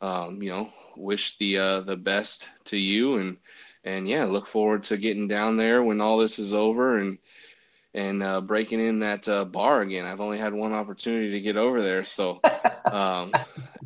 um, 0.00 0.42
you 0.42 0.50
know, 0.50 0.70
wish 0.96 1.36
the, 1.38 1.58
uh, 1.58 1.80
the 1.80 1.96
best 1.96 2.48
to 2.66 2.76
you. 2.76 3.16
And, 3.16 3.36
and 3.82 4.08
yeah, 4.08 4.24
look 4.24 4.46
forward 4.46 4.84
to 4.84 4.96
getting 4.96 5.26
down 5.26 5.56
there 5.56 5.82
when 5.82 6.00
all 6.00 6.18
this 6.18 6.38
is 6.38 6.54
over 6.54 6.98
and, 6.98 7.18
and 7.94 8.22
uh, 8.22 8.40
breaking 8.42 8.78
in 8.78 9.00
that 9.00 9.28
uh, 9.28 9.44
bar 9.44 9.80
again. 9.80 10.04
I've 10.04 10.20
only 10.20 10.38
had 10.38 10.52
one 10.54 10.72
opportunity 10.72 11.32
to 11.32 11.40
get 11.40 11.56
over 11.56 11.82
there, 11.82 12.04
so 12.04 12.40
um, 12.92 13.32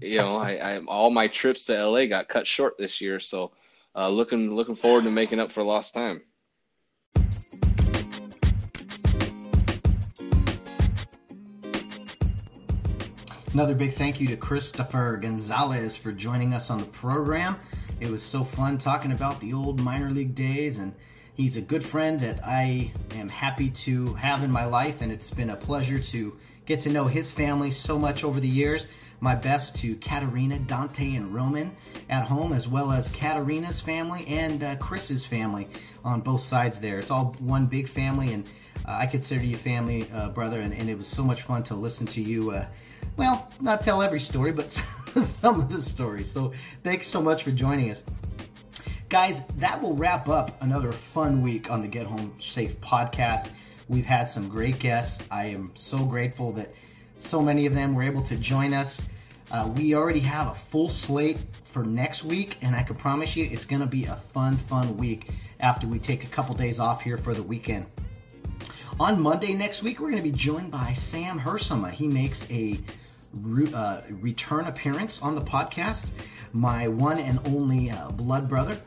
you 0.03 0.19
know, 0.19 0.37
I, 0.37 0.55
I, 0.55 0.85
all 0.87 1.11
my 1.11 1.29
trips 1.29 1.67
to 1.67 1.85
LA 1.85 2.07
got 2.07 2.29
cut 2.29 2.47
short 2.47 2.77
this 2.77 3.01
year. 3.01 3.21
So 3.21 3.53
uh, 3.95 4.09
looking 4.09 4.55
looking 4.55 4.77
forward 4.77 5.05
to 5.05 5.11
making 5.11 5.41
up 5.41 5.53
for 5.53 5.63
lost 5.63 5.95
time. 5.95 6.23
Another 13.53 13.75
big 13.75 13.95
thank 13.95 14.21
you 14.21 14.29
to 14.29 14.37
Christopher 14.37 15.17
Gonzalez 15.17 15.97
for 15.97 16.13
joining 16.13 16.55
us 16.55 16.71
on 16.71 16.79
the 16.79 16.85
program. 16.85 17.57
It 17.99 18.09
was 18.09 18.23
so 18.23 18.45
fun 18.45 18.79
talking 18.79 19.11
about 19.11 19.41
the 19.41 19.53
old 19.53 19.81
minor 19.81 20.11
league 20.11 20.37
days, 20.37 20.79
and 20.79 20.95
he's 21.35 21.57
a 21.57 21.61
good 21.61 21.85
friend 21.85 22.21
that 22.21 22.39
I 22.47 22.93
am 23.17 23.29
happy 23.29 23.71
to 23.71 24.15
have 24.15 24.45
in 24.45 24.53
my 24.53 24.65
life, 24.67 25.03
and 25.03 25.11
it's 25.11 25.35
been 25.35 25.51
a 25.51 25.57
pleasure 25.57 25.99
to 25.99 26.37
get 26.65 26.79
to 26.83 26.91
know 26.91 27.07
his 27.07 27.33
family 27.33 27.73
so 27.73 27.99
much 27.99 28.23
over 28.23 28.39
the 28.39 28.49
years 28.49 28.87
my 29.21 29.35
best 29.35 29.77
to 29.77 29.95
Katarina, 29.97 30.59
Dante, 30.59 31.15
and 31.15 31.35
Roman 31.35 31.71
at 32.09 32.27
home, 32.27 32.53
as 32.53 32.67
well 32.67 32.91
as 32.91 33.11
Katarina's 33.11 33.81
family 33.81 34.27
and 34.27 34.63
uh, 34.63 34.77
Chris's 34.77 35.27
family 35.27 35.69
on 36.05 36.21
both 36.21 36.41
sides 36.41 36.79
there. 36.79 36.99
It's 36.99 37.11
all 37.11 37.37
one 37.39 37.67
big 37.67 37.89
family, 37.89 38.33
and 38.33 38.47
uh, 38.87 38.93
I 38.93 39.07
consider 39.07 39.45
you 39.45 39.57
family, 39.57 40.09
uh, 40.13 40.31
brother, 40.31 40.61
and, 40.61 40.73
and, 40.73 40.89
it 40.89 40.97
was 40.97 41.07
so 41.07 41.23
much 41.23 41.43
fun 41.43 41.63
to 41.65 41.75
listen 41.75 42.07
to 42.09 42.23
you. 42.23 42.53
Uh, 42.53 42.67
well, 43.17 43.51
not 43.61 43.83
tell 43.83 44.01
every 44.01 44.21
story, 44.21 44.53
but 44.53 44.71
some 45.41 45.61
of 45.61 45.71
the 45.71 45.83
stories. 45.83 46.31
So 46.33 46.53
thanks 46.83 47.07
so 47.07 47.21
much 47.21 47.43
for 47.43 47.51
joining 47.51 47.91
us. 47.91 48.03
Guys, 49.11 49.45
that 49.59 49.83
will 49.83 49.95
wrap 49.95 50.29
up 50.29 50.63
another 50.63 50.93
fun 50.93 51.43
week 51.43 51.71
on 51.71 51.83
the 51.83 51.89
Get 51.89 52.07
Home 52.07 52.35
Safe 52.39 52.81
podcast. 52.81 53.51
We've 53.89 54.05
had 54.05 54.31
some 54.31 54.49
great 54.49 54.79
guests. 54.79 55.27
I 55.33 55.47
am 55.47 55.73
so 55.75 56.05
grateful 56.05 56.53
that 56.53 56.73
so 57.21 57.41
many 57.41 57.67
of 57.67 57.75
them 57.75 57.95
were 57.95 58.03
able 58.03 58.23
to 58.25 58.37
join 58.37 58.73
us. 58.75 59.03
Uh, 59.51 59.71
we 59.77 59.95
already 59.95 60.21
have 60.21 60.49
a 60.49 60.55
full 60.55 60.89
slate 60.89 61.39
for 61.73 61.85
next 61.85 62.25
week, 62.25 62.57
and 62.63 62.75
I 62.75 62.83
can 62.83 62.97
promise 62.97 63.37
you 63.37 63.49
it's 63.51 63.65
going 63.65 63.81
to 63.81 63.87
be 63.87 64.05
a 64.05 64.17
fun, 64.33 64.57
fun 64.57 64.97
week 64.97 65.29
after 65.61 65.87
we 65.87 65.99
take 65.99 66.25
a 66.25 66.29
couple 66.29 66.55
days 66.55 66.81
off 66.81 67.03
here 67.03 67.19
for 67.19 67.35
the 67.35 67.43
weekend. 67.43 67.87
On 68.99 69.21
Monday 69.21 69.55
next 69.55 69.83
week, 69.83 69.99
we're 69.99 70.11
going 70.11 70.23
to 70.23 70.31
be 70.31 70.37
joined 70.37 70.71
by 70.71 70.93
Sam 70.95 71.39
Hersema. 71.41 71.91
He 71.91 72.07
makes 72.07 72.49
a 72.51 72.79
re- 73.43 73.73
uh, 73.73 74.03
return 74.11 74.67
appearance 74.67 75.21
on 75.23 75.35
the 75.35 75.41
podcast. 75.41 76.11
My 76.53 76.89
one 76.89 77.19
and 77.19 77.41
only 77.47 77.91
uh, 77.91 78.11
blood 78.11 78.49
brother, 78.49 78.79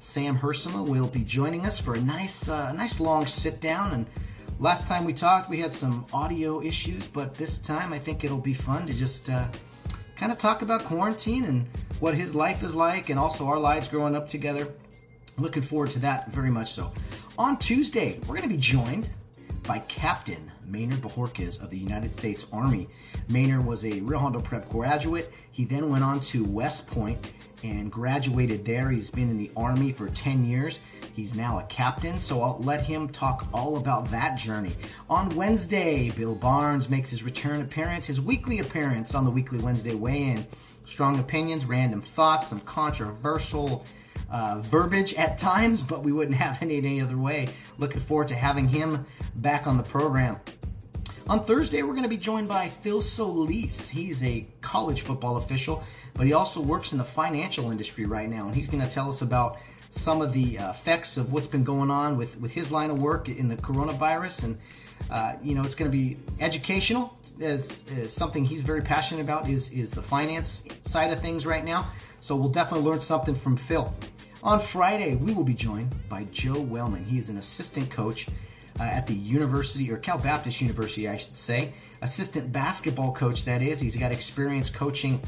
Sam 0.00 0.36
Hersema, 0.38 0.84
will 0.86 1.06
be 1.06 1.22
joining 1.22 1.66
us 1.66 1.78
for 1.78 1.94
a 1.94 2.00
nice, 2.00 2.48
uh, 2.48 2.72
nice 2.72 3.00
long 3.00 3.26
sit 3.26 3.60
down 3.60 3.92
and 3.92 4.06
Last 4.60 4.88
time 4.88 5.06
we 5.06 5.14
talked, 5.14 5.48
we 5.48 5.58
had 5.58 5.72
some 5.72 6.04
audio 6.12 6.60
issues, 6.60 7.08
but 7.08 7.34
this 7.34 7.56
time 7.60 7.94
I 7.94 7.98
think 7.98 8.24
it'll 8.24 8.36
be 8.36 8.52
fun 8.52 8.86
to 8.88 8.92
just 8.92 9.30
uh, 9.30 9.48
kind 10.16 10.30
of 10.30 10.36
talk 10.36 10.60
about 10.60 10.84
quarantine 10.84 11.46
and 11.46 11.66
what 11.98 12.14
his 12.14 12.34
life 12.34 12.62
is 12.62 12.74
like, 12.74 13.08
and 13.08 13.18
also 13.18 13.46
our 13.46 13.58
lives 13.58 13.88
growing 13.88 14.14
up 14.14 14.28
together. 14.28 14.68
Looking 15.38 15.62
forward 15.62 15.88
to 15.92 15.98
that 16.00 16.30
very 16.30 16.50
much 16.50 16.74
so. 16.74 16.92
On 17.38 17.56
Tuesday, 17.56 18.20
we're 18.26 18.36
going 18.36 18.42
to 18.42 18.54
be 18.54 18.58
joined 18.58 19.08
by 19.62 19.78
Captain 19.78 20.52
Maynard 20.66 21.00
Bojorquez 21.00 21.58
of 21.62 21.70
the 21.70 21.78
United 21.78 22.14
States 22.14 22.46
Army. 22.52 22.86
Maynard 23.30 23.64
was 23.64 23.86
a 23.86 24.00
Rio 24.02 24.18
Hondo 24.18 24.40
Prep 24.40 24.68
graduate. 24.68 25.32
He 25.52 25.64
then 25.64 25.88
went 25.88 26.04
on 26.04 26.20
to 26.20 26.44
West 26.44 26.86
Point 26.86 27.32
and 27.62 27.90
graduated 27.90 28.64
there. 28.64 28.90
He's 28.90 29.10
been 29.10 29.30
in 29.30 29.38
the 29.38 29.50
Army 29.56 29.92
for 29.92 30.08
10 30.08 30.44
years. 30.44 30.80
He's 31.14 31.34
now 31.34 31.58
a 31.58 31.62
captain, 31.64 32.18
so 32.18 32.42
I'll 32.42 32.60
let 32.60 32.82
him 32.82 33.08
talk 33.08 33.46
all 33.52 33.76
about 33.76 34.10
that 34.10 34.38
journey. 34.38 34.72
On 35.08 35.28
Wednesday, 35.36 36.10
Bill 36.10 36.34
Barnes 36.34 36.88
makes 36.88 37.10
his 37.10 37.22
return 37.22 37.60
appearance, 37.60 38.06
his 38.06 38.20
weekly 38.20 38.60
appearance 38.60 39.14
on 39.14 39.24
the 39.24 39.30
weekly 39.30 39.58
Wednesday 39.58 39.94
weigh 39.94 40.22
in. 40.22 40.46
Strong 40.86 41.18
opinions, 41.18 41.64
random 41.64 42.00
thoughts, 42.00 42.48
some 42.48 42.60
controversial 42.60 43.84
uh, 44.30 44.60
verbiage 44.60 45.14
at 45.14 45.38
times, 45.38 45.82
but 45.82 46.02
we 46.02 46.12
wouldn't 46.12 46.36
have 46.46 46.60
any 46.62 46.78
any 46.78 47.00
other 47.00 47.18
way. 47.18 47.48
Looking 47.78 48.00
forward 48.00 48.28
to 48.28 48.34
having 48.34 48.68
him 48.68 49.04
back 49.36 49.66
on 49.66 49.76
the 49.76 49.82
program. 49.82 50.38
On 51.30 51.44
Thursday, 51.44 51.84
we're 51.84 51.92
going 51.92 52.02
to 52.02 52.08
be 52.08 52.16
joined 52.16 52.48
by 52.48 52.68
Phil 52.68 53.00
Solis. 53.00 53.88
He's 53.88 54.20
a 54.24 54.44
college 54.62 55.02
football 55.02 55.36
official, 55.36 55.84
but 56.14 56.26
he 56.26 56.32
also 56.32 56.60
works 56.60 56.90
in 56.90 56.98
the 56.98 57.04
financial 57.04 57.70
industry 57.70 58.04
right 58.04 58.28
now, 58.28 58.46
and 58.46 58.54
he's 58.54 58.66
going 58.66 58.82
to 58.82 58.90
tell 58.90 59.08
us 59.08 59.22
about 59.22 59.58
some 59.90 60.22
of 60.22 60.32
the 60.32 60.58
uh, 60.58 60.70
effects 60.70 61.16
of 61.16 61.32
what's 61.32 61.46
been 61.46 61.62
going 61.62 61.88
on 61.88 62.16
with, 62.16 62.36
with 62.40 62.50
his 62.50 62.72
line 62.72 62.90
of 62.90 62.98
work 63.00 63.28
in 63.28 63.46
the 63.46 63.54
coronavirus. 63.54 64.42
And, 64.42 64.58
uh, 65.08 65.36
you 65.40 65.54
know, 65.54 65.62
it's 65.62 65.76
going 65.76 65.88
to 65.88 65.96
be 65.96 66.18
educational 66.40 67.16
as, 67.40 67.84
as, 67.96 68.12
something 68.12 68.44
he's 68.44 68.60
very 68.60 68.82
passionate 68.82 69.20
about 69.20 69.48
is, 69.48 69.70
is 69.70 69.92
the 69.92 70.02
finance 70.02 70.64
side 70.82 71.12
of 71.12 71.20
things 71.20 71.46
right 71.46 71.64
now. 71.64 71.88
So 72.18 72.34
we'll 72.34 72.48
definitely 72.48 72.90
learn 72.90 73.00
something 73.00 73.36
from 73.36 73.56
Phil. 73.56 73.94
On 74.42 74.58
Friday, 74.58 75.14
we 75.14 75.32
will 75.32 75.44
be 75.44 75.54
joined 75.54 75.94
by 76.08 76.24
Joe 76.32 76.60
Wellman. 76.60 77.04
He 77.04 77.18
is 77.18 77.28
an 77.28 77.36
assistant 77.36 77.88
coach 77.88 78.26
uh, 78.80 78.84
at 78.84 79.06
the 79.06 79.14
University, 79.14 79.90
or 79.92 79.98
Cal 79.98 80.18
Baptist 80.18 80.60
University, 80.60 81.06
I 81.08 81.16
should 81.16 81.36
say. 81.36 81.74
Assistant 82.00 82.50
basketball 82.50 83.12
coach, 83.12 83.44
that 83.44 83.60
is. 83.60 83.78
He's 83.78 83.96
got 83.96 84.10
experience 84.10 84.70
coaching 84.70 85.20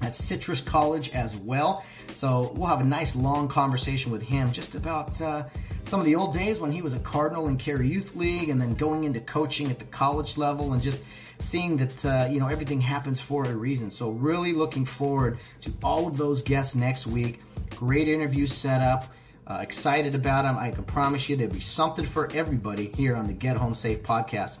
at 0.00 0.16
Citrus 0.16 0.62
College 0.62 1.10
as 1.10 1.36
well. 1.36 1.84
So 2.14 2.52
we'll 2.56 2.68
have 2.68 2.80
a 2.80 2.84
nice 2.84 3.14
long 3.14 3.48
conversation 3.48 4.10
with 4.10 4.22
him 4.22 4.50
just 4.50 4.74
about 4.74 5.20
uh, 5.20 5.44
some 5.84 6.00
of 6.00 6.06
the 6.06 6.14
old 6.14 6.32
days 6.32 6.58
when 6.58 6.72
he 6.72 6.80
was 6.80 6.94
a 6.94 6.98
Cardinal 7.00 7.48
in 7.48 7.58
Cary 7.58 7.86
Youth 7.86 8.16
League 8.16 8.48
and 8.48 8.58
then 8.58 8.74
going 8.74 9.04
into 9.04 9.20
coaching 9.20 9.70
at 9.70 9.78
the 9.78 9.84
college 9.86 10.38
level 10.38 10.72
and 10.72 10.82
just 10.82 11.00
seeing 11.40 11.76
that 11.76 12.04
uh, 12.04 12.28
you 12.30 12.40
know 12.40 12.48
everything 12.48 12.80
happens 12.80 13.20
for 13.20 13.44
a 13.44 13.54
reason. 13.54 13.90
So 13.90 14.10
really 14.10 14.54
looking 14.54 14.86
forward 14.86 15.38
to 15.62 15.72
all 15.82 16.06
of 16.06 16.16
those 16.16 16.40
guests 16.40 16.74
next 16.74 17.06
week. 17.06 17.40
Great 17.76 18.08
interview 18.08 18.46
set 18.46 18.80
up. 18.80 19.12
Uh, 19.46 19.58
excited 19.62 20.14
about 20.14 20.42
them. 20.42 20.58
I 20.58 20.70
can 20.70 20.84
promise 20.84 21.28
you 21.28 21.36
there'll 21.36 21.52
be 21.52 21.60
something 21.60 22.04
for 22.04 22.28
everybody 22.32 22.92
here 22.96 23.14
on 23.14 23.26
the 23.26 23.32
Get 23.32 23.56
Home 23.56 23.74
Safe 23.74 24.02
podcast. 24.02 24.58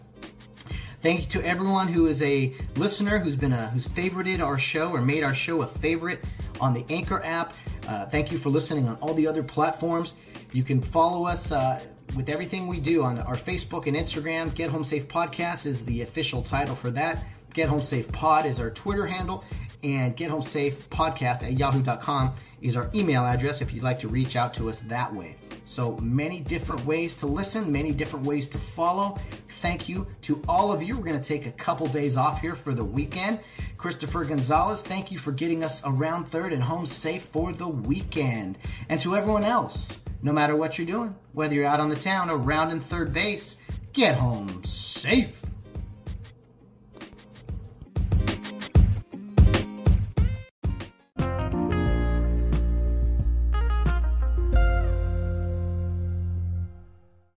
Thank 1.02 1.22
you 1.22 1.40
to 1.40 1.46
everyone 1.46 1.88
who 1.88 2.06
is 2.06 2.22
a 2.22 2.54
listener 2.76 3.18
who's 3.18 3.36
been 3.36 3.52
a 3.52 3.68
who's 3.68 3.86
favorited 3.86 4.40
our 4.40 4.58
show 4.58 4.90
or 4.90 5.00
made 5.00 5.22
our 5.22 5.34
show 5.34 5.62
a 5.62 5.66
favorite 5.66 6.24
on 6.60 6.72
the 6.72 6.84
Anchor 6.88 7.22
app. 7.24 7.52
Uh, 7.86 8.06
thank 8.06 8.32
you 8.32 8.38
for 8.38 8.48
listening 8.48 8.88
on 8.88 8.96
all 8.96 9.14
the 9.14 9.26
other 9.26 9.42
platforms. 9.42 10.14
You 10.52 10.62
can 10.62 10.80
follow 10.80 11.26
us 11.26 11.52
uh, 11.52 11.80
with 12.16 12.28
everything 12.28 12.66
we 12.66 12.80
do 12.80 13.02
on 13.02 13.18
our 13.18 13.36
Facebook 13.36 13.86
and 13.86 13.96
Instagram. 13.96 14.54
Get 14.54 14.70
Home 14.70 14.84
Safe 14.84 15.06
Podcast 15.08 15.66
is 15.66 15.84
the 15.84 16.02
official 16.02 16.42
title 16.42 16.74
for 16.74 16.90
that. 16.92 17.24
Get 17.52 17.68
Home 17.68 17.82
Safe 17.82 18.10
Pod 18.12 18.46
is 18.46 18.60
our 18.60 18.70
Twitter 18.70 19.06
handle, 19.06 19.44
and 19.82 20.16
Get 20.16 20.30
Home 20.30 20.42
Safe 20.42 20.88
Podcast 20.90 21.42
at 21.42 21.58
yahoo.com 21.58 22.34
is 22.60 22.76
our 22.76 22.90
email 22.94 23.22
address 23.22 23.60
if 23.60 23.72
you'd 23.72 23.84
like 23.84 24.00
to 24.00 24.08
reach 24.08 24.36
out 24.36 24.54
to 24.54 24.68
us 24.68 24.80
that 24.80 25.14
way. 25.14 25.36
So 25.64 25.96
many 25.98 26.40
different 26.40 26.84
ways 26.86 27.14
to 27.16 27.26
listen, 27.26 27.70
many 27.70 27.92
different 27.92 28.24
ways 28.24 28.48
to 28.48 28.58
follow. 28.58 29.18
Thank 29.60 29.88
you 29.88 30.06
to 30.22 30.42
all 30.48 30.72
of 30.72 30.82
you. 30.82 30.96
We're 30.96 31.04
going 31.04 31.20
to 31.20 31.26
take 31.26 31.46
a 31.46 31.52
couple 31.52 31.86
days 31.86 32.16
off 32.16 32.40
here 32.40 32.54
for 32.54 32.74
the 32.74 32.84
weekend. 32.84 33.40
Christopher 33.76 34.24
Gonzalez, 34.24 34.82
thank 34.82 35.10
you 35.10 35.18
for 35.18 35.32
getting 35.32 35.64
us 35.64 35.82
around 35.84 36.26
third 36.26 36.52
and 36.52 36.62
home 36.62 36.86
safe 36.86 37.24
for 37.26 37.52
the 37.52 37.68
weekend. 37.68 38.58
And 38.88 39.00
to 39.02 39.16
everyone 39.16 39.44
else, 39.44 39.98
no 40.22 40.32
matter 40.32 40.56
what 40.56 40.78
you're 40.78 40.86
doing, 40.86 41.14
whether 41.32 41.54
you're 41.54 41.64
out 41.64 41.80
on 41.80 41.88
the 41.88 41.96
town 41.96 42.30
or 42.30 42.36
round 42.36 42.72
in 42.72 42.80
third 42.80 43.12
base, 43.12 43.56
get 43.92 44.16
home 44.16 44.62
safe. 44.64 45.45